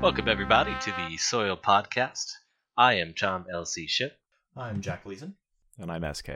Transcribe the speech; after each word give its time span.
Welcome, 0.00 0.28
everybody, 0.28 0.74
to 0.82 0.92
the 0.92 1.16
Soil 1.16 1.56
Podcast. 1.56 2.30
I 2.76 2.94
am 2.94 3.14
Tom 3.14 3.46
L.C. 3.52 3.86
Ship, 3.88 4.12
I'm 4.56 4.80
Jack 4.80 5.04
Leeson. 5.04 5.34
And 5.78 5.90
I'm 5.90 6.14
SK. 6.14 6.28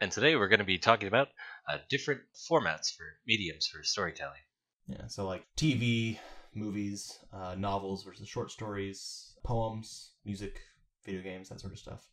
and 0.00 0.10
today 0.10 0.34
we're 0.36 0.48
going 0.48 0.60
to 0.60 0.64
be 0.64 0.78
talking 0.78 1.08
about 1.08 1.28
uh, 1.68 1.76
different 1.90 2.20
formats 2.50 2.94
for 2.94 3.04
mediums 3.26 3.66
for 3.66 3.82
storytelling. 3.82 4.40
Yeah, 4.86 5.06
so 5.08 5.26
like 5.26 5.44
TV, 5.56 6.18
movies, 6.54 7.18
uh, 7.32 7.54
novels 7.58 8.02
versus 8.02 8.28
short 8.28 8.50
stories, 8.50 9.34
poems, 9.44 10.12
music, 10.24 10.60
video 11.04 11.22
games, 11.22 11.50
that 11.50 11.60
sort 11.60 11.74
of 11.74 11.78
stuff. 11.78 12.08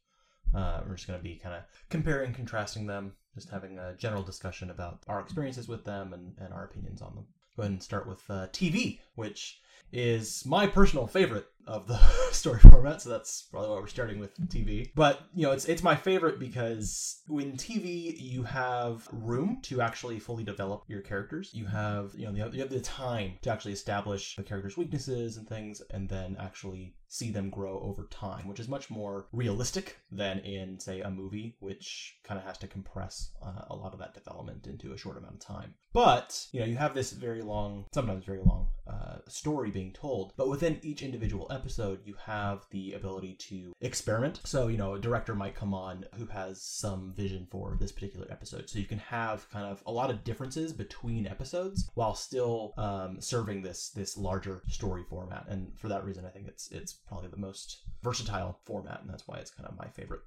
Uh, 0.54 0.82
we're 0.86 0.96
just 0.96 1.08
going 1.08 1.20
to 1.20 1.24
be 1.24 1.36
kind 1.36 1.56
of 1.56 1.64
comparing, 1.90 2.34
contrasting 2.34 2.88
them, 2.88 3.14
just 3.36 3.50
having 3.50 3.78
a 3.80 3.96
general 3.96 4.24
discussion 4.24 4.70
about 4.70 5.00
our 5.08 5.22
experiences 5.22 5.68
with 5.68 5.86
them 5.86 6.12
and, 6.14 6.34
and 6.40 6.54
our 6.54 6.66
opinions 6.66 7.02
on 7.02 7.16
them. 7.16 7.26
Go 7.56 7.64
ahead 7.64 7.72
and 7.72 7.84
start 7.84 8.08
with 8.08 8.22
uh, 8.30 8.48
TV, 8.48 9.00
which 9.16 9.60
is 9.92 10.46
my 10.46 10.68
personal 10.68 11.08
favorite 11.08 11.48
of 11.70 11.88
the 11.88 11.98
story 12.32 12.60
format, 12.60 13.02
so 13.02 13.10
that's 13.10 13.44
probably 13.44 13.70
why 13.70 13.76
we're 13.76 13.88
starting 13.88 14.20
with 14.20 14.36
TV. 14.50 14.90
But 14.96 15.22
you 15.36 15.44
know, 15.44 15.52
it's 15.52 15.66
it's 15.66 15.84
my 15.84 15.96
favorite 15.96 16.40
because 16.40 17.22
in 17.30 17.54
TV 17.54 18.20
you 18.20 18.44
have 18.44 19.08
room 19.12 19.60
to 19.64 19.80
actually 19.82 20.20
fully 20.20 20.44
develop 20.44 20.84
your 20.88 21.02
characters. 21.02 21.52
You 21.54 21.66
have 21.66 22.14
you 22.16 22.26
know 22.26 22.50
you 22.52 22.62
have, 22.62 22.70
the 22.70 22.80
time 22.80 23.34
to 23.44 23.52
actually 23.52 23.74
establish 23.74 24.36
the 24.36 24.44
characters' 24.44 24.78
weaknesses 24.78 25.38
and 25.38 25.48
things, 25.48 25.82
and 25.92 26.10
then 26.10 26.36
actually 26.40 26.96
see 27.08 27.32
them 27.32 27.50
grow 27.50 27.80
over 27.80 28.08
time, 28.12 28.48
which 28.48 28.60
is 28.60 28.68
much 28.68 28.90
more 28.90 29.28
realistic 29.32 29.98
than 30.12 30.40
in 30.40 30.80
say 30.80 31.02
a 31.02 31.10
movie, 31.10 31.56
which 31.60 32.18
kind 32.24 32.40
of 32.40 32.46
has 32.46 32.58
to 32.60 32.68
compress 32.68 33.32
uh, 33.44 33.66
a 33.70 33.76
lot 33.76 33.94
of 33.94 34.00
that 34.00 34.14
development 34.16 34.66
into 34.66 34.94
a 34.94 34.98
short 34.98 35.18
amount 35.18 35.36
of 35.36 35.40
time. 35.40 35.76
But 35.94 36.48
you 36.52 36.62
know, 36.62 36.66
you 36.66 36.78
have 36.78 36.96
this 36.96 37.12
very 37.12 37.44
long, 37.44 37.86
sometimes 37.94 38.26
very 38.26 38.42
long 38.44 38.70
uh, 38.90 39.18
story 39.28 39.70
being 39.72 39.94
told, 39.94 40.34
but 40.36 40.50
within 40.50 40.80
each 40.82 41.04
individual 41.04 41.48
episode, 41.52 42.00
you 42.06 42.16
have 42.26 42.66
the 42.72 42.94
ability 42.94 43.34
to 43.36 43.74
experiment. 43.82 44.42
So, 44.46 44.68
you 44.68 44.78
know, 44.78 44.96
a 44.96 45.00
director 45.00 45.36
might 45.36 45.56
come 45.56 45.74
on 45.74 46.06
who 46.18 46.26
has 46.28 46.62
some 46.62 47.14
vision 47.16 47.48
for 47.52 47.78
this 47.80 47.92
particular 47.92 48.28
episode. 48.32 48.70
So 48.70 48.80
you 48.80 48.86
can 48.86 49.00
have 49.00 49.50
kind 49.52 49.66
of 49.66 49.84
a 49.86 49.92
lot 49.92 50.10
of 50.10 50.24
differences 50.24 50.74
between 50.74 51.28
episodes 51.28 51.90
while 51.94 52.16
still 52.16 52.74
um, 52.78 53.22
serving 53.22 53.62
this 53.62 53.90
this 53.90 54.18
larger 54.18 54.64
story 54.68 55.04
format. 55.10 55.46
And 55.50 55.78
for 55.78 55.88
that 55.90 56.04
reason, 56.04 56.26
I 56.26 56.30
think 56.30 56.48
it's 56.48 56.70
it's 56.72 56.94
probably 56.94 57.30
the 57.30 57.38
most 57.38 57.84
versatile 58.02 58.60
format, 58.66 59.02
and 59.02 59.10
that's 59.10 59.28
why 59.28 59.38
it's 59.38 59.52
kind 59.52 59.68
of 59.68 59.78
my 59.78 59.88
favorite. 59.88 60.22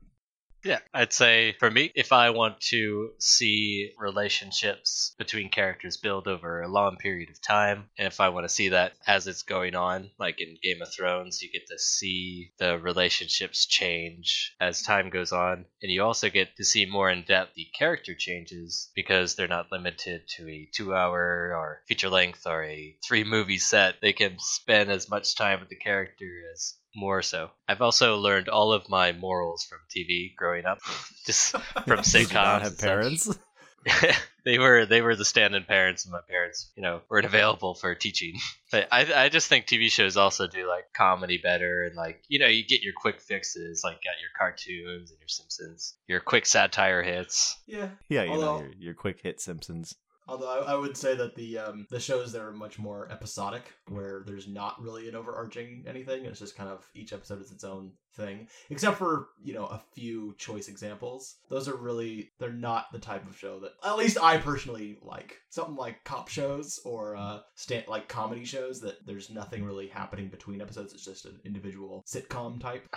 Yeah, 0.65 0.79
I'd 0.95 1.13
say 1.13 1.57
for 1.59 1.69
me, 1.69 1.91
if 1.97 2.13
I 2.13 2.31
want 2.31 2.61
to 2.71 3.15
see 3.19 3.93
relationships 3.99 5.13
between 5.19 5.49
characters 5.51 5.97
build 5.97 6.29
over 6.29 6.63
a 6.63 6.69
long 6.69 6.99
period 6.99 7.31
of 7.31 7.43
time, 7.43 7.91
and 7.99 8.07
if 8.07 8.21
I 8.21 8.29
want 8.29 8.45
to 8.45 8.55
see 8.55 8.69
that 8.69 8.93
as 9.05 9.27
it's 9.27 9.43
going 9.43 9.75
on, 9.75 10.13
like 10.21 10.41
in 10.41 10.57
Game 10.63 10.81
of 10.81 10.95
Thrones, 10.95 11.43
you 11.43 11.51
get 11.51 11.67
to 11.67 11.79
see 11.81 12.53
the 12.59 12.79
relationships 12.79 13.67
change 13.67 14.55
as 14.61 14.83
time 14.83 15.11
goes 15.11 15.33
on, 15.33 15.65
and 15.83 15.91
you 15.91 16.05
also 16.05 16.31
get 16.31 16.57
to 16.57 16.65
see 16.65 16.87
more 16.87 17.11
in 17.11 17.25
depth 17.25 17.55
the 17.55 17.67
character 17.77 18.15
changes 18.15 18.93
because 18.95 19.35
they're 19.35 19.49
not 19.49 19.73
limited 19.73 20.29
to 20.37 20.49
a 20.49 20.69
two 20.73 20.95
hour 20.95 21.57
or 21.57 21.83
feature 21.89 22.09
length 22.09 22.47
or 22.47 22.63
a 22.63 22.97
three 23.05 23.25
movie 23.25 23.59
set. 23.59 23.97
They 24.01 24.13
can 24.13 24.37
spend 24.39 24.93
as 24.93 25.11
much 25.11 25.35
time 25.35 25.59
with 25.59 25.71
the 25.71 25.77
character 25.77 26.43
as 26.53 26.75
more 26.95 27.23
so. 27.23 27.51
I've 27.69 27.83
also 27.83 28.17
learned 28.17 28.49
all 28.49 28.73
of 28.73 28.89
my 28.89 29.13
morals 29.13 29.65
from 29.65 29.79
TV 29.95 30.35
growing 30.37 30.65
up, 30.65 30.79
just 31.27 31.53
from 31.53 31.61
Did 31.87 31.89
you 31.89 32.27
sitcoms. 32.27 32.33
not 32.35 32.63
have 32.63 32.79
parents? 32.79 33.39
they 34.45 34.59
were 34.59 34.87
they 34.87 35.03
were 35.03 35.17
the 35.17 35.25
stand-in 35.25 35.65
parents, 35.65 36.05
and 36.05 36.13
my 36.13 36.21
parents, 36.29 36.71
you 36.77 36.83
know, 36.83 37.01
weren't 37.09 37.27
available 37.27 37.75
for 37.75 37.95
teaching. 37.95 38.35
But 38.71 38.89
I 38.93 39.25
I 39.25 39.29
just 39.29 39.49
think 39.49 39.67
TV 39.67 39.91
shows 39.91 40.17
also 40.17 40.47
do 40.47 40.69
like 40.69 40.85
comedy 40.95 41.41
better, 41.43 41.85
and 41.85 41.97
like 41.97 42.23
you 42.29 42.39
know 42.39 42.47
you 42.47 42.65
get 42.65 42.83
your 42.83 42.93
quick 42.97 43.21
fixes, 43.21 43.83
like 43.83 43.97
got 43.97 44.21
your 44.21 44.31
cartoons 44.39 45.11
and 45.11 45.19
your 45.19 45.29
Simpsons, 45.29 45.95
your 46.07 46.21
quick 46.21 46.47
satire 46.47 47.03
hits. 47.03 47.59
Yeah. 47.67 47.89
Yeah, 48.09 48.23
you 48.23 48.39
know, 48.39 48.59
your, 48.59 48.73
your 48.79 48.95
quick 48.95 49.21
hit 49.23 49.41
Simpsons. 49.41 49.97
Although 50.29 50.49
I, 50.49 50.73
I 50.73 50.75
would 50.75 50.97
say 50.97 51.15
that 51.17 51.35
the 51.35 51.59
um, 51.59 51.87
the 51.91 52.01
shows 52.01 52.33
that 52.33 52.43
are 52.43 52.53
much 52.53 52.79
more 52.79 53.11
episodic, 53.11 53.73
where 53.89 54.23
there's 54.25 54.49
not 54.49 54.81
really 54.81 55.09
an 55.09 55.17
overarching 55.17 55.85
anything, 55.87 56.25
it's 56.25 56.39
just 56.39 56.57
kind 56.57 56.71
of 56.71 56.87
each 56.95 57.13
episode 57.13 57.41
is 57.41 57.51
its 57.51 57.65
own 57.65 57.93
thing. 58.15 58.47
Except 58.71 58.99
for 58.99 59.29
you 59.43 59.55
know 59.55 59.67
a 59.67 59.83
few 59.95 60.35
choice 60.39 60.69
examples. 60.69 61.37
Those 61.49 61.69
are 61.69 61.77
really 61.77 62.31
they're 62.39 62.53
not 62.53 62.93
the 62.93 62.99
type 62.99 63.29
of 63.29 63.37
show 63.37 63.59
that 63.61 63.73
at 63.85 63.97
least 63.97 64.19
I 64.23 64.39
personally 64.39 64.99
like. 65.03 65.39
Something 65.51 65.77
like 65.77 66.05
cop 66.05 66.29
shows 66.29 66.81
or 66.85 67.17
uh, 67.17 67.41
stand 67.55 67.89
like 67.89 68.09
comedy 68.09 68.45
shows 68.45 68.81
that 68.81 69.05
there's 69.07 69.31
nothing 69.31 69.65
really 69.65 69.89
happening 69.89 70.29
between 70.29 70.61
episodes. 70.61 70.93
It's 70.93 71.05
just 71.05 71.27
an 71.27 71.41
individual 71.45 72.05
sitcom 72.07 72.61
type. 72.61 72.89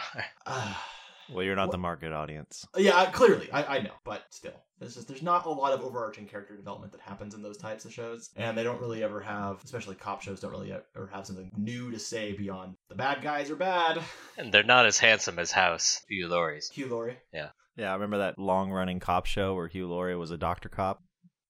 Uh, 0.45 0.73
Well, 1.31 1.43
you're 1.43 1.55
not 1.55 1.67
What- 1.67 1.71
the 1.73 1.77
market 1.79 2.11
audience. 2.13 2.65
yeah, 2.77 2.97
I- 2.97 3.05
clearly, 3.07 3.51
I, 3.51 3.77
I 3.77 3.81
know, 3.81 3.93
but 4.03 4.23
still, 4.29 4.53
it's 4.79 4.93
just 4.95 5.07
there's 5.07 5.23
not 5.23 5.45
a 5.45 5.49
lot 5.49 5.73
of 5.73 5.81
overarching 5.81 6.27
character 6.27 6.55
development 6.55 6.91
that 6.91 7.01
happens 7.01 7.33
in 7.33 7.41
those 7.41 7.57
types 7.57 7.85
of 7.85 7.93
shows, 7.93 8.29
and 8.35 8.57
they 8.57 8.63
don't 8.63 8.79
really 8.79 9.03
ever 9.03 9.19
have, 9.21 9.63
especially 9.63 9.95
cop 9.95 10.21
shows, 10.21 10.39
don't 10.39 10.51
really 10.51 10.71
ever 10.71 11.07
have 11.13 11.25
something 11.25 11.51
new 11.57 11.91
to 11.91 11.99
say 11.99 12.33
beyond 12.33 12.75
the 12.89 12.95
bad 12.95 13.21
guys 13.21 13.49
are 13.49 13.55
bad. 13.55 13.99
And 14.37 14.53
they're 14.53 14.63
not 14.63 14.85
as 14.85 14.97
handsome 14.99 15.39
as 15.39 15.51
House 15.51 16.01
Hugh 16.07 16.27
Laurie's. 16.27 16.69
Hugh 16.69 16.87
Laurie, 16.87 17.17
Yeah, 17.33 17.49
Yeah, 17.75 17.89
I 17.91 17.93
remember 17.93 18.19
that 18.19 18.37
long 18.39 18.71
running 18.71 18.99
cop 18.99 19.25
show 19.25 19.55
where 19.55 19.67
Hugh 19.67 19.87
Laurie 19.87 20.15
was 20.15 20.31
a 20.31 20.37
doctor 20.37 20.69
cop, 20.69 21.01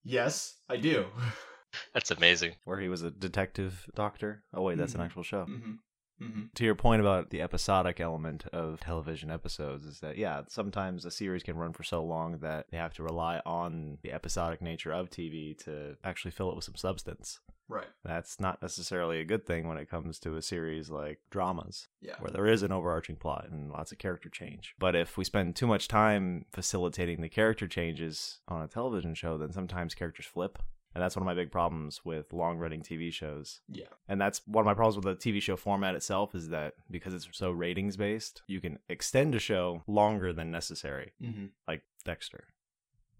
yes, 0.04 0.54
I 0.68 0.76
do. 0.76 1.06
That's 1.92 2.10
amazing. 2.10 2.54
where 2.64 2.80
he 2.80 2.88
was 2.88 3.02
a 3.02 3.10
detective 3.10 3.84
doctor. 3.94 4.42
Oh, 4.54 4.62
wait, 4.62 4.78
that's 4.78 4.92
Mhm. 4.92 4.96
an 4.96 5.00
actual 5.02 5.22
show. 5.24 5.44
hmm 5.44 5.72
hmm 6.18 6.44
To 6.54 6.64
your 6.64 6.74
point 6.74 7.00
about 7.00 7.30
the 7.30 7.42
episodic 7.42 8.00
element 8.00 8.46
of 8.52 8.80
television 8.80 9.30
episodes, 9.30 9.84
is 9.86 10.00
that, 10.00 10.16
yeah, 10.16 10.42
sometimes 10.48 11.04
a 11.04 11.10
series 11.10 11.42
can 11.42 11.56
run 11.56 11.72
for 11.72 11.82
so 11.82 12.02
long 12.04 12.38
that 12.38 12.66
they 12.70 12.76
have 12.78 12.94
to 12.94 13.02
rely 13.02 13.40
on 13.44 13.98
the 14.02 14.12
episodic 14.12 14.62
nature 14.62 14.92
of 14.92 15.10
TV 15.10 15.56
to 15.64 15.96
actually 16.04 16.30
fill 16.30 16.50
it 16.50 16.56
with 16.56 16.64
some 16.64 16.74
substance. 16.76 17.40
Right. 17.68 17.88
That's 18.04 18.38
not 18.38 18.62
necessarily 18.62 19.18
a 19.20 19.24
good 19.24 19.44
thing 19.44 19.66
when 19.66 19.76
it 19.76 19.90
comes 19.90 20.20
to 20.20 20.36
a 20.36 20.42
series 20.42 20.88
like 20.88 21.18
dramas. 21.30 21.88
Yeah. 22.00 22.14
where 22.20 22.30
there 22.30 22.46
is 22.46 22.62
an 22.62 22.70
overarching 22.70 23.16
plot 23.16 23.48
and 23.50 23.70
lots 23.72 23.90
of 23.90 23.98
character 23.98 24.28
change. 24.28 24.74
But 24.78 24.94
if 24.94 25.16
we 25.16 25.24
spend 25.24 25.56
too 25.56 25.66
much 25.66 25.88
time 25.88 26.44
facilitating 26.52 27.20
the 27.20 27.28
character 27.28 27.66
changes 27.66 28.38
on 28.46 28.62
a 28.62 28.68
television 28.68 29.14
show, 29.14 29.36
then 29.36 29.52
sometimes 29.52 29.94
characters 29.96 30.26
flip. 30.26 30.60
And 30.96 31.02
that's 31.02 31.14
one 31.14 31.22
of 31.22 31.26
my 31.26 31.34
big 31.34 31.52
problems 31.52 32.00
with 32.06 32.32
long 32.32 32.56
running 32.56 32.80
TV 32.80 33.12
shows. 33.12 33.60
Yeah. 33.68 33.84
And 34.08 34.18
that's 34.18 34.40
one 34.46 34.62
of 34.62 34.66
my 34.66 34.72
problems 34.72 34.96
with 34.96 35.20
the 35.20 35.30
TV 35.30 35.42
show 35.42 35.54
format 35.54 35.94
itself 35.94 36.34
is 36.34 36.48
that 36.48 36.72
because 36.90 37.12
it's 37.12 37.28
so 37.32 37.50
ratings 37.50 37.98
based, 37.98 38.40
you 38.46 38.62
can 38.62 38.78
extend 38.88 39.34
a 39.34 39.38
show 39.38 39.82
longer 39.86 40.32
than 40.32 40.50
necessary, 40.50 41.12
hmm 41.22 41.48
like 41.68 41.82
Dexter. 42.06 42.44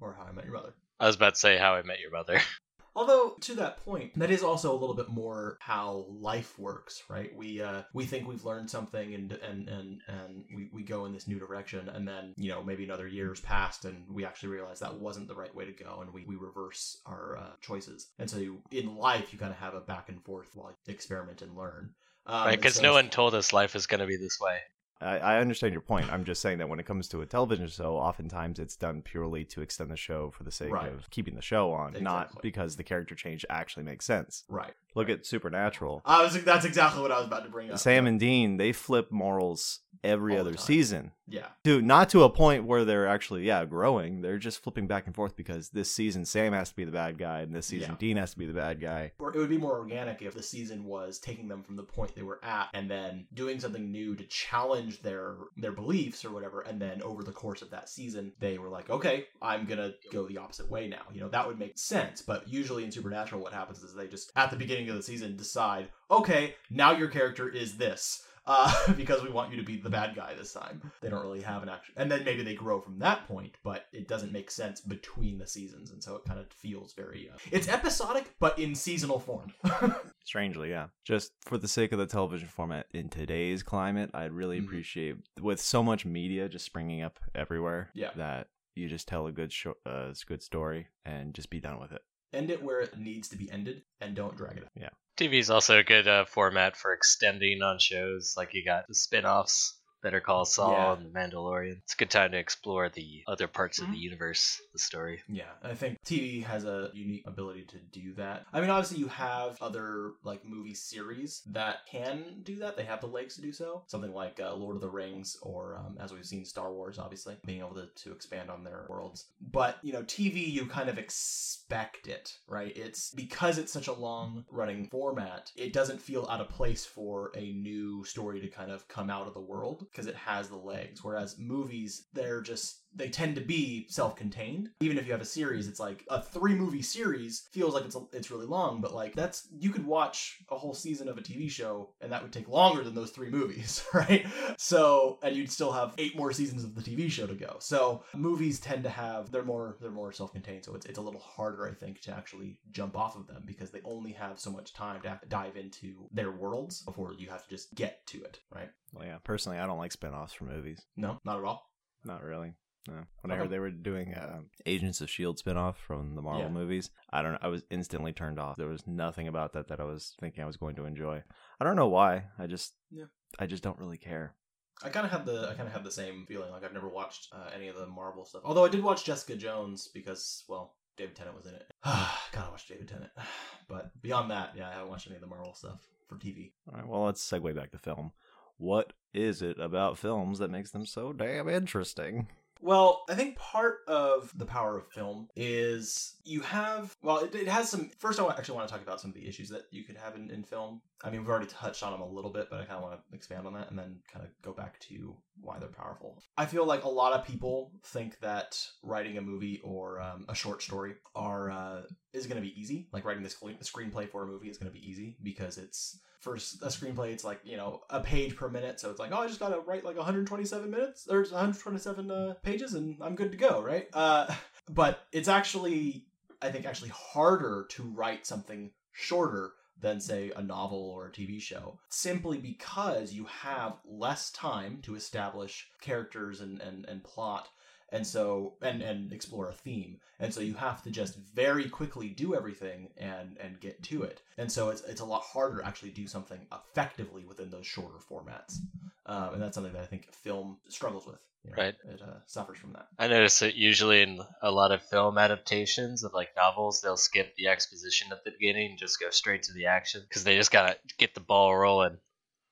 Or 0.01 0.17
How 0.19 0.25
I 0.25 0.33
Met 0.33 0.47
Your 0.47 0.55
Mother. 0.55 0.73
I 0.99 1.07
was 1.07 1.17
about 1.17 1.35
to 1.35 1.39
say 1.41 1.59
How 1.59 1.75
I 1.75 1.83
Met 1.83 2.01
Your 2.01 2.13
Mother. 2.13 2.41
Although 2.97 3.37
to 3.43 3.55
that 3.57 3.85
point, 3.85 4.19
that 4.19 4.31
is 4.31 4.43
also 4.43 4.73
a 4.73 4.79
little 4.79 4.95
bit 4.95 5.11
more 5.11 5.59
how 5.61 6.07
life 6.09 6.59
works, 6.59 7.03
right? 7.11 7.31
We 7.37 7.61
uh, 7.61 7.83
we 7.93 8.07
think 8.07 8.27
we've 8.27 8.47
learned 8.47 8.71
something 8.71 9.13
and 9.13 9.33
and 9.33 9.69
and 9.69 10.01
and 10.09 10.45
we, 10.55 10.71
we 10.73 10.83
go 10.83 11.05
in 11.05 11.13
this 11.13 11.29
new 11.29 11.39
direction, 11.39 11.91
and 11.91 12.09
then 12.09 12.33
you 12.39 12.49
know 12.49 12.63
maybe 12.63 12.85
another 12.85 13.07
year's 13.07 13.41
passed, 13.41 13.85
and 13.85 14.03
we 14.11 14.25
actually 14.25 14.49
realize 14.49 14.81
that 14.81 14.99
wasn't 14.99 15.29
the 15.29 15.35
right 15.35 15.55
way 15.55 15.67
to 15.67 15.73
go, 15.73 15.99
and 16.01 16.11
we, 16.11 16.25
we 16.25 16.37
reverse 16.37 16.97
our 17.05 17.37
uh, 17.37 17.51
choices. 17.61 18.09
And 18.19 18.31
so 18.31 18.39
you, 18.39 18.63
in 18.71 18.97
life, 18.97 19.31
you 19.31 19.39
kind 19.39 19.53
of 19.53 19.59
have 19.59 19.75
a 19.75 19.81
back 19.81 20.09
and 20.09 20.25
forth 20.25 20.49
while 20.55 20.71
you 20.71 20.95
experiment 20.95 21.43
and 21.43 21.55
learn. 21.55 21.91
Um, 22.25 22.47
right? 22.47 22.59
Because 22.59 22.77
so- 22.77 22.83
no 22.83 22.95
one 22.95 23.11
told 23.11 23.35
us 23.35 23.53
life 23.53 23.77
is 23.77 23.87
going 23.87 24.01
to 24.01 24.07
be 24.07 24.17
this 24.17 24.39
way. 24.41 24.59
I, 25.01 25.19
I 25.19 25.39
understand 25.41 25.73
your 25.75 25.83
point. 25.83 26.11
I'm 26.13 26.25
just 26.25 26.41
saying 26.41 26.59
that 26.59 26.69
when 26.69 26.81
it 26.81 26.87
comes 26.87 27.07
to 27.09 27.21
a 27.21 27.27
television 27.27 27.69
show, 27.69 27.97
oftentimes 27.97 28.59
it's 28.59 28.77
done 28.77 29.03
purely 29.03 29.45
to 29.47 29.61
extend 29.61 29.91
the 29.91 29.97
show 29.97 30.31
for 30.31 30.43
the 30.45 30.51
sake 30.51 30.73
Right. 30.73 30.91
of 30.93 31.11
keeping 31.11 31.35
the 31.35 31.43
show 31.43 31.73
on, 31.73 31.93
not 32.03 32.27
Exactly. 32.27 32.41
because 32.43 32.77
the 32.77 32.83
character 32.85 33.15
change 33.15 33.45
actually 33.51 33.83
makes 33.85 34.05
sense. 34.07 34.45
right. 34.49 34.73
Look 34.95 35.11
at 35.11 35.27
Supernatural. 35.27 36.01
I 36.07 36.23
was 36.23 36.43
that's 36.43 36.65
exactly 36.65 37.03
what 37.03 37.13
I 37.13 37.19
was 37.19 37.27
about 37.27 37.45
to 37.45 37.51
bring 37.51 37.71
up. 37.71 37.79
Sam 37.79 38.07
and 38.07 38.19
Dean, 38.19 38.57
they 38.57 38.73
flip 38.73 39.13
morals 39.13 39.81
every 40.05 40.35
All 40.35 40.41
other 40.41 40.57
season. 40.57 41.13
yeah, 41.29 41.47
To 41.65 41.81
not 41.83 42.09
to 42.11 42.23
a 42.23 42.31
point 42.31 42.65
where 42.65 42.85
they're 42.85 43.07
actually 43.09 43.45
yeah 43.47 43.65
growing. 43.65 44.23
They're 44.23 44.39
just 44.39 44.63
flipping 44.63 44.87
back 44.87 45.07
and 45.07 45.15
forth 45.15 45.37
because 45.37 45.71
this 45.71 45.91
season 45.91 46.25
Sam 46.25 46.53
has 46.53 46.71
to 46.71 46.77
be 46.77 46.85
the 46.85 46.93
bad 46.93 47.19
guy 47.19 47.41
and 47.41 47.55
this 47.55 47.67
season 47.67 47.91
Yeah. 47.93 47.97
Dean 47.99 48.17
has 48.17 48.33
to 48.33 48.39
be 48.39 48.47
the 48.47 48.53
bad 48.53 48.81
guy. 48.81 49.13
or 49.19 49.35
it 49.35 49.39
would 49.39 49.49
be 49.49 49.59
more 49.59 49.79
organic 49.79 50.23
if 50.23 50.35
the 50.35 50.43
season 50.43 50.85
was 50.85 51.19
taking 51.19 51.49
them 51.49 51.63
from 51.63 51.77
the 51.77 51.83
point 51.83 52.15
they 52.15 52.23
were 52.23 52.41
at 52.45 52.69
and 52.75 52.91
then 52.91 53.27
doing 53.35 53.59
something 53.61 53.91
new 53.91 54.15
to 54.15 54.25
challenge 54.25 55.03
their 55.03 55.35
their 55.57 55.73
beliefs 55.73 56.25
or 56.25 56.31
whatever 56.31 56.61
and 56.63 56.81
then 56.81 57.03
over 57.03 57.23
the 57.23 57.33
course 57.33 57.63
of 57.63 57.71
that 57.71 57.89
season 57.89 58.33
they 58.39 58.59
were 58.59 58.69
like 58.69 58.89
okay 58.91 59.27
i'm 59.43 59.65
gonna 59.67 59.93
go 60.13 60.27
the 60.27 60.39
opposite 60.39 60.71
way 60.71 60.87
now 60.89 61.03
you 61.13 61.21
know 61.21 61.29
that 61.29 61.47
would 61.47 61.59
make 61.59 61.77
sense 61.79 62.23
but 62.23 62.49
usually 62.49 62.85
in 62.85 62.93
supernatural 62.93 63.41
what 63.43 63.53
happens 63.53 63.83
is 63.83 63.95
they 63.95 64.07
just 64.07 64.31
at 64.37 64.51
the 64.51 64.57
beginning 64.57 64.89
of 64.89 64.97
the 64.97 65.03
season 65.03 65.37
decide 65.37 65.89
okay 66.11 66.55
now 66.71 66.93
your 66.93 67.09
character 67.09 67.49
is 67.49 67.77
this 67.77 68.23
uh, 68.47 68.93
because 68.97 69.23
we 69.23 69.29
want 69.31 69.51
you 69.51 69.57
to 69.59 69.63
be 69.63 69.77
the 69.77 69.91
bad 69.91 70.15
guy 70.15 70.35
this 70.35 70.53
time. 70.53 70.81
They 71.01 71.09
don't 71.09 71.23
really 71.23 71.43
have 71.43 71.63
an 71.63 71.69
action, 71.69 71.95
and 71.97 72.11
then 72.11 72.25
maybe 72.25 72.43
they 72.43 72.55
grow 72.55 72.81
from 72.81 72.99
that 73.01 73.27
point, 73.27 73.57
but 73.63 73.87
it 73.93 74.09
doesn't 74.09 74.33
make 74.33 74.51
sense 74.51 74.81
between 74.81 75.39
the 75.39 75.47
seasons, 75.47 75.91
and 75.91 76.03
so 76.03 76.17
it 76.17 76.25
kind 76.25 76.39
of 76.41 76.51
feels 76.53 76.93
very. 76.95 77.29
Uh, 77.33 77.39
it's 77.51 77.69
episodic, 77.69 78.35
but 78.39 78.59
in 78.59 78.75
seasonal 78.75 79.19
form. 79.19 79.53
Strangely, 80.25 80.71
yeah. 80.71 80.89
Just 81.05 81.33
for 81.45 81.57
the 81.59 81.69
sake 81.69 81.93
of 81.93 81.99
the 81.99 82.07
television 82.07 82.49
format 82.49 82.87
in 82.93 83.09
today's 83.09 83.63
climate, 83.63 84.11
I'd 84.15 84.33
really 84.33 84.61
Mhm. 84.61 84.65
appreciate 84.65 85.17
with 85.41 85.61
so 85.61 85.83
much 85.83 86.05
media 86.05 86.49
just 86.49 86.65
springing 86.65 87.03
up 87.03 87.19
everywhere. 87.35 87.91
Yeah. 87.95 88.11
That 88.17 88.49
you 88.75 88.89
just 88.89 89.09
tell 89.09 89.27
a 89.27 89.33
good 89.33 89.53
show, 89.53 89.75
uh, 89.87 90.13
good 90.27 90.43
story 90.43 90.89
and 91.05 91.33
just 91.35 91.49
be 91.49 91.61
done 91.61 91.79
with 91.81 91.93
it. 91.93 92.03
End 92.37 92.51
it 92.51 92.63
where 92.63 92.81
it 92.81 92.99
needs 92.99 93.29
to 93.29 93.37
be 93.37 93.51
ended, 93.51 93.83
and 94.01 94.15
don't 94.15 94.37
drag 94.37 94.59
it 94.59 94.65
out. 94.65 94.71
Yeah. 94.75 94.91
TV 95.17 95.39
is 95.39 95.49
also 95.49 95.79
a 95.79 95.83
good 95.83 96.07
uh, 96.07 96.27
format 96.27 96.77
for 96.77 96.93
extending 96.93 97.63
on 97.63 97.79
shows. 97.79 98.35
Like 98.37 98.53
you 98.53 98.63
got 98.65 98.87
the 98.87 98.95
spin-offs, 98.95 99.76
Better 100.03 100.21
Call 100.21 100.45
Saul 100.45 100.71
Yeah. 100.73 100.93
and 100.95 101.07
The 101.07 101.11
Mandalorian. 101.19 101.79
It's 101.79 101.95
a 101.95 101.97
good 101.97 102.11
time 102.11 102.31
to 102.33 102.39
explore 102.39 102.89
the 102.89 103.25
other 103.27 103.49
parts 103.49 103.79
of 103.81 103.89
Mhm. 103.89 103.93
the 103.93 103.99
universe, 103.99 104.61
the 104.73 104.79
story. 104.79 105.23
Yeah, 105.29 105.51
I 105.63 105.75
think 105.75 105.99
TV 106.05 106.43
has 106.43 106.65
a 106.65 106.91
unique 106.95 107.27
ability 107.27 107.65
to 107.65 107.79
do 107.79 108.15
that. 108.15 108.47
I 108.53 108.61
mean, 108.61 108.71
obviously, 108.71 108.99
you 108.99 109.09
have 109.09 109.61
other 109.61 110.13
like 110.23 110.45
movie 110.45 110.75
series 110.75 111.43
that 111.47 111.87
can 111.87 112.43
do 112.43 112.57
that. 112.57 112.77
They 112.77 112.85
have 112.85 113.01
the 113.01 113.09
legs 113.09 113.35
to 113.37 113.43
do 113.43 113.53
so. 113.53 113.85
Something 113.87 114.13
like 114.13 114.39
uh, 114.41 114.55
Lord 114.55 114.77
of 114.77 114.83
the 114.83 114.89
Rings, 114.91 115.37
or 115.43 115.77
um, 115.79 115.97
as 116.01 116.13
we've 116.13 116.27
seen, 116.27 116.45
Star 116.45 116.73
Wars, 116.73 116.99
obviously 116.99 117.37
being 117.45 117.61
able 117.61 117.75
to, 117.75 117.87
to 117.87 118.13
expand 118.13 118.51
on 118.51 118.65
their 118.65 118.87
worlds. 118.89 119.27
But 119.41 119.79
you 119.83 119.93
know, 119.93 120.03
TV, 120.03 120.47
you 120.51 120.67
kind 120.67 120.89
of 120.89 120.99
expect 120.99 122.07
it, 122.07 122.39
right? 122.47 122.77
It's 122.77 123.11
because 123.13 123.59
it's 123.59 123.73
such 123.73 123.89
a 123.89 123.93
long 123.93 124.45
running 124.51 124.89
format. 124.89 125.51
It 125.57 125.73
doesn't 125.73 126.01
feel 126.01 126.27
out 126.31 126.41
of 126.41 126.49
place 126.49 126.85
for 126.85 127.33
a 127.35 127.53
new 127.53 128.05
story 128.05 128.41
to 128.41 128.49
kind 128.49 128.71
of 128.71 128.87
come 128.89 129.11
out 129.11 129.27
of 129.27 129.35
the 129.35 129.41
world 129.41 129.86
because 129.91 130.07
it 130.07 130.17
has 130.17 130.49
the 130.49 130.57
legs. 130.57 131.03
Whereas 131.03 131.37
movies, 131.39 132.07
they're 132.13 132.41
just 132.41 132.83
they 132.97 133.09
tend 133.09 133.35
to 133.37 133.41
be 133.41 133.87
self-contained. 133.89 134.71
Even 134.81 134.99
if 134.99 135.07
you 135.07 135.13
have 135.13 135.21
a 135.21 135.27
series, 135.27 135.69
it's 135.69 135.81
like 135.81 136.05
a 136.09 136.21
three-movie 136.21 136.83
series 136.83 137.49
feels 137.53 137.75
like 137.75 137.85
it's 137.85 137.97
a, 137.97 138.03
it's 138.13 138.31
really 138.31 138.47
long, 138.47 138.81
but 138.81 138.95
like 138.95 139.15
that's 139.15 139.49
you 139.59 139.71
could 139.71 139.87
watch 139.87 140.39
a 140.51 140.57
whole 140.57 140.75
season 140.75 141.09
of 141.09 141.19
a 141.19 141.23
TV 141.23 141.51
show 141.51 141.91
and 142.01 142.11
that 142.13 142.23
would 142.23 142.33
take 142.33 142.49
longer 142.49 142.83
than 142.83 142.95
those 142.95 143.11
three 143.11 143.31
movies, 143.31 143.85
right? 143.95 144.27
So, 144.59 145.19
and 145.23 145.37
you'd 145.37 145.51
still 145.51 145.73
have 145.73 145.95
eight 145.99 146.17
more 146.17 146.33
seasons 146.33 146.65
of 146.65 146.75
the 146.75 146.83
TV 146.83 147.11
show 147.11 147.27
to 147.27 147.35
go. 147.35 147.57
So, 147.61 148.03
movies 148.15 148.59
tend 148.61 148.85
to 148.85 148.91
have 148.91 149.31
they're 149.31 149.45
more 149.45 149.77
they're 149.81 149.91
more 149.91 150.13
self-contained, 150.13 150.65
so 150.65 150.75
it's 150.75 150.87
it's 150.87 150.99
a 150.99 151.03
little 151.03 151.21
harder 151.21 151.69
I 151.69 151.75
think 151.75 152.01
to 152.03 152.13
actually 152.13 152.59
jump 152.71 152.97
off 152.97 153.17
of 153.17 153.27
them 153.27 153.43
because 153.47 153.71
they 153.71 153.81
only 153.85 154.13
have 154.13 154.41
so 154.41 154.51
much 154.51 154.73
time 154.73 155.01
to 155.03 155.21
dive 155.29 155.57
into 155.57 156.09
their 156.13 156.31
worlds 156.31 156.83
before 156.83 157.15
you 157.19 157.29
have 157.29 157.45
to 157.45 157.51
just 157.51 157.75
get 157.75 158.07
to 158.09 158.23
it, 158.23 158.41
right? 158.55 158.71
Well, 158.93 159.07
yeah. 159.07 159.19
Personally, 159.25 159.59
I 159.59 159.67
don't 159.67 159.79
like 159.79 159.93
spin-offs 159.93 160.33
for 160.33 160.45
movies. 160.45 160.81
No, 160.97 161.21
not 161.25 161.39
at 161.39 161.45
all. 161.45 161.71
Not 162.05 162.23
really. 162.23 162.55
No. 162.89 163.03
When 163.23 163.31
I 163.31 163.37
heard 163.37 163.51
they 163.51 163.59
were 163.59 163.71
doing 163.71 164.15
uh, 164.15 164.41
Agents 164.65 165.01
of 165.01 165.11
Shield 165.11 165.39
spinoff 165.39 165.77
from 165.77 166.15
the 166.15 166.23
Marvel 166.23 166.43
Yeah. 166.43 166.49
movies, 166.49 166.91
I 167.11 167.23
don't 167.23 167.33
know. 167.33 167.39
I 167.43 167.49
was 167.49 167.65
instantly 167.71 168.13
turned 168.13 168.39
off. 168.39 168.57
There 168.57 168.69
was 168.69 168.87
nothing 168.87 169.29
about 169.29 169.53
that 169.55 169.69
that 169.69 169.81
I 169.81 169.85
was 169.85 170.15
thinking 170.21 170.43
I 170.43 170.47
was 170.47 170.57
going 170.57 170.77
to 170.77 170.85
enjoy. 170.85 171.23
I 171.61 171.65
don't 171.65 171.77
know 171.77 171.89
why. 171.89 172.25
I 172.39 172.47
just, 172.47 172.75
Yeah. 172.91 173.07
I 173.39 173.47
just 173.47 173.63
don't 173.63 173.79
really 173.79 173.99
care. 173.99 174.35
I 174.83 174.91
kind 174.91 175.07
of 175.07 175.13
had 175.13 175.25
the 175.25 175.49
I 175.51 175.55
kind 175.55 175.67
of 175.67 175.73
have 175.73 175.85
the 175.85 175.91
same 175.91 176.27
feeling. 176.27 176.51
Like 176.53 176.63
I've 176.63 176.75
never 176.75 176.89
watched 176.89 177.29
uh, 177.33 177.49
any 177.55 177.69
of 177.69 177.77
the 177.77 177.87
Marvel 177.87 178.25
stuff. 178.27 178.43
Although 178.45 178.65
I 178.67 178.69
did 178.69 178.83
watch 178.83 179.05
Jessica 179.05 179.35
Jones 179.35 179.89
because 179.93 180.45
well, 180.49 180.75
David 180.99 181.17
Tennant 181.17 181.37
was 181.37 181.47
in 181.47 181.55
it. 181.55 181.67
Gotta 181.85 182.51
watch 182.51 182.69
David 182.69 182.89
Tennant. 182.89 183.11
But 183.69 183.91
beyond 184.01 184.31
that, 184.31 184.53
yeah, 184.57 184.69
I 184.69 184.75
haven't 184.75 184.91
watched 184.91 185.09
any 185.09 185.17
of 185.17 185.23
the 185.23 185.27
Marvel 185.27 185.53
stuff 185.53 185.81
for 186.09 186.15
TV. 186.17 186.53
All 186.69 186.79
right. 186.79 186.87
Well, 186.87 187.03
let's 187.03 187.29
segue 187.29 187.53
back 187.57 187.73
to 187.73 187.79
film. 187.79 188.13
What 188.59 188.93
is 189.13 189.43
it 189.43 189.59
about 189.59 189.99
films 189.99 190.39
that 190.39 190.53
makes 190.53 190.71
them 190.71 190.87
so 190.87 191.13
damn 191.13 191.49
interesting? 191.49 192.29
Well, 192.61 193.05
I 193.09 193.15
think 193.15 193.37
part 193.37 193.81
of 193.87 194.33
the 194.37 194.47
power 194.47 194.79
of 194.79 194.89
film 194.89 195.29
is 195.37 196.15
you 196.25 196.41
have, 196.41 196.97
well, 197.03 197.19
it, 197.19 197.35
it 197.35 197.49
has 197.49 197.69
some. 197.69 197.91
First, 197.99 198.19
I 198.19 198.27
actually 198.29 198.57
want 198.57 198.69
to 198.69 198.73
talk 198.73 198.83
about 198.83 199.01
some 199.01 199.11
of 199.11 199.15
the 199.15 199.29
issues 199.29 199.49
that 199.51 199.63
you 199.71 199.85
could 199.85 199.97
have 199.97 200.15
in, 200.17 200.31
in 200.31 200.43
film. 200.43 200.81
I 201.05 201.11
mean, 201.11 201.21
we've 201.21 201.29
already 201.29 201.47
touched 201.47 201.83
on 201.83 201.93
them 201.93 202.01
a 202.01 202.09
little 202.09 202.31
bit, 202.31 202.49
but 202.51 202.61
I 202.61 202.65
kind 202.65 202.79
of 202.79 202.83
want 202.83 203.01
to 203.01 203.15
expand 203.15 203.47
on 203.47 203.55
that 203.55 203.71
and 203.71 203.79
then 203.79 203.97
kind 204.13 204.25
of 204.25 204.31
go 204.43 204.53
back 204.53 204.81
to 204.81 205.15
why 205.41 205.59
they're 205.59 205.69
powerful. 205.69 206.23
I 206.39 206.47
feel 206.47 206.65
like 206.65 206.85
a 206.85 206.89
lot 206.89 207.13
of 207.13 207.27
people 207.27 207.73
think 207.85 208.19
that 208.21 208.59
writing 208.83 209.19
a 209.19 209.21
movie 209.21 209.61
or 209.63 210.01
um, 210.01 210.25
a 210.29 210.35
short 210.35 210.63
story 210.63 210.95
are 211.15 211.51
uh, 211.51 211.83
is 212.13 212.27
going 212.27 212.43
to 212.43 212.47
be 212.47 212.59
easy. 212.59 212.89
Like 212.93 213.05
writing 213.05 213.23
this 213.23 213.37
screenplay 213.37 214.09
for 214.09 214.23
a 214.23 214.27
movie 214.27 214.49
is 214.49 214.59
going 214.59 214.73
to 214.73 214.79
be 214.79 214.89
easy 214.89 215.17
because 215.23 215.59
it's 215.59 216.01
for 216.21 216.35
a 216.35 216.39
screenplay 216.39 217.13
it's 217.13 217.23
like 217.23 217.39
you 217.45 217.57
know 217.57 217.83
a 217.91 218.01
page 218.01 218.35
per 218.35 218.49
minute 218.49 218.81
so 218.81 218.91
it's 218.91 218.99
like 218.99 219.13
oh 219.13 219.19
i 219.19 219.29
just 219.29 219.39
gotta 219.39 219.61
write 219.61 219.85
like 219.85 219.97
127 219.97 220.69
minutes 220.69 221.07
or 221.09 221.21
127 221.21 222.11
uh, 222.11 222.35
pages 222.43 222.75
and 222.75 222.97
i'm 223.01 223.15
good 223.15 223.31
to 223.31 223.39
go 223.39 223.63
right 223.63 223.87
uh, 223.93 224.27
but 224.71 225.05
it's 225.13 225.29
actually 225.29 226.05
i 226.43 226.51
think 226.51 226.67
actually 226.67 226.89
harder 226.89 227.67
to 227.69 227.85
write 227.85 228.27
something 228.27 228.73
shorter 228.91 229.53
than 229.81 230.01
say 230.01 230.33
a 230.37 230.43
novel 230.43 230.91
or 230.91 231.07
a 231.07 231.13
tv 231.13 231.41
show 231.41 231.79
simply 231.89 232.39
because 232.39 233.13
you 233.13 233.25
have 233.25 233.75
less 233.85 234.31
time 234.31 234.79
to 234.83 234.95
establish 234.95 235.69
characters 235.81 236.41
and, 236.41 236.61
and, 236.61 236.85
and 236.87 237.05
plot 237.05 237.49
and 237.91 238.07
so 238.07 238.55
and 238.63 238.83
and 238.83 239.13
explore 239.13 239.49
a 239.49 239.53
theme 239.53 239.99
and 240.19 240.33
so 240.33 240.41
you 240.41 240.55
have 240.55 240.83
to 240.83 240.91
just 240.91 241.17
very 241.35 241.69
quickly 241.69 242.09
do 242.09 242.35
everything 242.35 242.89
and 242.97 243.37
and 243.41 243.61
get 243.61 243.83
to 243.83 244.03
it 244.03 244.23
and 244.39 244.51
so 244.51 244.71
it's 244.71 244.83
it's 244.85 245.01
a 245.01 245.05
lot 245.05 245.23
harder 245.23 245.61
to 245.61 245.67
actually 245.67 245.91
do 245.91 246.07
something 246.07 246.41
effectively 246.53 247.25
within 247.25 247.51
those 247.51 247.67
shorter 247.67 247.99
formats 248.11 248.59
um, 249.07 249.35
and 249.35 249.43
that's 249.43 249.55
something 249.55 249.73
that 249.73 249.83
i 249.83 249.87
think 249.87 250.13
film 250.13 250.57
struggles 250.69 251.07
with 251.07 251.21
you 251.45 251.53
know, 251.53 251.63
Right. 251.63 251.77
it 251.89 252.03
uh, 252.03 252.19
suffers 252.27 252.59
from 252.59 252.73
that 252.73 252.89
I 252.99 253.07
notice 253.07 253.39
that 253.39 253.55
usually 253.55 254.03
in 254.03 254.21
a 254.43 254.51
lot 254.51 254.73
of 254.73 254.83
film 254.83 255.17
adaptations 255.17 256.03
of 256.03 256.13
like 256.13 256.31
novels, 256.37 256.81
they'll 256.81 256.97
skip 256.97 257.37
the 257.37 257.47
exposition 257.47 258.09
at 258.11 258.25
the 258.25 258.33
beginning 258.33 258.71
and 258.71 258.79
just 258.81 258.99
go 258.99 259.11
straight 259.11 259.45
to 259.45 259.53
the 259.53 259.67
action 259.67 260.03
because 260.09 260.25
they 260.25 260.37
just 260.37 260.51
gotta 260.51 260.77
get 260.99 261.15
the 261.15 261.21
ball 261.21 261.57
rolling. 261.57 261.99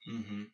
mm-hmm. 0.09 0.45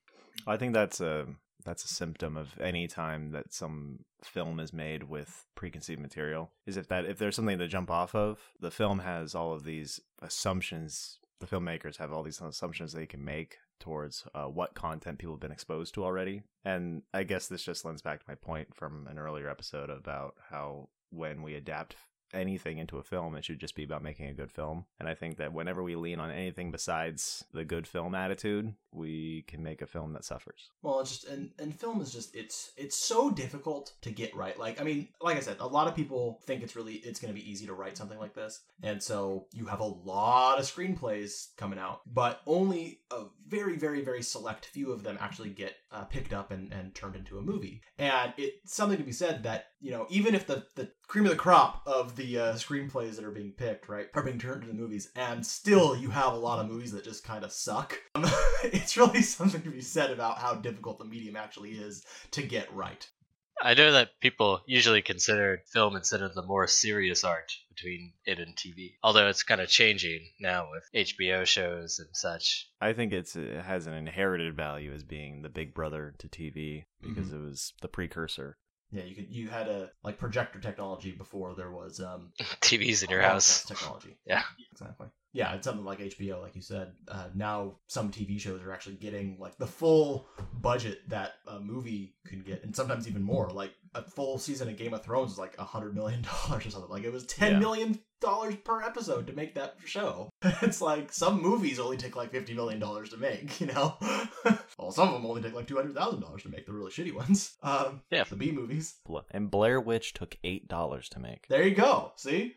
I 0.47 0.57
think 0.57 0.73
that's 0.73 1.03
a 1.03 1.27
that's 1.65 1.85
a 1.85 1.89
symptom 1.89 2.37
of 2.37 2.59
any 2.61 2.87
time 2.87 3.33
that 3.33 3.53
some 3.53 4.01
film 4.23 4.61
is 4.61 4.73
made 4.73 5.05
with 5.05 5.47
preconceived 5.55 6.01
material. 6.01 6.51
Is 6.67 6.77
if 6.77 6.89
that 6.89 7.05
if 7.07 7.19
there's 7.19 7.37
something 7.37 7.59
to 7.59 7.69
jump 7.69 7.91
off 7.91 8.15
of, 8.15 8.39
the 8.61 8.71
film 8.71 9.01
has 9.01 9.35
all 9.35 9.53
of 9.53 9.65
these 9.65 10.01
assumptions. 10.23 11.19
The 11.41 11.47
filmmakers 11.47 11.97
have 11.97 12.13
all 12.13 12.23
these 12.23 12.41
assumptions 12.41 12.93
they 12.93 13.07
can 13.07 13.25
make 13.25 13.57
towards 13.79 14.25
uh, 14.35 14.45
what 14.45 14.75
content 14.75 15.19
people 15.19 15.35
have 15.35 15.41
been 15.41 15.51
exposed 15.51 15.95
to 15.95 16.05
already. 16.05 16.43
And 16.65 17.03
I 17.15 17.23
guess 17.23 17.49
this 17.49 17.63
just 17.63 17.85
lends 17.85 18.03
back 18.03 18.21
to 18.21 18.27
my 18.29 18.35
point 18.35 18.75
from 18.75 19.07
an 19.11 19.19
earlier 19.19 19.49
episode 19.49 19.89
about 19.89 20.35
how 20.51 20.91
when 21.11 21.43
we 21.43 21.55
adapt 21.55 21.97
anything 22.33 22.79
into 22.79 22.99
a 22.99 23.03
film, 23.03 23.37
it 23.37 23.45
should 23.45 23.59
just 23.59 23.75
be 23.75 23.85
about 23.85 24.03
making 24.03 24.27
a 24.27 24.35
good 24.35 24.53
film. 24.53 24.85
And 24.99 25.09
I 25.09 25.15
think 25.15 25.37
that 25.39 25.53
whenever 25.53 25.83
we 25.83 25.97
lean 25.97 26.21
on 26.21 26.31
anything 26.31 26.71
besides 26.71 27.45
the 27.53 27.65
good 27.65 27.87
film 27.87 28.15
attitude, 28.15 28.75
we 28.93 29.43
can 29.43 29.63
make 29.63 29.83
a 29.83 29.87
film 29.87 30.13
that 30.15 30.25
suffers. 30.25 30.71
Well, 30.83 31.01
it's 31.01 31.11
just 31.11 31.29
and 31.29 31.51
and 31.59 31.79
film 31.79 32.01
is 32.01 32.13
just 32.13 32.35
it's 32.35 32.73
it's 32.77 32.97
so 32.97 33.31
difficult 33.31 33.93
to 34.03 34.11
get 34.11 34.35
right. 34.35 34.59
Like 34.59 34.81
I 34.81 34.85
mean, 34.85 35.09
like 35.21 35.37
I 35.37 35.41
said, 35.41 35.57
a 35.61 35.67
lot 35.67 35.87
of 35.87 35.95
people 35.95 36.41
think 36.45 36.63
it's 36.63 36.77
really 36.77 36.95
it's 36.95 37.21
going 37.21 37.33
to 37.33 37.41
be 37.41 37.49
easy 37.49 37.67
to 37.67 37.75
write 37.75 37.97
something 37.97 38.19
like 38.19 38.35
this, 38.35 38.61
and 38.83 39.03
so 39.03 39.47
you 39.53 39.67
have 39.67 39.81
a 39.81 39.85
lot 39.85 40.59
of 40.59 40.65
screenplays 40.65 41.57
coming 41.57 41.79
out, 41.79 42.01
but 42.13 42.41
only 42.47 43.01
a 43.11 43.25
very 43.47 43.77
very 43.77 44.03
very 44.03 44.23
select 44.23 44.67
few 44.67 44.93
of 44.93 45.03
them 45.03 45.19
actually 45.21 45.51
get 45.51 45.75
uh, 45.93 46.05
picked 46.05 46.33
up 46.33 46.51
and 46.51 46.73
and 46.73 46.95
turned 46.95 47.17
into 47.17 47.39
a 47.39 47.43
movie. 47.43 47.83
And 47.99 48.33
it's 48.37 48.75
something 48.75 48.99
to 48.99 49.05
be 49.05 49.13
said 49.13 49.45
that 49.45 49.67
you 49.81 49.91
know 49.91 50.07
even 50.11 50.35
if 50.35 50.47
the 50.47 50.65
the 50.75 50.91
cream 51.07 51.25
of 51.25 51.31
the 51.31 51.37
crop 51.37 51.83
of 51.87 52.17
the 52.17 52.39
uh, 52.39 52.53
screenplays 52.55 53.17
that 53.17 53.25
are 53.25 53.31
being 53.31 53.53
picked 53.53 53.89
right 53.89 54.09
are 54.15 54.23
being 54.23 54.39
turned 54.39 54.63
into 54.63 54.75
movies, 54.75 55.11
and 55.17 55.45
still 55.45 55.97
you 55.97 56.11
have 56.11 56.33
a 56.33 56.39
lot 56.39 56.59
of 56.59 56.71
movies 56.71 56.93
that 56.93 57.05
just 57.05 57.25
kind 57.25 57.45
of 57.45 57.53
suck. 57.53 57.99
Um, 58.15 58.25
it's 58.65 58.97
really 58.97 59.23
something 59.23 59.63
to 59.63 59.71
be 59.71 59.81
said 59.81 60.11
about 60.11 60.39
how 60.39 60.55
difficult 60.55 60.99
the 60.99 61.05
medium 61.05 61.37
actually 61.37 61.71
is 61.71 62.05
to 62.33 62.43
get 62.43 62.73
right. 62.75 63.09
I 63.63 63.75
know 63.75 63.93
that 63.93 64.19
people 64.21 64.63
usually 64.67 65.03
consider 65.03 65.63
film 65.67 65.95
instead 65.95 66.23
of 66.23 66.35
the 66.35 66.43
more 66.43 66.67
serious 66.67 67.25
art 67.25 67.53
between 67.69 68.13
it 68.25 68.39
and 68.39 68.57
TV, 68.57 68.95
although 69.03 69.29
it's 69.29 69.43
kind 69.43 69.61
of 69.61 69.69
changing 69.69 70.31
now 70.41 70.69
with 70.71 71.07
HBO 71.07 71.45
shows 71.45 71.99
and 71.99 72.09
such. 72.13 72.69
I 72.81 72.95
think 72.95 73.13
it's 73.13 73.37
it 73.37 73.63
has 73.63 73.87
an 73.87 73.93
inherited 73.93 74.57
value 74.57 74.93
as 74.93 75.03
being 75.03 75.43
the 75.43 75.51
big 75.51 75.75
brother 75.75 76.15
to 76.19 76.29
TV 76.29 76.85
because 77.03 77.33
it 77.33 77.41
was 77.41 77.75
the 77.83 77.89
precursor. 77.89 78.57
Yeah, 78.93 79.05
you 79.05 79.15
could 79.15 79.29
you 79.31 79.49
had 79.49 79.69
a 79.69 79.91
like 80.03 80.19
projector 80.19 80.59
technology 80.59 81.13
before 81.13 81.55
there 81.55 81.71
was 81.71 82.01
um 82.01 82.33
TVs 82.39 83.05
in 83.05 83.11
your 83.11 83.23
house. 83.23 83.65
technology. 83.65 84.17
Yeah. 84.27 84.43
exactly. 84.73 85.09
Yeah, 85.33 85.55
it's 85.55 85.65
something 85.65 85.85
like 85.85 86.01
HBO, 86.01 86.41
like 86.43 86.57
you 86.57 86.63
said. 86.63 86.93
Uh, 87.07 87.27
now 87.35 87.77
some 87.87 88.11
TV 88.11 88.41
shows 88.41 88.63
are 88.63 88.73
actually 88.73 88.97
getting 88.97 89.37
like 89.39 89.57
the 89.59 89.67
full 89.67 90.27
budget 90.61 91.09
that 91.09 91.35
a 91.47 91.61
movie 91.61 92.15
could 92.27 92.45
get, 92.45 92.65
and 92.65 92.75
sometimes 92.75 93.07
even 93.07 93.23
more. 93.23 93.49
Like 93.51 93.73
a 93.95 94.03
full 94.03 94.39
season 94.39 94.69
of 94.69 94.77
Game 94.77 94.93
of 94.95 95.05
Thrones 95.05 95.33
is 95.33 95.39
like 95.39 95.55
a 95.59 95.65
hundred 95.65 95.95
million 95.95 96.23
dollars 96.49 96.67
or 96.67 96.71
something. 96.71 96.91
Like 96.91 97.05
it 97.05 97.13
was 97.13 97.25
ten 97.27 97.53
Yeah. 97.53 97.59
million 97.61 97.99
dollars 98.21 98.55
per 98.57 98.83
episode 98.83 99.27
to 99.29 99.33
make 99.33 99.55
that 99.55 99.77
show. 99.87 100.29
it's 100.63 100.83
like 100.83 101.13
some 101.13 101.41
movies 101.41 101.79
only 101.79 101.97
take 101.97 102.17
like 102.17 102.33
fifty 102.33 102.53
million 102.53 102.81
dollars 102.81 103.11
to 103.11 103.17
make. 103.17 103.61
You 103.61 103.69
know, 103.69 103.97
Well, 104.79 104.91
some 104.91 105.09
of 105.09 105.15
them 105.15 105.27
only 105.27 105.43
take 105.43 105.55
like 105.55 105.67
two 105.69 105.77
hundred 105.77 105.95
thousand 105.95 106.21
dollars 106.23 106.43
to 106.43 106.49
make 106.49 106.67
the 106.67 106.73
really 106.73 106.91
shitty 106.91 107.15
ones. 107.15 107.57
Um, 107.63 108.01
Yeah. 108.11 108.25
the 108.25 108.35
B 108.37 108.51
movies. 108.51 108.97
And 109.31 109.51
Blair 109.51 109.81
Witch 109.81 110.13
took 110.13 110.37
eight 110.43 110.67
dollars 110.69 111.09
to 111.11 111.21
make. 111.21 111.47
There 111.49 111.63
you 111.67 111.75
go. 111.75 112.13
See, 112.17 112.55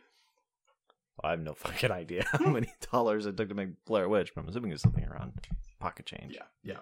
I 1.23 1.31
have 1.31 1.41
no 1.41 1.53
fucking 1.57 1.91
idea 1.91 2.25
how 2.31 2.49
many 2.49 2.73
dollars 2.91 3.25
it 3.25 3.37
took 3.37 3.49
to 3.49 3.55
make 3.55 3.85
Blair 3.85 4.09
Witch, 4.09 4.31
but 4.33 4.41
I'm 4.41 4.49
assuming 4.49 4.71
it's 4.71 4.81
something 4.81 5.05
around 5.05 5.33
pocket 5.79 6.05
change. 6.05 6.33
Yeah, 6.35 6.43
yeah. 6.63 6.79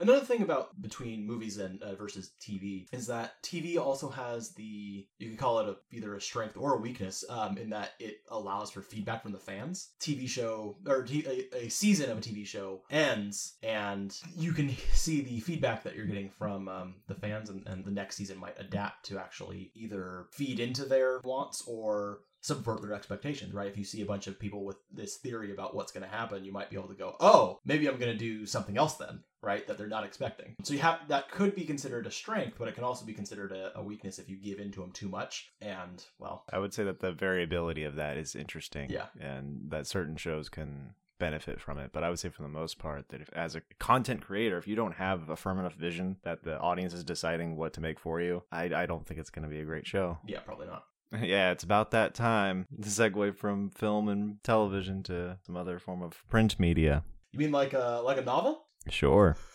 Another 0.00 0.24
thing 0.24 0.42
about 0.42 0.80
between 0.82 1.24
movies 1.24 1.58
and 1.58 1.80
uh, 1.80 1.94
versus 1.94 2.32
TV 2.40 2.88
is 2.92 3.06
that 3.06 3.40
TV 3.44 3.78
also 3.78 4.08
has 4.08 4.50
the 4.50 5.06
you 5.18 5.28
can 5.28 5.36
call 5.36 5.60
it 5.60 5.68
a, 5.68 5.76
either 5.92 6.16
a 6.16 6.20
strength 6.20 6.56
or 6.56 6.74
a 6.74 6.80
weakness 6.80 7.24
um, 7.30 7.56
in 7.56 7.70
that 7.70 7.92
it 8.00 8.16
allows 8.28 8.72
for 8.72 8.82
feedback 8.82 9.22
from 9.22 9.30
the 9.30 9.38
fans. 9.38 9.92
TV 10.00 10.28
show 10.28 10.76
or 10.86 11.04
t- 11.04 11.48
a, 11.52 11.66
a 11.66 11.68
season 11.68 12.10
of 12.10 12.18
a 12.18 12.20
TV 12.20 12.44
show 12.44 12.82
ends 12.90 13.56
and 13.62 14.18
you 14.36 14.52
can 14.52 14.68
see 14.92 15.20
the 15.20 15.38
feedback 15.40 15.84
that 15.84 15.94
you're 15.94 16.06
getting 16.06 16.28
from 16.28 16.68
um, 16.68 16.96
the 17.06 17.14
fans, 17.14 17.48
and, 17.48 17.64
and 17.68 17.84
the 17.84 17.90
next 17.90 18.16
season 18.16 18.38
might 18.38 18.58
adapt 18.58 19.06
to 19.06 19.18
actually 19.18 19.70
either 19.74 20.26
feed 20.32 20.58
into 20.58 20.84
their 20.84 21.20
wants 21.22 21.62
or 21.68 22.18
subvert 22.44 22.82
their 22.82 22.92
expectations, 22.92 23.54
right? 23.54 23.68
If 23.68 23.78
you 23.78 23.84
see 23.84 24.02
a 24.02 24.06
bunch 24.06 24.26
of 24.26 24.38
people 24.38 24.66
with 24.66 24.76
this 24.92 25.16
theory 25.16 25.50
about 25.50 25.74
what's 25.74 25.92
going 25.92 26.04
to 26.04 26.14
happen, 26.14 26.44
you 26.44 26.52
might 26.52 26.68
be 26.68 26.76
able 26.76 26.88
to 26.88 26.94
go, 26.94 27.16
"Oh, 27.18 27.58
maybe 27.64 27.88
I'm 27.88 27.98
going 27.98 28.12
to 28.12 28.18
do 28.18 28.44
something 28.44 28.76
else 28.76 28.94
then." 28.96 29.24
Right, 29.40 29.66
that 29.66 29.76
they're 29.76 29.86
not 29.88 30.04
expecting. 30.04 30.56
So 30.62 30.72
you 30.72 30.80
have 30.80 31.00
that 31.08 31.30
could 31.30 31.54
be 31.54 31.64
considered 31.64 32.06
a 32.06 32.10
strength, 32.10 32.56
but 32.58 32.66
it 32.68 32.74
can 32.74 32.84
also 32.84 33.04
be 33.04 33.12
considered 33.12 33.52
a, 33.52 33.78
a 33.78 33.82
weakness 33.82 34.18
if 34.18 34.30
you 34.30 34.36
give 34.36 34.58
into 34.58 34.80
them 34.80 34.90
too 34.90 35.08
much. 35.08 35.52
And 35.60 36.02
well, 36.18 36.44
I 36.50 36.58
would 36.58 36.72
say 36.72 36.84
that 36.84 37.00
the 37.00 37.12
variability 37.12 37.84
of 37.84 37.96
that 37.96 38.16
is 38.16 38.34
interesting. 38.34 38.90
Yeah. 38.90 39.06
And 39.20 39.70
that 39.70 39.86
certain 39.86 40.16
shows 40.16 40.48
can 40.48 40.94
benefit 41.18 41.60
from 41.60 41.78
it. 41.78 41.90
But 41.92 42.04
I 42.04 42.08
would 42.10 42.18
say 42.18 42.30
for 42.30 42.42
the 42.42 42.48
most 42.48 42.78
part 42.78 43.08
that 43.10 43.20
if 43.20 43.30
as 43.34 43.54
a 43.54 43.62
content 43.78 44.22
creator, 44.22 44.58
if 44.58 44.66
you 44.66 44.76
don't 44.76 44.94
have 44.94 45.28
a 45.28 45.36
firm 45.36 45.58
enough 45.58 45.74
vision 45.74 46.16
that 46.24 46.42
the 46.42 46.58
audience 46.58 46.92
is 46.94 47.04
deciding 47.04 47.56
what 47.56 47.72
to 47.74 47.80
make 47.80 48.00
for 48.00 48.20
you, 48.20 48.42
I, 48.50 48.64
I 48.74 48.86
don't 48.86 49.06
think 49.06 49.20
it's 49.20 49.30
going 49.30 49.44
to 49.44 49.48
be 49.48 49.60
a 49.60 49.64
great 49.64 49.86
show. 49.86 50.18
yeah, 50.26 50.40
probably 50.40 50.66
not. 50.66 50.84
Yeah, 51.22 51.52
it's 51.52 51.64
about 51.64 51.90
that 51.92 52.14
time 52.14 52.66
to 52.82 52.88
segue 52.88 53.36
from 53.36 53.70
film 53.70 54.08
and 54.08 54.42
television 54.42 55.02
to 55.04 55.38
some 55.46 55.56
other 55.56 55.78
form 55.78 56.02
of 56.02 56.22
print 56.28 56.58
media. 56.58 57.04
You 57.32 57.38
mean 57.38 57.52
like 57.52 57.72
a 57.72 58.00
like 58.04 58.18
a 58.18 58.22
novel? 58.22 58.66
Sure. 58.88 59.36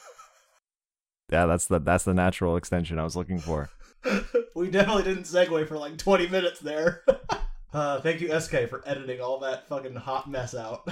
Yeah, 1.32 1.46
that's 1.46 1.68
the 1.68 1.80
that's 1.80 2.06
the 2.06 2.14
natural 2.14 2.58
extension 2.58 2.98
I 2.98 3.04
was 3.04 3.16
looking 3.16 3.40
for. 3.40 3.70
we 4.56 4.70
definitely 4.72 5.04
didn't 5.04 5.24
segue 5.24 5.68
for 5.68 5.78
like 5.78 5.98
20 5.98 6.28
minutes 6.28 6.60
there. 6.60 7.04
uh, 7.74 8.02
thank 8.02 8.22
you, 8.22 8.40
SK, 8.40 8.68
for 8.68 8.82
editing 8.86 9.22
all 9.22 9.40
that 9.42 9.68
fucking 9.68 9.96
hot 9.96 10.30
mess 10.30 10.56
out. 10.56 10.90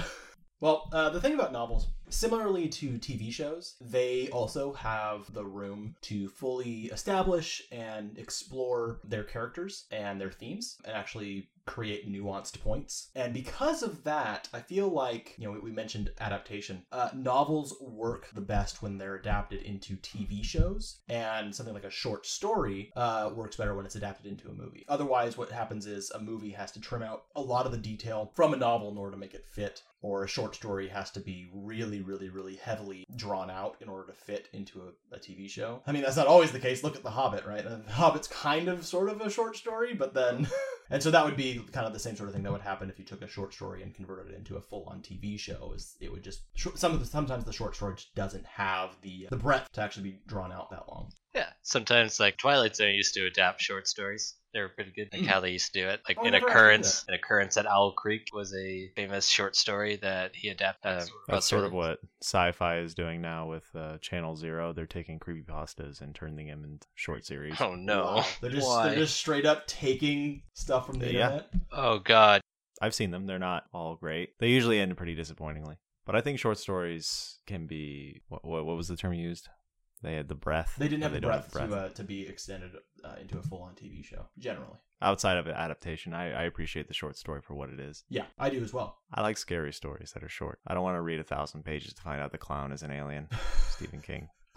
well, 0.60 0.88
uh, 0.92 1.10
the 1.10 1.20
thing 1.20 1.34
about 1.34 1.52
novels, 1.52 1.88
similarly 2.10 2.68
to 2.68 2.98
TV 2.98 3.32
shows, 3.32 3.74
they 3.80 4.28
also 4.30 4.72
have 4.72 5.32
the 5.32 5.44
room 5.44 5.94
to 6.02 6.28
fully 6.28 6.86
establish 6.86 7.62
and 7.70 8.18
explore 8.18 9.00
their 9.04 9.24
characters 9.24 9.84
and 9.90 10.20
their 10.20 10.30
themes 10.30 10.78
and 10.84 10.94
actually 10.94 11.48
create 11.68 12.10
nuanced 12.10 12.60
points. 12.60 13.10
And 13.14 13.34
because 13.34 13.82
of 13.82 14.02
that, 14.04 14.48
I 14.54 14.60
feel 14.60 14.88
like, 14.88 15.34
you 15.36 15.44
know, 15.44 15.60
we, 15.62 15.70
mentioned 15.78 16.10
adaptation. 16.18 16.82
Uh, 16.90 17.10
novels 17.14 17.76
work 17.80 18.26
the 18.34 18.40
best 18.40 18.82
when 18.82 18.98
they're 18.98 19.14
adapted 19.14 19.62
into 19.62 19.96
TV 19.98 20.42
shows, 20.42 20.98
and 21.08 21.54
something 21.54 21.74
like 21.74 21.84
a 21.84 21.90
short 21.90 22.26
story 22.26 22.90
uh, 22.96 23.30
works 23.32 23.54
better 23.54 23.76
when 23.76 23.84
it's 23.84 23.94
adapted 23.94 24.26
into 24.26 24.48
a 24.48 24.54
movie. 24.54 24.84
Otherwise, 24.88 25.38
what 25.38 25.52
happens 25.52 25.86
is 25.86 26.10
a 26.10 26.18
movie 26.18 26.50
has 26.50 26.72
to 26.72 26.80
trim 26.80 27.02
out 27.02 27.26
a 27.36 27.40
lot 27.40 27.64
of 27.64 27.70
the 27.70 27.78
detail 27.78 28.32
from 28.34 28.54
a 28.54 28.56
novel 28.56 28.90
in 28.90 28.98
order 28.98 29.12
to 29.12 29.18
make 29.18 29.34
it 29.34 29.46
fit, 29.46 29.82
or 30.02 30.24
a 30.24 30.28
short 30.28 30.56
story 30.56 30.88
has 30.88 31.12
to 31.12 31.20
be 31.20 31.48
really, 31.54 31.97
really, 32.00 32.28
really 32.28 32.56
heavily 32.56 33.04
drawn 33.16 33.50
out 33.50 33.76
in 33.80 33.88
order 33.88 34.06
to 34.06 34.12
fit 34.12 34.48
into 34.52 34.82
a, 34.82 35.16
a 35.16 35.18
TV 35.18 35.48
show. 35.48 35.82
I 35.86 35.92
mean, 35.92 36.02
that's 36.02 36.16
not 36.16 36.26
always 36.26 36.52
the 36.52 36.60
case. 36.60 36.82
Look 36.84 36.96
at 36.96 37.02
The 37.02 37.10
Hobbit, 37.10 37.46
right? 37.46 37.64
The 37.64 37.92
Hobbit's 37.92 38.28
kind 38.28 38.68
of 38.68 38.86
sort 38.86 39.08
of 39.08 39.20
a 39.20 39.30
short 39.30 39.56
story, 39.56 39.94
but 39.94 40.14
then. 40.14 40.48
And 40.90 41.02
so 41.02 41.10
that 41.10 41.24
would 41.24 41.36
be 41.36 41.60
kind 41.72 41.86
of 41.86 41.92
the 41.92 41.98
same 41.98 42.16
sort 42.16 42.28
of 42.28 42.34
thing 42.34 42.44
that 42.44 42.52
would 42.52 42.62
happen 42.62 42.88
if 42.88 42.98
you 42.98 43.04
took 43.04 43.22
a 43.22 43.28
short 43.28 43.52
story 43.52 43.82
and 43.82 43.94
converted 43.94 44.32
it 44.32 44.38
into 44.38 44.56
a 44.56 44.60
full-on 44.60 45.02
TV 45.02 45.38
show. 45.38 45.72
Is 45.74 45.96
it 46.00 46.10
would 46.10 46.24
just 46.24 46.44
some 46.76 46.92
of 46.92 47.00
the 47.00 47.06
sometimes 47.06 47.44
the 47.44 47.52
short 47.52 47.76
story 47.76 47.96
doesn't 48.14 48.46
have 48.46 48.96
the 49.02 49.26
the 49.30 49.36
breadth 49.36 49.70
to 49.72 49.82
actually 49.82 50.10
be 50.10 50.18
drawn 50.26 50.52
out 50.52 50.70
that 50.70 50.88
long. 50.88 51.10
Yeah, 51.34 51.50
sometimes 51.62 52.18
like 52.18 52.38
Twilight 52.38 52.74
Zone 52.74 52.94
used 52.94 53.14
to 53.14 53.26
adapt 53.26 53.60
short 53.60 53.86
stories. 53.86 54.34
They 54.54 54.60
were 54.60 54.70
pretty 54.70 54.92
good. 54.92 55.08
Like 55.12 55.22
Mm. 55.22 55.26
how 55.26 55.40
they 55.40 55.50
used 55.50 55.72
to 55.74 55.80
do 55.80 55.88
it. 55.88 56.00
Like 56.08 56.16
Oh, 56.18 56.24
an 56.24 56.34
occurrence, 56.34 57.04
an 57.06 57.14
occurrence 57.14 57.56
at 57.58 57.66
Owl 57.66 57.92
Creek 57.92 58.28
was 58.32 58.54
a 58.54 58.90
famous 58.96 59.26
short 59.28 59.54
story 59.56 59.96
that 59.96 60.34
he 60.34 60.48
adapted. 60.48 61.02
Um, 61.02 61.08
That's 61.28 61.46
sort 61.46 61.64
of 61.64 61.72
what 61.72 62.00
Syfy 62.24 62.82
is 62.82 62.94
doing 62.94 63.20
now 63.20 63.46
with 63.46 63.64
uh, 63.74 63.98
Channel 63.98 64.36
Zero. 64.36 64.72
They're 64.72 64.86
taking 64.86 65.18
creepypastas 65.18 66.00
and 66.00 66.14
turning 66.14 66.46
them 66.46 66.64
into 66.64 66.86
short 66.94 67.26
series. 67.26 67.60
Oh 67.60 67.74
no! 67.74 68.04
Wow. 68.04 68.26
They're 68.40 68.50
just 68.50 68.66
Why? 68.66 68.88
they're 68.88 68.98
just 69.00 69.16
straight 69.16 69.44
up 69.44 69.66
taking 69.66 70.42
stuff 70.54 70.86
from 70.86 70.98
the 70.98 71.12
Yeah. 71.12 71.26
internet. 71.26 71.50
Oh 71.72 71.98
god! 71.98 72.40
I've 72.80 72.94
seen 72.94 73.10
them. 73.10 73.26
They're 73.26 73.38
not 73.38 73.64
all 73.74 73.96
great. 73.96 74.38
They 74.38 74.48
usually 74.48 74.80
end 74.80 74.96
pretty 74.96 75.14
disappointingly. 75.14 75.76
But 76.06 76.16
I 76.16 76.22
think 76.22 76.38
short 76.38 76.56
stories 76.56 77.36
can 77.46 77.66
be 77.66 78.22
what 78.28 78.44
what, 78.46 78.64
what 78.64 78.76
was 78.78 78.88
the 78.88 78.96
term 78.96 79.12
used? 79.12 79.48
They 80.02 80.14
had 80.14 80.28
the 80.28 80.34
breath. 80.34 80.74
They 80.78 80.88
didn't 80.88 81.02
have 81.02 81.12
the 81.12 81.20
don't 81.20 81.30
breadth, 81.50 81.52
to 81.70 81.76
uh, 81.76 81.88
to 81.90 82.04
be 82.04 82.26
extended 82.26 82.72
uh, 83.04 83.14
into 83.20 83.38
a 83.38 83.42
full-on 83.42 83.74
TV 83.74 84.04
show. 84.04 84.26
Generally, 84.38 84.78
Outside 85.00 85.36
of 85.36 85.46
adaptation, 85.46 86.12
I, 86.12 86.32
I 86.32 86.42
appreciate 86.44 86.88
the 86.88 86.94
short 86.94 87.16
story 87.16 87.40
for 87.40 87.54
what 87.54 87.70
it 87.70 87.78
is. 87.78 88.04
yeah, 88.08 88.24
I 88.38 88.50
do 88.50 88.62
as 88.62 88.72
well. 88.72 88.98
I 89.12 89.22
like 89.22 89.38
scary 89.38 89.72
stories 89.72 90.10
that 90.12 90.24
are 90.24 90.28
short. 90.28 90.58
I 90.66 90.74
don't 90.74 90.82
want 90.82 90.96
to 90.96 91.02
read 91.02 91.20
a 91.20 91.24
thousand 91.24 91.64
pages 91.64 91.94
to 91.94 92.02
find 92.02 92.20
out 92.20 92.32
the 92.32 92.38
clown 92.38 92.72
is 92.72 92.82
an 92.82 92.90
alien. 92.90 93.28
Stephen 93.70 94.00
King. 94.00 94.28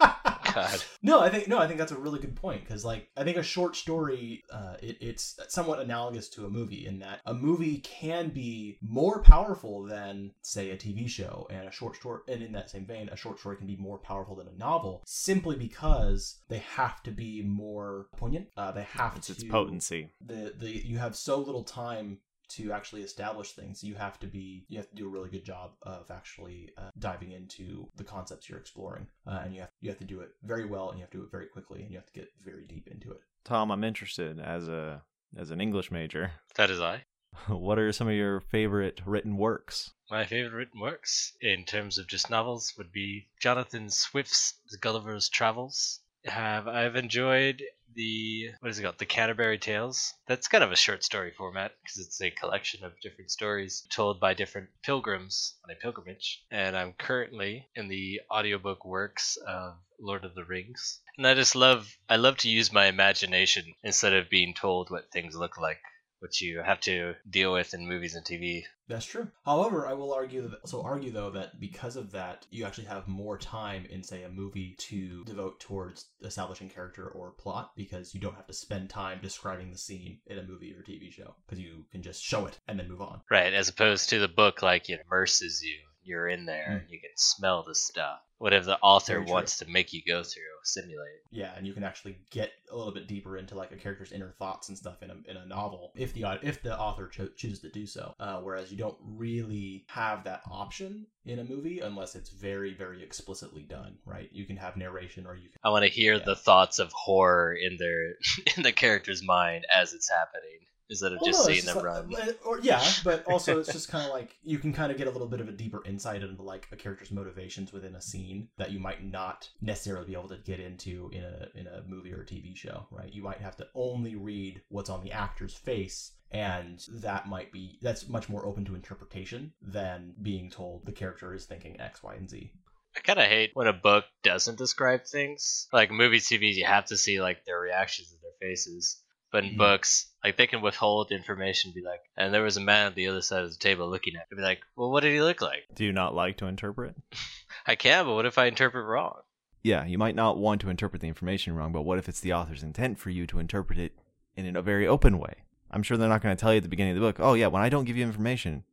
God. 0.54 0.82
No, 1.04 1.20
I 1.20 1.30
think 1.30 1.48
no, 1.48 1.58
I 1.58 1.66
think 1.66 1.78
that's 1.78 1.90
a 1.92 1.98
really 1.98 2.20
good 2.20 2.36
point 2.36 2.60
because, 2.62 2.84
like, 2.84 3.08
I 3.16 3.24
think 3.24 3.36
a 3.36 3.42
short 3.42 3.74
story, 3.74 4.44
uh, 4.52 4.76
it, 4.80 4.98
it's 5.00 5.36
somewhat 5.48 5.80
analogous 5.80 6.28
to 6.30 6.46
a 6.46 6.50
movie 6.50 6.86
in 6.86 7.00
that 7.00 7.20
a 7.26 7.34
movie 7.34 7.78
can 7.78 8.28
be 8.28 8.78
more 8.80 9.20
powerful 9.22 9.82
than, 9.84 10.30
say, 10.42 10.70
a 10.70 10.76
TV 10.76 11.08
show, 11.08 11.46
and 11.50 11.66
a 11.68 11.72
short 11.72 11.96
story, 11.96 12.20
and 12.28 12.42
in 12.42 12.52
that 12.52 12.70
same 12.70 12.86
vein, 12.86 13.08
a 13.08 13.16
short 13.16 13.40
story 13.40 13.56
can 13.56 13.66
be 13.66 13.76
more 13.76 13.98
powerful 13.98 14.36
than 14.36 14.46
a 14.48 14.56
novel 14.58 15.02
simply 15.06 15.56
because 15.56 16.40
they 16.48 16.58
have 16.58 17.02
to 17.02 17.10
be 17.10 17.42
more 17.42 18.06
poignant. 18.16 18.46
Uh, 18.56 18.70
they 18.70 18.82
have 18.84 19.16
It's 19.16 19.26
to 19.26 19.32
its 19.32 19.44
potency. 19.44 20.10
the 20.24 20.54
the 20.56 20.70
you 20.86 20.98
have 20.98 21.16
so 21.16 21.38
little 21.38 21.64
time 21.64 22.18
to 22.56 22.72
actually 22.72 23.02
establish 23.02 23.52
things 23.52 23.82
you 23.82 23.94
have 23.94 24.18
to 24.18 24.26
be 24.26 24.64
you 24.68 24.78
have 24.78 24.88
to 24.88 24.96
do 24.96 25.06
a 25.06 25.10
really 25.10 25.30
good 25.30 25.44
job 25.44 25.72
of 25.82 26.10
actually 26.10 26.70
uh, 26.78 26.90
diving 26.98 27.32
into 27.32 27.88
the 27.96 28.04
concepts 28.04 28.48
you're 28.48 28.58
exploring 28.58 29.06
uh, 29.26 29.40
and 29.44 29.54
you 29.54 29.60
have 29.60 29.70
you 29.80 29.88
have 29.90 29.98
to 29.98 30.04
do 30.04 30.20
it 30.20 30.30
very 30.42 30.64
well 30.64 30.88
and 30.88 30.98
you 30.98 31.02
have 31.02 31.10
to 31.10 31.18
do 31.18 31.24
it 31.24 31.30
very 31.30 31.46
quickly 31.46 31.82
and 31.82 31.90
you 31.90 31.96
have 31.96 32.06
to 32.06 32.12
get 32.12 32.28
very 32.44 32.64
deep 32.64 32.88
into 32.88 33.10
it 33.10 33.20
Tom, 33.44 33.72
I'm 33.72 33.82
interested 33.82 34.38
as 34.38 34.68
a 34.68 35.02
as 35.36 35.50
an 35.50 35.60
English 35.60 35.90
major. 35.90 36.30
That 36.54 36.70
is 36.70 36.80
I. 36.80 37.06
What 37.48 37.76
are 37.78 37.90
some 37.90 38.06
of 38.06 38.14
your 38.14 38.40
favorite 38.40 39.00
written 39.04 39.36
works? 39.36 39.90
My 40.08 40.24
favorite 40.26 40.52
written 40.52 40.78
works 40.80 41.32
in 41.40 41.64
terms 41.64 41.98
of 41.98 42.06
just 42.06 42.30
novels 42.30 42.72
would 42.78 42.92
be 42.92 43.30
Jonathan 43.40 43.90
Swift's 43.90 44.54
Gulliver's 44.80 45.28
Travels. 45.28 45.98
Have 46.24 46.68
I've 46.68 46.94
enjoyed 46.94 47.64
the 47.94 48.50
what 48.60 48.70
is 48.70 48.78
it 48.78 48.82
called? 48.82 48.98
The 48.98 49.06
Canterbury 49.06 49.58
Tales. 49.58 50.14
That's 50.26 50.48
kind 50.48 50.64
of 50.64 50.72
a 50.72 50.76
short 50.76 51.04
story 51.04 51.32
format 51.36 51.72
because 51.82 51.98
it's 51.98 52.20
a 52.20 52.30
collection 52.30 52.84
of 52.84 53.00
different 53.00 53.30
stories 53.30 53.86
told 53.90 54.20
by 54.20 54.34
different 54.34 54.68
pilgrims 54.82 55.54
on 55.64 55.70
a 55.70 55.80
pilgrimage. 55.80 56.42
And 56.50 56.76
I'm 56.76 56.92
currently 56.94 57.68
in 57.74 57.88
the 57.88 58.20
audiobook 58.30 58.84
works 58.84 59.36
of 59.46 59.74
Lord 59.98 60.24
of 60.24 60.34
the 60.34 60.44
Rings. 60.44 61.00
And 61.16 61.26
I 61.26 61.34
just 61.34 61.54
love 61.54 61.96
I 62.08 62.16
love 62.16 62.38
to 62.38 62.50
use 62.50 62.72
my 62.72 62.86
imagination 62.86 63.74
instead 63.82 64.14
of 64.14 64.30
being 64.30 64.54
told 64.54 64.90
what 64.90 65.10
things 65.12 65.36
look 65.36 65.58
like, 65.58 65.80
which 66.22 66.40
you 66.40 66.60
have 66.62 66.80
to 66.80 67.14
deal 67.28 67.52
with 67.52 67.74
in 67.74 67.86
movies 67.86 68.14
and 68.14 68.24
TV. 68.24 68.64
that's 68.88 69.04
true 69.06 69.28
however 69.44 69.86
i 69.86 69.92
will 69.92 70.12
argue 70.12 70.42
that, 70.48 70.68
so 70.68 70.82
argue 70.82 71.10
though 71.10 71.30
that 71.30 71.58
because 71.60 71.96
of 71.96 72.12
that 72.12 72.46
you 72.50 72.64
actually 72.64 72.86
have 72.86 73.06
more 73.08 73.36
time 73.36 73.86
in 73.90 74.02
say 74.02 74.22
a 74.22 74.28
movie 74.28 74.74
to 74.78 75.24
devote 75.24 75.58
towards 75.60 76.06
establishing 76.24 76.68
character 76.68 77.08
or 77.08 77.30
plot 77.32 77.72
because 77.76 78.14
you 78.14 78.20
don't 78.20 78.36
have 78.36 78.46
to 78.46 78.52
spend 78.52 78.88
time 78.88 79.18
describing 79.22 79.70
the 79.70 79.78
scene 79.78 80.18
in 80.26 80.38
a 80.38 80.42
movie 80.42 80.72
or 80.72 80.82
tv 80.82 81.10
show 81.12 81.34
because 81.46 81.58
you 81.58 81.84
can 81.90 82.02
just 82.02 82.22
show 82.22 82.46
it 82.46 82.58
and 82.68 82.78
then 82.78 82.88
move 82.88 83.00
on 83.02 83.20
Right, 83.30 83.52
as 83.54 83.68
opposed 83.68 84.10
to 84.10 84.18
the 84.18 84.28
book, 84.28 84.62
like 84.62 84.88
it 84.90 85.00
immerses 85.06 85.62
you. 85.62 85.78
You're 86.04 86.28
in 86.28 86.44
there, 86.46 86.66
Mm. 86.70 86.80
and 86.82 86.90
you 86.90 87.00
can 87.00 87.10
smell 87.16 87.62
the 87.62 87.74
stuff. 87.74 88.20
What 88.38 88.52
if 88.52 88.64
the 88.64 88.78
author 88.80 89.22
wants 89.22 89.58
to 89.58 89.66
make 89.70 89.92
you 89.92 90.02
go 90.04 90.24
through, 90.24 90.42
simulate? 90.64 91.20
Yeah, 91.30 91.52
and 91.56 91.64
you 91.64 91.72
can 91.72 91.84
actually 91.84 92.18
get 92.30 92.50
a 92.72 92.76
little 92.76 92.92
bit 92.92 93.06
deeper 93.06 93.36
into 93.38 93.54
like 93.54 93.70
a 93.70 93.76
character's 93.76 94.10
inner 94.10 94.32
thoughts 94.38 94.68
and 94.68 94.76
stuff 94.76 95.00
in 95.00 95.10
a, 95.10 95.16
in 95.30 95.36
a 95.36 95.46
novel 95.46 95.92
if 95.94 96.12
the 96.12 96.24
if 96.42 96.60
the 96.62 96.76
author 96.76 97.06
cho- 97.06 97.28
chooses 97.36 97.60
to 97.60 97.68
do 97.70 97.86
so. 97.86 98.14
Uh, 98.18 98.40
whereas 98.40 98.72
you 98.72 98.76
don't 98.76 98.96
really 99.00 99.84
have 99.88 100.24
that 100.24 100.42
option 100.50 101.06
in 101.24 101.38
a 101.38 101.44
movie 101.44 101.78
unless 101.80 102.16
it's 102.16 102.30
very 102.30 102.74
very 102.74 103.00
explicitly 103.02 103.62
done. 103.62 103.96
Right? 104.04 104.28
You 104.32 104.44
can 104.44 104.56
have 104.56 104.76
narration 104.76 105.24
or 105.24 105.36
you 105.36 105.48
can. 105.48 105.58
I 105.62 105.68
want 105.70 105.84
to 105.84 105.90
hear 105.90 106.14
Yeah. 106.14 106.24
the 106.24 106.34
thoughts 106.36 106.80
of 106.80 106.90
horror 106.92 107.54
in 107.54 107.76
their 107.76 108.14
in 108.56 108.64
the 108.64 108.72
character's 108.72 109.22
mind 109.22 109.66
as 109.72 109.92
it's 109.92 110.10
happening 110.10 110.66
instead 110.92 111.12
of 111.12 111.18
Well, 111.20 111.30
just 111.30 111.40
no, 111.40 111.44
seeing 111.46 111.58
it's 111.58 111.66
them 111.66 111.74
just 111.74 111.84
run. 111.84 112.14
Uh, 112.14 112.32
or 112.46 112.60
yeah, 112.60 112.82
but 113.04 113.24
also 113.24 113.58
it's 113.58 113.72
just 113.72 113.88
kind 113.88 114.04
of 114.04 114.12
like 114.12 114.36
you 114.42 114.58
can 114.58 114.72
kind 114.72 114.92
of 114.92 114.98
get 114.98 115.06
a 115.06 115.10
little 115.10 115.26
bit 115.26 115.40
of 115.40 115.48
a 115.48 115.52
deeper 115.52 115.82
insight 115.84 116.22
into 116.22 116.42
like 116.42 116.68
a 116.70 116.76
character's 116.76 117.10
motivations 117.10 117.72
within 117.72 117.96
a 117.96 118.00
scene 118.00 118.48
that 118.58 118.70
you 118.70 118.78
might 118.78 119.04
not 119.04 119.48
necessarily 119.60 120.06
be 120.06 120.12
able 120.12 120.28
to 120.28 120.38
get 120.38 120.60
into 120.60 121.10
in 121.12 121.24
a 121.24 121.48
in 121.54 121.66
a 121.66 121.82
movie 121.86 122.12
or 122.12 122.22
a 122.22 122.26
TV 122.26 122.56
show, 122.56 122.86
right? 122.90 123.12
You 123.12 123.22
might 123.22 123.40
have 123.40 123.56
to 123.56 123.66
only 123.74 124.14
read 124.14 124.62
what's 124.68 124.90
on 124.90 125.02
the 125.02 125.12
actor's 125.12 125.54
face 125.54 126.12
and 126.32 126.82
that 126.88 127.28
might 127.28 127.52
be 127.52 127.78
that's 127.82 128.08
much 128.08 128.28
more 128.28 128.46
open 128.46 128.64
to 128.64 128.74
interpretation 128.74 129.52
than 129.60 130.14
being 130.22 130.50
told 130.50 130.86
the 130.86 130.92
character 130.92 131.34
is 131.34 131.44
thinking 131.44 131.80
X, 131.80 132.02
Y, 132.02 132.14
and 132.14 132.28
Z. 132.28 132.52
I 132.96 133.00
kind 133.00 133.18
of 133.18 133.26
hate 133.26 133.50
when 133.54 133.66
a 133.66 133.72
book 133.72 134.04
doesn't 134.22 134.58
describe 134.58 135.06
things. 135.06 135.68
Like 135.72 135.90
movies, 135.90 136.28
TVs, 136.28 136.54
you 136.54 136.66
have 136.66 136.86
to 136.86 136.96
see 136.96 137.20
like 137.20 137.44
their 137.44 137.58
reactions 137.58 138.08
to 138.08 138.16
their 138.16 138.48
faces. 138.48 139.01
But 139.32 139.44
in 139.44 139.54
Mhm. 139.54 139.58
books, 139.58 140.12
like 140.22 140.36
they 140.36 140.46
can 140.46 140.60
withhold 140.60 141.10
information, 141.10 141.72
be 141.74 141.82
like, 141.82 142.00
and 142.16 142.32
there 142.32 142.42
was 142.42 142.58
a 142.58 142.60
man 142.60 142.86
at 142.88 142.94
the 142.94 143.08
other 143.08 143.22
side 143.22 143.42
of 143.42 143.50
the 143.50 143.56
table 143.58 143.88
looking 143.90 144.14
at. 144.14 144.30
me. 144.30 144.36
Be 144.36 144.42
like, 144.42 144.60
well, 144.76 144.90
what 144.90 145.00
did 145.00 145.12
he 145.12 145.22
look 145.22 145.40
like? 145.40 145.64
Do 145.74 145.84
you 145.84 145.92
not 145.92 146.14
like 146.14 146.36
to 146.36 146.46
interpret? 146.46 146.94
I 147.66 147.74
can, 147.74 148.04
but 148.04 148.14
what 148.14 148.26
if 148.26 148.36
I 148.38 148.44
interpret 148.46 148.84
wrong? 148.86 149.22
Yeah, 149.62 149.86
you 149.86 149.96
might 149.96 150.14
not 150.14 150.36
want 150.38 150.60
to 150.60 150.70
interpret 150.70 151.00
the 151.00 151.08
information 151.08 151.54
wrong, 151.54 151.72
but 151.72 151.82
what 151.82 151.98
if 151.98 152.08
it's 152.08 152.20
the 152.20 152.32
author's 152.34 152.62
intent 152.62 152.98
for 152.98 153.10
you 153.10 153.26
to 153.28 153.38
interpret 153.38 153.78
it 153.78 153.92
in 154.36 154.54
a 154.54 154.62
very 154.62 154.86
open 154.86 155.18
way? 155.18 155.34
I'm 155.70 155.82
sure 155.82 155.96
they're 155.96 156.08
not 156.08 156.20
going 156.20 156.36
to 156.36 156.40
tell 156.40 156.52
you 156.52 156.58
at 156.58 156.62
the 156.62 156.68
beginning 156.68 156.96
of 156.96 157.00
the 157.00 157.06
book, 157.06 157.16
"Oh 157.18 157.32
yeah, 157.34 157.46
when 157.46 157.62
I 157.62 157.70
don't 157.70 157.84
give 157.84 157.96
you 157.96 158.02
information, 158.04 158.64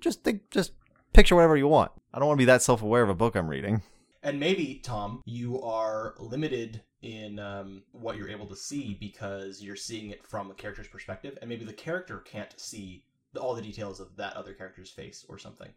just 0.00 0.22
think, 0.24 0.50
just 0.50 0.72
picture 1.14 1.34
whatever 1.34 1.56
you 1.56 1.68
want." 1.68 1.92
I 2.12 2.18
don't 2.18 2.28
want 2.28 2.36
to 2.36 2.42
be 2.42 2.46
that 2.46 2.60
self-aware 2.60 3.02
of 3.02 3.08
a 3.08 3.14
book 3.14 3.34
I'm 3.36 3.48
reading. 3.48 3.82
And 4.22 4.38
maybe, 4.38 4.80
Tom, 4.82 5.22
you 5.24 5.60
are 5.62 6.14
limited 6.18 6.82
in 7.02 7.38
um, 7.40 7.82
what 7.90 8.16
you're 8.16 8.28
able 8.28 8.46
to 8.46 8.56
see 8.56 8.96
because 9.00 9.60
you're 9.60 9.76
seeing 9.76 10.10
it 10.10 10.24
from 10.24 10.48
the 10.48 10.54
character's 10.54 10.86
perspective, 10.86 11.36
and 11.40 11.48
maybe 11.48 11.64
the 11.64 11.72
character 11.72 12.18
can't 12.18 12.58
see 12.58 13.02
the, 13.32 13.40
all 13.40 13.54
the 13.54 13.62
details 13.62 13.98
of 13.98 14.16
that 14.16 14.36
other 14.36 14.52
character's 14.52 14.90
face 14.90 15.26
or 15.28 15.38
something. 15.38 15.68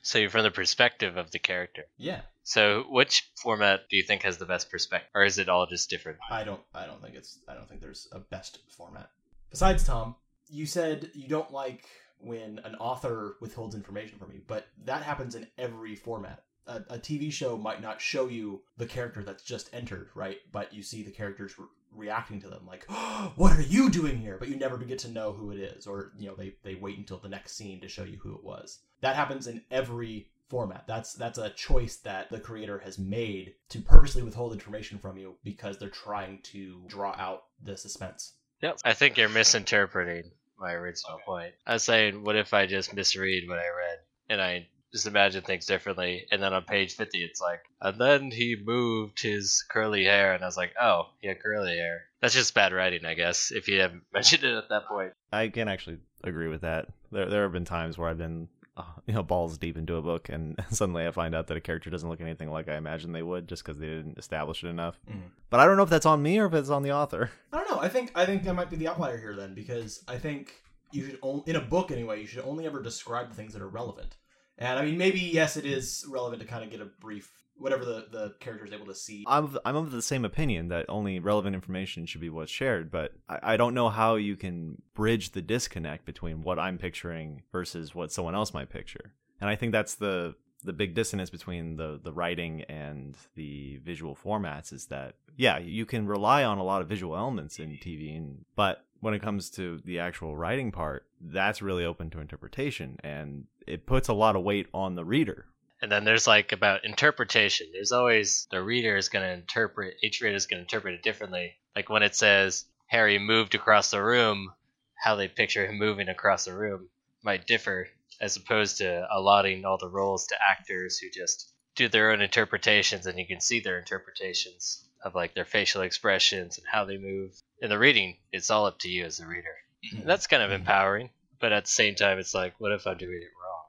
So 0.00 0.18
you're 0.18 0.30
from 0.30 0.44
the 0.44 0.50
perspective 0.50 1.16
of 1.16 1.32
the 1.32 1.38
character. 1.38 1.82
Yeah, 1.98 2.20
So 2.44 2.84
which 2.88 3.28
format 3.34 3.88
do 3.90 3.96
you 3.96 4.04
think 4.04 4.22
has 4.22 4.38
the 4.38 4.46
best 4.46 4.70
perspective, 4.70 5.10
or 5.14 5.24
is 5.24 5.38
it 5.38 5.48
all 5.48 5.66
just 5.66 5.90
different? 5.90 6.18
I 6.30 6.44
don't, 6.44 6.60
I 6.74 6.86
don't 6.86 7.02
think 7.02 7.16
it's, 7.16 7.40
I 7.48 7.54
don't 7.54 7.68
think 7.68 7.80
there's 7.80 8.08
a 8.12 8.20
best 8.20 8.60
format. 8.68 9.10
Besides, 9.50 9.84
Tom, 9.84 10.14
you 10.48 10.64
said 10.64 11.10
you 11.12 11.28
don't 11.28 11.52
like 11.52 11.86
when 12.18 12.60
an 12.64 12.76
author 12.76 13.36
withholds 13.40 13.74
information 13.74 14.18
from 14.18 14.30
you, 14.32 14.40
but 14.46 14.68
that 14.84 15.02
happens 15.02 15.34
in 15.34 15.46
every 15.58 15.96
format. 15.96 16.44
A, 16.66 16.76
a 16.90 16.98
TV 16.98 17.32
show 17.32 17.56
might 17.56 17.80
not 17.80 18.00
show 18.00 18.28
you 18.28 18.62
the 18.76 18.86
character 18.86 19.22
that's 19.22 19.42
just 19.42 19.72
entered, 19.72 20.10
right? 20.14 20.38
But 20.52 20.72
you 20.74 20.82
see 20.82 21.02
the 21.02 21.10
characters 21.10 21.58
re- 21.58 21.66
reacting 21.94 22.40
to 22.40 22.48
them, 22.48 22.66
like, 22.66 22.84
oh, 22.88 23.32
"What 23.36 23.56
are 23.56 23.62
you 23.62 23.90
doing 23.90 24.18
here?" 24.18 24.36
But 24.38 24.48
you 24.48 24.56
never 24.56 24.76
get 24.78 24.98
to 25.00 25.10
know 25.10 25.32
who 25.32 25.50
it 25.50 25.58
is, 25.58 25.86
or 25.86 26.12
you 26.18 26.26
know, 26.26 26.34
they 26.34 26.54
they 26.62 26.74
wait 26.74 26.98
until 26.98 27.18
the 27.18 27.28
next 27.28 27.56
scene 27.56 27.80
to 27.80 27.88
show 27.88 28.04
you 28.04 28.18
who 28.18 28.34
it 28.34 28.44
was. 28.44 28.80
That 29.00 29.16
happens 29.16 29.46
in 29.46 29.62
every 29.70 30.28
format. 30.48 30.86
That's 30.86 31.12
that's 31.14 31.38
a 31.38 31.50
choice 31.50 31.96
that 31.98 32.30
the 32.30 32.40
creator 32.40 32.78
has 32.78 32.98
made 32.98 33.54
to 33.70 33.80
purposely 33.80 34.22
withhold 34.22 34.52
information 34.52 34.98
from 34.98 35.18
you 35.18 35.34
because 35.44 35.78
they're 35.78 35.88
trying 35.88 36.40
to 36.44 36.82
draw 36.86 37.14
out 37.18 37.44
the 37.62 37.76
suspense. 37.76 38.34
Yep. 38.62 38.78
I 38.84 38.94
think 38.94 39.18
you're 39.18 39.28
misinterpreting 39.28 40.30
my 40.58 40.72
original 40.72 41.14
Okay. 41.16 41.24
point. 41.26 41.54
I 41.66 41.74
was 41.74 41.82
saying, 41.82 42.24
what 42.24 42.36
if 42.36 42.54
I 42.54 42.66
just 42.66 42.94
misread 42.94 43.48
what 43.48 43.58
I 43.58 43.68
read 43.68 43.98
and 44.30 44.40
I 44.40 44.68
just 44.96 45.06
imagine 45.06 45.42
things 45.42 45.66
differently? 45.66 46.26
And 46.32 46.42
then 46.42 46.52
on 46.52 46.62
page 46.64 46.94
50, 46.94 47.22
it's 47.22 47.40
like, 47.40 47.60
and 47.80 48.00
then 48.00 48.30
he 48.30 48.56
moved 48.64 49.20
his 49.20 49.64
curly 49.68 50.04
hair. 50.04 50.32
And 50.34 50.42
I 50.42 50.46
was 50.46 50.56
like, 50.56 50.72
oh, 50.80 51.10
he 51.20 51.28
had 51.28 51.42
curly 51.42 51.76
hair. 51.76 52.04
That's 52.20 52.34
just 52.34 52.54
bad 52.54 52.72
writing, 52.72 53.04
I 53.04 53.14
guess, 53.14 53.52
if 53.54 53.68
you 53.68 53.80
haven't 53.80 54.02
mentioned 54.12 54.44
it 54.44 54.56
at 54.56 54.68
that 54.70 54.86
point. 54.86 55.12
I 55.32 55.48
can 55.48 55.68
actually 55.68 55.98
agree 56.24 56.48
with 56.48 56.62
that. 56.62 56.86
There, 57.12 57.26
there 57.28 57.42
have 57.42 57.52
been 57.52 57.64
times 57.64 57.98
where 57.98 58.08
I've 58.08 58.18
been, 58.18 58.48
uh, 58.76 58.82
you 59.06 59.14
know, 59.14 59.22
balls 59.22 59.58
deep 59.58 59.76
into 59.76 59.96
a 59.96 60.02
book, 60.02 60.28
and 60.28 60.58
suddenly 60.70 61.06
I 61.06 61.10
find 61.10 61.34
out 61.34 61.46
that 61.48 61.56
a 61.56 61.60
character 61.60 61.90
doesn't 61.90 62.08
look 62.08 62.20
anything 62.20 62.50
like 62.50 62.68
I 62.68 62.76
imagined 62.76 63.14
they 63.14 63.22
would, 63.22 63.48
just 63.48 63.64
because 63.64 63.78
they 63.78 63.86
didn't 63.86 64.18
establish 64.18 64.64
it 64.64 64.68
enough. 64.68 64.98
Mhm. 65.10 65.30
But 65.50 65.60
I 65.60 65.66
don't 65.66 65.76
know 65.76 65.82
if 65.82 65.90
that's 65.90 66.06
on 66.06 66.22
me 66.22 66.38
or 66.38 66.46
if 66.46 66.54
it's 66.54 66.70
on 66.70 66.82
the 66.82 66.92
author. 66.92 67.30
I 67.52 67.58
don't 67.58 67.70
know. 67.70 67.80
I 67.80 67.88
think 67.88 68.12
I 68.14 68.26
think 68.26 68.48
I 68.48 68.52
might 68.52 68.70
be 68.70 68.76
the 68.76 68.88
outlier 68.88 69.18
here 69.18 69.36
then 69.36 69.54
because 69.54 70.02
I 70.08 70.16
think 70.18 70.54
you 70.92 71.04
should 71.04 71.18
only 71.22 71.42
in 71.46 71.56
a 71.56 71.60
book 71.60 71.90
anyway. 71.90 72.20
You 72.20 72.26
should 72.26 72.44
only 72.44 72.66
ever 72.66 72.82
describe 72.82 73.28
the 73.28 73.34
things 73.34 73.52
that 73.52 73.62
are 73.62 73.68
relevant. 73.68 74.16
And 74.58 74.78
I 74.78 74.84
mean, 74.84 74.98
maybe 74.98 75.20
yes, 75.20 75.56
it 75.56 75.66
is 75.66 76.04
relevant 76.08 76.40
to 76.42 76.48
kind 76.48 76.64
of 76.64 76.70
get 76.70 76.80
a 76.80 76.86
brief 76.86 77.30
whatever 77.58 77.84
the 77.84 78.06
the 78.10 78.34
character 78.40 78.64
is 78.64 78.72
able 78.72 78.86
to 78.86 78.94
see. 78.94 79.24
I'm 79.26 79.44
of, 79.44 79.58
I'm 79.64 79.76
of 79.76 79.90
the 79.90 80.02
same 80.02 80.24
opinion 80.24 80.68
that 80.68 80.86
only 80.88 81.18
relevant 81.18 81.54
information 81.54 82.06
should 82.06 82.20
be 82.20 82.30
what's 82.30 82.52
shared, 82.52 82.90
but 82.90 83.12
I, 83.28 83.54
I 83.54 83.56
don't 83.56 83.74
know 83.74 83.88
how 83.88 84.16
you 84.16 84.36
can 84.36 84.80
bridge 84.94 85.32
the 85.32 85.42
disconnect 85.42 86.04
between 86.04 86.42
what 86.42 86.58
I'm 86.58 86.78
picturing 86.78 87.42
versus 87.52 87.94
what 87.94 88.12
someone 88.12 88.34
else 88.34 88.54
might 88.54 88.70
picture. 88.70 89.12
And 89.40 89.50
I 89.50 89.56
think 89.56 89.72
that's 89.72 89.94
the 89.94 90.34
the 90.64 90.72
big 90.72 90.94
dissonance 90.94 91.30
between 91.30 91.76
the 91.76 92.00
the 92.02 92.12
writing 92.12 92.62
and 92.62 93.16
the 93.34 93.78
visual 93.84 94.16
formats 94.16 94.72
is 94.72 94.86
that 94.86 95.14
yeah, 95.36 95.58
you 95.58 95.84
can 95.84 96.06
rely 96.06 96.44
on 96.44 96.58
a 96.58 96.64
lot 96.64 96.80
of 96.80 96.88
visual 96.88 97.14
elements 97.14 97.58
in 97.58 97.72
TV, 97.72 98.16
and, 98.16 98.46
but 98.56 98.85
when 99.00 99.14
it 99.14 99.22
comes 99.22 99.50
to 99.50 99.80
the 99.84 99.98
actual 99.98 100.36
writing 100.36 100.72
part, 100.72 101.06
that's 101.20 101.62
really 101.62 101.84
open 101.84 102.10
to 102.10 102.20
interpretation, 102.20 102.98
and 103.02 103.46
it 103.66 103.86
puts 103.86 104.08
a 104.08 104.14
lot 104.14 104.36
of 104.36 104.42
weight 104.42 104.68
on 104.72 104.94
the 104.94 105.04
reader. 105.04 105.46
And 105.82 105.92
then 105.92 106.04
there's 106.04 106.26
like 106.26 106.52
about 106.52 106.84
interpretation. 106.84 107.68
There's 107.72 107.92
always 107.92 108.46
the 108.50 108.62
reader 108.62 108.96
is 108.96 109.08
going 109.08 109.24
to 109.24 109.32
interpret, 109.32 109.96
each 110.02 110.20
reader 110.20 110.36
is 110.36 110.46
going 110.46 110.58
to 110.58 110.62
interpret 110.62 110.94
it 110.94 111.02
differently. 111.02 111.54
Like 111.74 111.90
when 111.90 112.02
it 112.02 112.14
says 112.14 112.64
Harry 112.86 113.18
moved 113.18 113.54
across 113.54 113.90
the 113.90 114.02
room, 114.02 114.52
how 114.94 115.16
they 115.16 115.28
picture 115.28 115.66
him 115.66 115.78
moving 115.78 116.08
across 116.08 116.46
the 116.46 116.56
room 116.56 116.88
might 117.22 117.46
differ 117.46 117.88
as 118.20 118.36
opposed 118.36 118.78
to 118.78 119.06
allotting 119.10 119.64
all 119.64 119.76
the 119.76 119.88
roles 119.88 120.26
to 120.28 120.36
actors 120.42 120.98
who 120.98 121.10
just 121.10 121.52
do 121.74 121.88
their 121.88 122.12
own 122.12 122.22
interpretations 122.22 123.06
and 123.06 123.18
you 123.18 123.26
can 123.26 123.40
see 123.40 123.60
their 123.60 123.78
interpretations 123.78 124.88
of 125.04 125.14
like 125.14 125.34
their 125.34 125.44
facial 125.44 125.82
expressions 125.82 126.56
and 126.56 126.66
how 126.66 126.84
they 126.84 126.96
move. 126.96 127.38
In 127.62 127.70
the 127.70 127.78
reading, 127.78 128.16
it's 128.32 128.50
all 128.50 128.66
up 128.66 128.78
to 128.80 128.88
you 128.88 129.04
as 129.04 129.18
the 129.18 129.26
reader. 129.26 129.54
And 129.92 130.08
that's 130.08 130.26
kind 130.26 130.42
of 130.42 130.50
mm-hmm. 130.50 130.60
empowering, 130.60 131.10
but 131.40 131.52
at 131.52 131.64
the 131.64 131.70
same 131.70 131.94
time, 131.94 132.18
it's 132.18 132.34
like, 132.34 132.54
what 132.58 132.72
if 132.72 132.86
I'm 132.86 132.96
doing 132.98 133.14
it 133.22 133.30
wrong? 133.42 133.64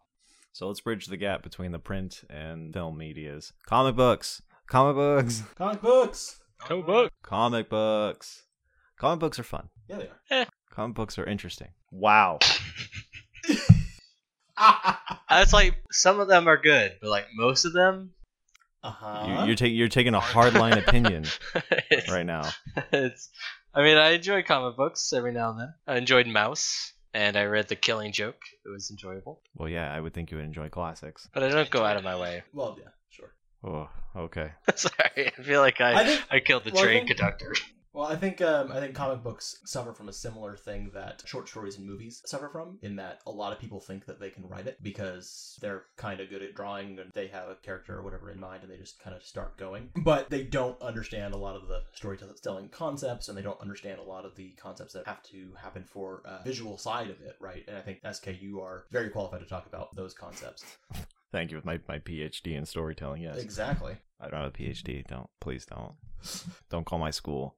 So 0.51 0.67
let's 0.67 0.81
bridge 0.81 1.05
the 1.05 1.17
gap 1.17 1.43
between 1.43 1.71
the 1.71 1.79
print 1.79 2.23
and 2.29 2.73
film 2.73 2.97
medias. 2.97 3.53
Comic 3.65 3.95
books. 3.95 4.41
Comic 4.67 4.95
books. 4.95 5.43
Comic 5.55 5.81
books. 5.81 6.39
Comic 6.59 6.85
books, 6.85 7.13
Comic 7.21 7.69
books. 7.69 8.43
Comic 8.97 9.19
books 9.19 9.37
are 9.39 9.43
fun. 9.43 9.69
Yeah, 9.87 9.97
they 9.97 10.03
are. 10.05 10.41
Eh. 10.41 10.45
Comic 10.71 10.95
books 10.95 11.19
are 11.19 11.25
interesting. 11.25 11.69
Wow. 11.91 12.39
It's 15.29 15.53
like 15.53 15.75
some 15.91 16.19
of 16.19 16.27
them 16.27 16.47
are 16.47 16.57
good, 16.57 16.93
but 16.99 17.09
like 17.09 17.27
most 17.35 17.65
of 17.65 17.73
them, 17.73 18.11
Uh 18.83 18.91
huh. 18.91 19.25
You, 19.41 19.47
you're 19.47 19.55
taking 19.55 19.75
you're 19.75 19.87
taking 19.87 20.13
a 20.15 20.19
hardline 20.19 20.77
opinion 20.77 21.25
right 22.09 22.25
now. 22.25 22.49
it's. 22.91 23.29
I 23.77 23.83
mean, 23.83 23.97
I 23.97 24.09
enjoy 24.09 24.41
comic 24.41 24.75
books 24.75 25.13
every 25.13 25.31
now 25.31 25.51
and 25.51 25.59
then. 25.59 25.73
I 25.87 25.97
enjoyed 25.97 26.25
Maus, 26.25 26.93
and 27.13 27.37
I 27.37 27.43
read 27.45 27.67
The 27.67 27.75
Killing 27.75 28.11
Joke. 28.11 28.41
It 28.65 28.69
was 28.69 28.89
enjoyable, 28.89 29.41
Well, 29.55 29.69
yeah, 29.69 29.93
I 29.93 29.99
would 30.01 30.13
think 30.13 30.31
you 30.31 30.37
would 30.37 30.45
enjoy 30.47 30.69
classics. 30.69 31.29
but 31.31 31.43
I 31.43 31.49
don't 31.49 31.69
go 31.69 31.83
out 31.85 31.95
of 31.95 32.03
my 32.03 32.19
way. 32.19 32.41
well, 32.53 32.75
yeah, 32.81 32.89
sure. 33.11 33.33
Oh, 33.63 33.87
okay. 34.15 34.51
Sorry, 34.75 35.31
I 35.37 35.43
feel 35.43 35.61
like 35.61 35.79
I 35.79 36.01
I 36.01 36.05
think 36.05 36.21
I 36.31 36.39
killed 36.39 36.63
the 36.63 36.71
well, 36.71 36.81
I 36.83 36.85
train 36.85 37.05
think- 37.05 37.17
conductor. 37.17 37.53
Well, 37.97 38.05
I 38.05 38.15
think 38.15 38.43
um, 38.43 38.71
I 38.71 38.79
think 38.79 38.93
comic 38.93 39.23
books 39.23 39.57
suffer 39.65 39.91
from 39.91 40.07
a 40.07 40.13
similar 40.13 40.55
thing 40.55 40.91
that 40.93 41.23
short 41.25 41.49
stories 41.49 41.79
and 41.79 41.87
movies 41.87 42.21
suffer 42.27 42.47
from, 42.47 42.77
in 42.83 42.95
that 42.97 43.21
a 43.25 43.31
lot 43.31 43.51
of 43.53 43.57
people 43.57 43.79
think 43.79 44.05
that 44.05 44.19
they 44.19 44.29
can 44.29 44.47
write 44.47 44.67
it 44.67 44.77
because 44.83 45.57
they're 45.61 45.85
kind 45.95 46.19
of 46.19 46.29
good 46.29 46.43
at 46.43 46.53
drawing 46.53 46.99
and 46.99 47.11
they 47.15 47.25
have 47.25 47.49
a 47.49 47.55
character 47.55 47.97
or 47.97 48.03
whatever 48.03 48.29
in 48.29 48.39
mind, 48.39 48.61
and 48.61 48.71
they 48.71 48.77
just 48.77 48.99
kind 48.99 49.15
of 49.15 49.23
start 49.23 49.57
going. 49.57 49.89
But 49.95 50.29
they 50.29 50.43
don't 50.43 50.79
understand 50.79 51.33
a 51.33 51.37
lot 51.37 51.55
of 51.55 51.67
the 51.67 51.81
storytelling 51.95 52.69
concepts, 52.69 53.29
and 53.29 53.37
they 53.37 53.41
don't 53.41 53.59
understand 53.59 53.97
a 53.97 54.03
lot 54.03 54.25
of 54.25 54.35
the 54.35 54.51
concepts 54.61 54.93
that 54.93 55.07
have 55.07 55.23
to 55.31 55.53
happen 55.59 55.83
for 55.83 56.21
a 56.23 56.43
visual 56.43 56.77
side 56.77 57.09
of 57.09 57.19
it, 57.21 57.35
right? 57.39 57.63
And 57.67 57.75
I 57.75 57.81
think 57.81 58.01
SK, 58.07 58.39
you 58.39 58.61
are 58.61 58.85
very 58.91 59.09
qualified 59.09 59.39
to 59.39 59.47
talk 59.47 59.65
about 59.65 59.95
those 59.95 60.13
concepts. 60.13 60.63
Thank 61.31 61.49
you 61.49 61.57
with 61.57 61.65
my, 61.65 61.79
my 61.87 61.97
PhD 61.97 62.55
in 62.55 62.67
storytelling. 62.67 63.23
Yes, 63.23 63.37
Exactly. 63.37 63.95
I 64.21 64.29
don't 64.29 64.39
have 64.39 64.53
a 64.53 64.57
PhD. 64.57 65.03
Don't 65.07 65.29
please 65.39 65.65
don't 65.65 65.93
don't 66.69 66.85
call 66.85 66.99
my 66.99 67.11
school. 67.11 67.55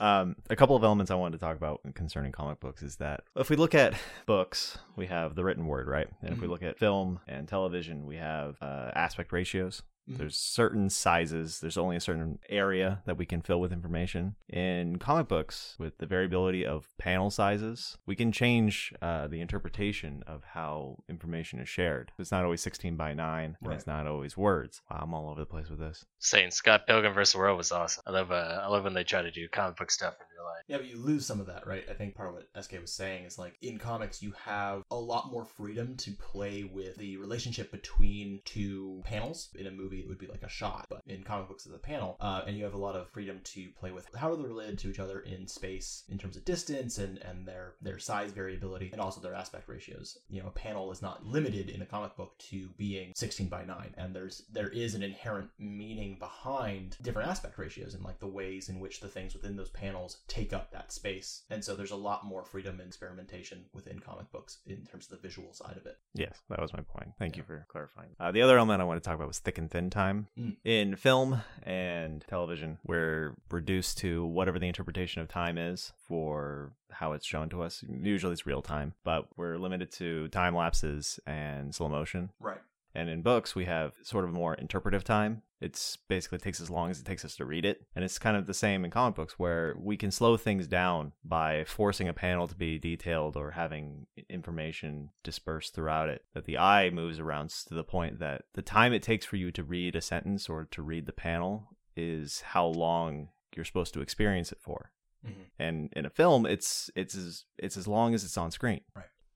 Um, 0.00 0.36
a 0.50 0.56
couple 0.56 0.76
of 0.76 0.84
elements 0.84 1.10
I 1.10 1.14
wanted 1.14 1.38
to 1.38 1.44
talk 1.44 1.56
about 1.56 1.80
concerning 1.94 2.32
comic 2.32 2.60
books 2.60 2.82
is 2.82 2.96
that 2.96 3.22
if 3.34 3.48
we 3.50 3.56
look 3.56 3.74
at 3.74 3.94
books, 4.26 4.78
we 4.94 5.06
have 5.06 5.34
the 5.34 5.44
written 5.44 5.66
word, 5.66 5.86
right? 5.88 6.08
And 6.22 6.32
if 6.32 6.40
we 6.40 6.46
Mhm. 6.46 6.50
look 6.50 6.62
at 6.62 6.78
film 6.78 7.20
and 7.26 7.48
television, 7.48 8.06
we 8.06 8.16
have 8.16 8.56
uh, 8.62 8.90
aspect 8.94 9.32
ratios. 9.32 9.82
Mhm. 10.08 10.18
There's 10.18 10.36
certain 10.36 10.88
sizes. 10.90 11.60
There's 11.60 11.76
only 11.76 11.96
a 11.96 12.00
certain 12.00 12.38
area 12.48 13.02
that 13.06 13.16
we 13.16 13.26
can 13.26 13.42
fill 13.42 13.60
with 13.60 13.72
information. 13.72 14.36
In 14.48 14.98
comic 14.98 15.28
books, 15.28 15.74
with 15.78 15.98
the 15.98 16.06
variability 16.06 16.64
of 16.64 16.96
panel 16.98 17.30
sizes, 17.30 17.98
we 18.06 18.14
can 18.14 18.30
change 18.30 18.92
uh, 19.02 19.26
the 19.26 19.40
interpretation 19.40 20.22
of 20.26 20.44
how 20.44 21.02
information 21.08 21.58
is 21.58 21.68
shared. 21.68 22.12
It's 22.18 22.30
not 22.30 22.44
always 22.44 22.60
16 22.60 22.96
by 22.96 23.14
9, 23.14 23.56
and 23.60 23.72
it's 23.72 23.86
not 23.86 24.06
always 24.06 24.36
words. 24.36 24.80
Wow, 24.90 25.00
I'm 25.02 25.14
all 25.14 25.30
over 25.30 25.40
the 25.40 25.46
place 25.46 25.68
with 25.68 25.80
this. 25.80 26.04
Saying 26.18 26.52
Scott 26.52 26.86
Pilgrim 26.86 27.12
vs. 27.14 27.32
the 27.32 27.38
World 27.38 27.58
was 27.58 27.72
awesome. 27.72 28.02
I 28.06 28.10
love 28.10 28.30
uh, 28.30 28.60
I 28.62 28.68
love 28.68 28.84
when 28.84 28.94
they 28.94 29.04
try 29.04 29.22
to 29.22 29.30
do 29.30 29.48
comic 29.48 29.76
book 29.76 29.90
stuff 29.90 30.14
in 30.20 30.26
real 30.36 30.44
life. 30.46 30.62
Yeah, 30.68 30.76
but 30.78 30.86
you 30.86 30.98
lose 30.98 31.26
some 31.26 31.40
of 31.40 31.46
that, 31.46 31.66
right? 31.66 31.84
I 31.90 31.94
think 31.94 32.14
part 32.14 32.28
of 32.28 32.34
what 32.34 32.64
SK 32.64 32.80
was 32.80 32.92
saying 32.92 33.24
is 33.24 33.38
like 33.38 33.56
in 33.62 33.78
comics, 33.78 34.22
you 34.22 34.32
have 34.44 34.82
a 34.90 34.96
lot 34.96 35.30
more 35.30 35.44
freedom 35.44 35.96
to 35.98 36.12
play 36.12 36.64
with 36.64 36.96
the 36.96 37.16
relationship 37.16 37.70
between 37.70 38.40
two 38.44 39.02
panels. 39.04 39.48
In 39.56 39.66
a 39.66 39.70
movie, 39.96 40.06
it 40.06 40.08
would 40.08 40.18
be 40.18 40.26
like 40.26 40.42
a 40.42 40.48
shot, 40.48 40.86
but 40.88 41.02
in 41.06 41.22
comic 41.22 41.48
books, 41.48 41.66
it's 41.66 41.74
a 41.74 41.78
panel. 41.78 42.16
Uh, 42.20 42.42
and 42.46 42.56
you 42.56 42.64
have 42.64 42.74
a 42.74 42.78
lot 42.78 42.96
of 42.96 43.08
freedom 43.10 43.40
to 43.44 43.68
play 43.78 43.90
with 43.90 44.06
how 44.14 44.30
are 44.30 44.36
they 44.36 44.44
related 44.44 44.78
to 44.78 44.90
each 44.90 44.98
other 44.98 45.20
in 45.20 45.46
space 45.46 46.04
in 46.08 46.18
terms 46.18 46.36
of 46.36 46.44
distance 46.44 46.98
and, 46.98 47.18
and 47.18 47.46
their, 47.46 47.74
their 47.80 47.98
size 47.98 48.32
variability 48.32 48.90
and 48.92 49.00
also 49.00 49.20
their 49.20 49.34
aspect 49.34 49.68
ratios. 49.68 50.18
You 50.28 50.42
know, 50.42 50.48
a 50.48 50.52
panel 50.52 50.90
is 50.92 51.02
not 51.02 51.24
limited 51.24 51.70
in 51.70 51.82
a 51.82 51.86
comic 51.86 52.16
book 52.16 52.38
to 52.50 52.68
being 52.76 53.12
16 53.14 53.48
by 53.48 53.64
9, 53.64 53.94
and 53.96 54.14
there's 54.14 54.44
there 54.52 54.68
is 54.68 54.94
an 54.94 55.02
inherent 55.02 55.50
meaning 55.58 56.16
behind 56.18 56.96
different 57.02 57.28
aspect 57.28 57.58
ratios 57.58 57.94
and 57.94 58.04
like 58.04 58.18
the 58.18 58.26
ways 58.26 58.68
in 58.68 58.80
which 58.80 59.00
the 59.00 59.08
things 59.08 59.34
within 59.34 59.56
those 59.56 59.70
panels 59.70 60.18
take 60.28 60.52
up 60.52 60.70
that 60.70 60.92
space. 60.92 61.42
And 61.50 61.64
so 61.64 61.74
there's 61.74 61.90
a 61.90 61.96
lot 61.96 62.24
more 62.24 62.44
freedom 62.44 62.80
and 62.80 62.88
experimentation 62.88 63.64
within 63.72 63.98
comic 63.98 64.30
books 64.32 64.58
in 64.66 64.84
terms 64.86 65.06
of 65.06 65.10
the 65.10 65.28
visual 65.28 65.52
side 65.52 65.76
of 65.76 65.86
it. 65.86 65.98
Yes, 66.14 66.40
that 66.48 66.60
was 66.60 66.72
my 66.72 66.80
point. 66.80 67.12
Thank 67.18 67.36
you 67.36 67.42
for 67.42 67.66
clarifying. 67.68 68.10
Uh, 68.18 68.32
the 68.32 68.42
other 68.42 68.58
element 68.58 68.80
I 68.80 68.84
want 68.84 69.02
to 69.02 69.06
talk 69.06 69.16
about 69.16 69.28
was 69.28 69.38
thick 69.38 69.58
and 69.58 69.70
thin 69.70 69.85
time. 69.90 70.28
Mm. 70.38 70.56
In 70.64 70.96
film 70.96 71.42
and 71.62 72.24
television, 72.28 72.78
we're 72.84 73.34
reduced 73.50 73.98
to 73.98 74.24
whatever 74.24 74.58
the 74.58 74.68
interpretation 74.68 75.22
of 75.22 75.28
time 75.28 75.58
is 75.58 75.92
for 76.08 76.72
how 76.90 77.12
it's 77.12 77.26
shown 77.26 77.48
to 77.50 77.62
us. 77.62 77.84
Usually 77.88 78.32
it's 78.32 78.46
real 78.46 78.62
time, 78.62 78.94
but 79.04 79.26
we're 79.36 79.58
limited 79.58 79.92
to 79.92 80.28
time 80.28 80.54
lapses 80.54 81.20
and 81.26 81.74
slow 81.74 81.88
motion. 81.88 82.30
Right. 82.40 82.60
And 82.94 83.10
in 83.10 83.20
books, 83.20 83.54
we 83.54 83.66
have 83.66 83.92
sort 84.02 84.24
of 84.24 84.32
more 84.32 84.54
interpretive 84.54 85.04
time. 85.04 85.42
It's 85.60 85.96
basically 86.08 86.38
takes 86.38 86.60
as 86.60 86.70
long 86.70 86.90
as 86.90 87.00
it 87.00 87.06
takes 87.06 87.24
us 87.24 87.36
to 87.36 87.44
read 87.44 87.64
it. 87.64 87.86
And 87.94 88.04
it's 88.04 88.18
kind 88.18 88.36
of 88.36 88.46
the 88.46 88.54
same 88.54 88.84
in 88.84 88.90
comic 88.90 89.14
books 89.14 89.38
where 89.38 89.74
we 89.78 89.96
can 89.96 90.10
slow 90.10 90.36
things 90.36 90.66
down 90.66 91.12
by 91.24 91.64
forcing 91.64 92.08
a 92.08 92.12
panel 92.12 92.46
to 92.46 92.54
be 92.54 92.78
detailed 92.78 93.36
or 93.36 93.52
having 93.52 94.06
information 94.28 95.10
dispersed 95.24 95.74
throughout 95.74 96.08
it. 96.08 96.24
That 96.34 96.44
the 96.44 96.58
eye 96.58 96.90
moves 96.90 97.18
around 97.18 97.50
to 97.68 97.74
the 97.74 97.84
point 97.84 98.18
that 98.18 98.42
the 98.54 98.62
time 98.62 98.92
it 98.92 99.02
takes 99.02 99.24
for 99.24 99.36
you 99.36 99.50
to 99.52 99.64
read 99.64 99.96
a 99.96 100.00
sentence 100.00 100.48
or 100.48 100.66
to 100.72 100.82
read 100.82 101.06
the 101.06 101.12
panel 101.12 101.68
is 101.96 102.42
how 102.42 102.66
long 102.66 103.28
you're 103.54 103.64
supposed 103.64 103.94
to 103.94 104.02
experience 104.02 104.52
it 104.52 104.58
for. 104.60 104.90
Mm-hmm. 105.26 105.42
And 105.58 105.92
in 105.96 106.06
a 106.06 106.10
film, 106.10 106.46
it's 106.46 106.90
it's 106.94 107.14
as 107.14 107.44
it's 107.58 107.76
as 107.76 107.88
long 107.88 108.14
as 108.14 108.24
it's 108.24 108.36
on 108.36 108.50
screen. 108.50 108.82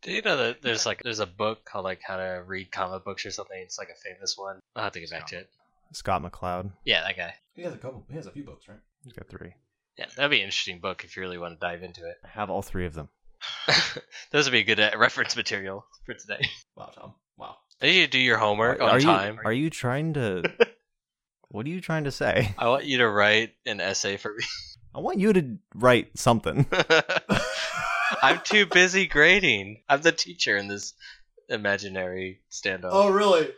Do 0.02 0.12
you 0.12 0.22
know 0.22 0.36
that 0.36 0.62
there's 0.62 0.86
like 0.86 1.02
there's 1.02 1.20
a 1.20 1.26
book 1.26 1.64
called 1.64 1.84
like 1.84 2.00
How 2.02 2.16
to 2.16 2.42
Read 2.46 2.70
Comic 2.70 3.04
Books 3.04 3.26
or 3.26 3.30
something? 3.30 3.58
It's 3.58 3.78
like 3.78 3.90
a 3.90 4.08
famous 4.08 4.36
one. 4.36 4.60
I'll 4.76 4.84
have 4.84 4.92
to 4.92 5.00
get 5.00 5.10
back 5.10 5.26
to 5.28 5.38
it. 5.38 5.50
Scott 5.92 6.22
McCloud, 6.22 6.72
Yeah, 6.84 7.02
that 7.02 7.16
guy. 7.16 7.34
He 7.54 7.62
has 7.62 7.74
a 7.74 7.78
couple, 7.78 8.06
he 8.08 8.16
has 8.16 8.26
a 8.26 8.30
few 8.30 8.44
books, 8.44 8.68
right? 8.68 8.78
he's 9.04 9.12
got 9.12 9.28
three. 9.28 9.54
Yeah, 9.98 10.06
that'd 10.16 10.30
be 10.30 10.38
an 10.38 10.44
interesting 10.44 10.80
book 10.80 11.04
if 11.04 11.16
you 11.16 11.22
really 11.22 11.38
want 11.38 11.58
to 11.58 11.66
dive 11.66 11.82
into 11.82 12.06
it. 12.06 12.16
I 12.24 12.28
have 12.28 12.48
all 12.50 12.62
three 12.62 12.86
of 12.86 12.94
them. 12.94 13.08
Those 14.30 14.46
would 14.46 14.52
be 14.52 14.62
good 14.62 14.80
uh, 14.80 14.92
reference 14.96 15.36
material 15.36 15.84
for 16.06 16.14
today. 16.14 16.46
Wow, 16.76 16.90
Tom. 16.94 17.14
Wow. 17.36 17.56
I 17.82 17.86
need 17.86 17.96
you 17.96 18.06
to 18.06 18.10
do 18.10 18.18
your 18.18 18.38
homework 18.38 18.80
on 18.80 18.88
are 18.88 19.00
time. 19.00 19.34
You, 19.36 19.40
are 19.44 19.52
you 19.52 19.70
trying 19.70 20.14
to? 20.14 20.42
what 21.48 21.66
are 21.66 21.70
you 21.70 21.80
trying 21.80 22.04
to 22.04 22.10
say? 22.10 22.54
I 22.58 22.68
want 22.68 22.84
you 22.84 22.98
to 22.98 23.08
write 23.08 23.54
an 23.66 23.80
essay 23.80 24.16
for 24.16 24.32
me. 24.34 24.44
I 24.94 25.00
want 25.00 25.20
you 25.20 25.32
to 25.32 25.58
write 25.74 26.18
something. 26.18 26.66
I'm 28.22 28.40
too 28.42 28.66
busy 28.66 29.06
grading. 29.06 29.82
I'm 29.88 30.02
the 30.02 30.12
teacher 30.12 30.56
in 30.56 30.68
this 30.68 30.94
imaginary 31.48 32.40
standoff. 32.50 32.90
Oh, 32.92 33.10
really? 33.10 33.48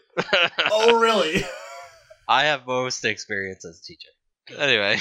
Oh, 0.70 0.98
really? 1.00 1.44
I 2.28 2.44
have 2.44 2.66
most 2.66 3.04
experience 3.04 3.64
as 3.64 3.80
a 3.80 3.82
teacher. 3.82 4.10
Anyway, 4.58 4.98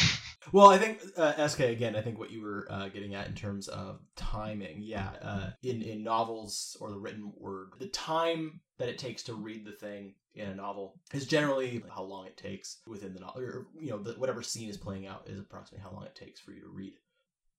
Well, 0.52 0.70
I 0.70 0.78
think 0.78 1.00
uh, 1.18 1.48
SK 1.48 1.62
again. 1.62 1.96
I 1.96 2.02
think 2.02 2.18
what 2.18 2.32
you 2.32 2.42
were 2.42 2.68
uh, 2.70 2.90
getting 2.90 3.14
at 3.14 3.28
in 3.28 3.36
terms 3.36 3.68
of 3.68 4.00
timing, 4.16 4.82
yeah, 4.82 5.12
uh, 5.22 5.50
in 5.64 5.82
in 5.82 6.04
novels 6.04 6.76
or 6.82 6.90
the 6.90 6.98
written 6.98 7.32
word, 7.38 7.74
the 7.80 7.88
time 7.88 8.60
that 8.78 8.90
it 8.90 8.98
takes 8.98 9.24
to 9.24 9.36
read 9.36 9.66
the 9.66 9.72
thing 9.72 10.16
in 10.34 10.50
a 10.50 10.56
novel 10.56 11.00
is 11.14 11.28
generally 11.28 11.84
how 11.94 12.04
long 12.04 12.26
it 12.26 12.38
takes 12.38 12.78
within 12.88 13.14
the 13.14 13.20
novel, 13.20 13.42
or 13.42 13.68
you 13.80 13.92
know, 13.92 14.00
the, 14.00 14.14
whatever 14.14 14.42
scene 14.42 14.70
is 14.70 14.78
playing 14.78 15.06
out 15.06 15.28
is 15.28 15.40
approximately 15.40 15.84
how 15.84 15.96
long 15.96 16.06
it 16.06 16.16
takes 16.16 16.40
for 16.40 16.52
you 16.52 16.62
to 16.62 16.70
read 16.70 16.94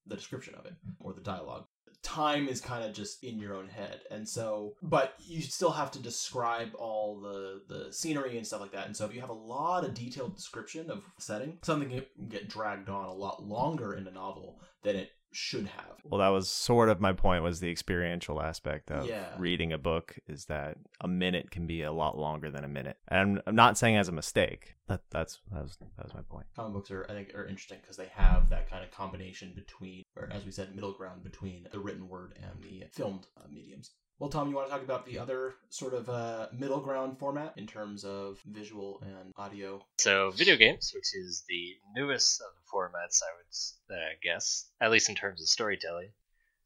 the 0.07 0.17
description 0.17 0.55
of 0.57 0.67
it 0.67 0.75
or 0.99 1.13
the 1.13 1.21
dialogue. 1.21 1.67
Time 2.03 2.49
is 2.49 2.61
kind 2.61 2.85
of 2.85 2.93
just 2.93 3.23
in 3.23 3.39
your 3.39 3.55
own 3.55 3.69
head, 3.69 4.01
and 4.11 4.29
so, 4.29 4.75
but 4.83 5.15
you 5.21 5.41
still 5.41 5.71
have 5.71 5.91
to 5.93 5.99
describe 6.01 6.75
all 6.79 7.21
the 7.21 7.63
the 7.69 7.93
scenery 7.93 8.37
and 8.37 8.47
stuff 8.47 8.61
like 8.61 8.73
that. 8.73 8.87
And 8.87 8.97
so, 8.97 9.05
if 9.05 9.15
you 9.15 9.21
have 9.21 9.31
a 9.31 9.35
lot 9.35 9.85
of 9.85 9.95
detailed 9.95 10.35
description 10.35 10.91
of 10.91 11.05
setting, 11.19 11.59
something 11.63 11.89
can 11.89 12.05
get 12.29 12.49
dragged 12.49 12.89
on 12.89 13.05
a 13.05 13.15
lot 13.15 13.45
longer 13.45 13.95
in 13.95 14.07
a 14.07 14.11
novel 14.11 14.61
than 14.83 14.97
it 14.97 15.11
should 15.33 15.67
have. 15.67 15.97
Well, 16.05 16.21
that 16.21 16.29
was 16.29 16.49
sort 16.51 16.89
of 16.89 17.01
my 17.01 17.13
point. 17.13 17.43
Was 17.43 17.61
the 17.61 17.71
experiential 17.71 18.41
aspect 18.43 18.91
of 18.91 19.09
Yeah. 19.09 19.35
reading 19.39 19.73
a 19.73 19.79
book 19.79 20.19
is 20.27 20.47
that 20.47 20.77
a 21.01 21.09
minute 21.09 21.51
can 21.51 21.67
be 21.67 21.83
a 21.83 21.93
lot 21.93 22.19
longer 22.19 22.51
than 22.51 22.65
a 22.65 22.69
minute, 22.69 22.99
and 23.09 23.19
I'm, 23.21 23.43
I'm 23.47 23.55
not 23.55 23.79
saying 23.79 23.97
as 23.97 24.09
a 24.09 24.13
mistake. 24.13 24.75
That 24.89 25.03
that's 25.11 25.41
that 25.53 25.63
was 25.63 25.77
that 25.97 26.05
was 26.05 26.15
my 26.15 26.23
point. 26.23 26.47
Comic 26.57 26.73
books 26.75 26.91
are, 26.91 27.07
I 27.09 27.13
think, 27.13 27.35
are 27.35 27.47
interesting 27.47 27.79
because 27.81 27.97
they 27.97 28.11
have 28.15 28.51
that 28.51 28.69
kind 28.69 28.85
of 28.85 28.91
combination 28.91 29.53
between, 29.55 30.03
or 30.17 30.29
as 30.33 30.45
we 30.45 30.51
said, 30.51 30.75
middle 30.75 30.93
ground 30.93 31.23
between 31.23 31.67
the 31.73 31.79
written 31.79 32.09
word 32.09 32.37
and 32.43 32.63
the 32.63 32.85
filmed 32.91 33.27
uh, 33.37 33.43
mediums. 33.51 33.93
Well, 34.23 34.31
Tom, 34.31 34.51
you 34.51 34.55
want 34.55 34.69
to 34.69 34.73
talk 34.73 34.85
about 34.85 35.05
the 35.05 35.19
other 35.19 35.55
sort 35.69 35.95
of 35.95 36.09
uh, 36.09 36.47
middle 36.57 36.79
ground 36.79 37.19
format 37.19 37.55
in 37.57 37.67
terms 37.67 38.05
of 38.05 38.39
visual 38.47 39.03
and 39.03 39.33
audio? 39.35 39.85
so 39.99 40.31
video 40.31 40.55
games, 40.55 40.93
which 40.95 41.13
is 41.13 41.43
the 41.49 41.75
newest 41.97 42.41
of 42.41 42.47
the 42.55 42.63
formats, 42.73 43.21
I 43.21 43.35
would 43.37 43.97
uh, 43.97 44.11
guess, 44.23 44.71
at 44.81 44.93
least 44.93 45.09
in 45.09 45.17
terms 45.17 45.43
of 45.43 45.49
storytelling. 45.49 46.11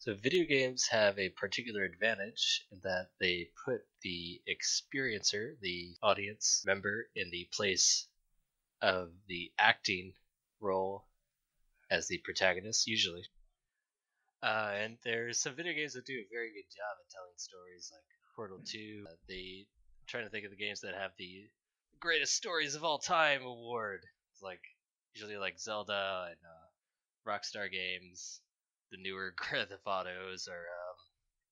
So 0.01 0.13
video 0.13 0.45
games 0.45 0.87
have 0.89 1.19
a 1.19 1.31
particular 1.31 1.85
advantage 1.85 2.67
in 2.71 2.81
that 2.83 3.07
they 3.21 3.49
put 3.65 3.81
the 4.03 4.43
experiencer, 4.47 5.59
the 5.63 5.95
audience 6.03 6.63
member, 6.67 7.07
in 7.17 7.31
the 7.31 7.49
place 7.55 8.07
of 8.83 9.13
the 9.29 9.51
acting 9.59 10.13
role 10.61 11.07
as 11.91 12.07
the 12.07 12.19
protagonist, 12.19 12.87
usually. 12.87 13.25
Uh, 14.43 14.71
and 14.77 14.97
there's 15.05 15.41
some 15.41 15.55
video 15.55 15.73
games 15.73 15.95
that 15.95 16.05
do 16.05 16.13
a 16.13 16.33
very 16.33 16.53
good 16.53 16.69
job 16.71 16.95
at 17.01 17.11
telling 17.11 17.37
stories, 17.37 17.91
like 17.93 18.05
Portal 18.37 18.59
2. 18.65 19.05
Uh, 19.07 19.15
they 19.29 19.67
I'm 19.67 20.07
trying 20.07 20.25
to 20.25 20.31
think 20.31 20.45
of 20.45 20.51
the 20.51 20.57
games 20.57 20.81
that 20.83 20.95
have 20.95 21.13
the 21.19 21.49
greatest 21.99 22.35
stories 22.35 22.75
of 22.75 22.85
all 22.85 22.99
time 22.99 23.43
award. 23.43 24.01
It's 24.33 24.43
like 24.43 24.61
usually 25.15 25.37
like 25.37 25.59
Zelda 25.59 26.29
and 26.29 26.39
uh, 26.45 27.31
Rockstar 27.31 27.71
games, 27.71 28.41
the 28.91 28.99
newer 28.99 29.35
Grand 29.37 29.69
Theft 29.69 29.87
Autos, 29.87 30.49
or 30.49 30.61
um, 30.61 30.97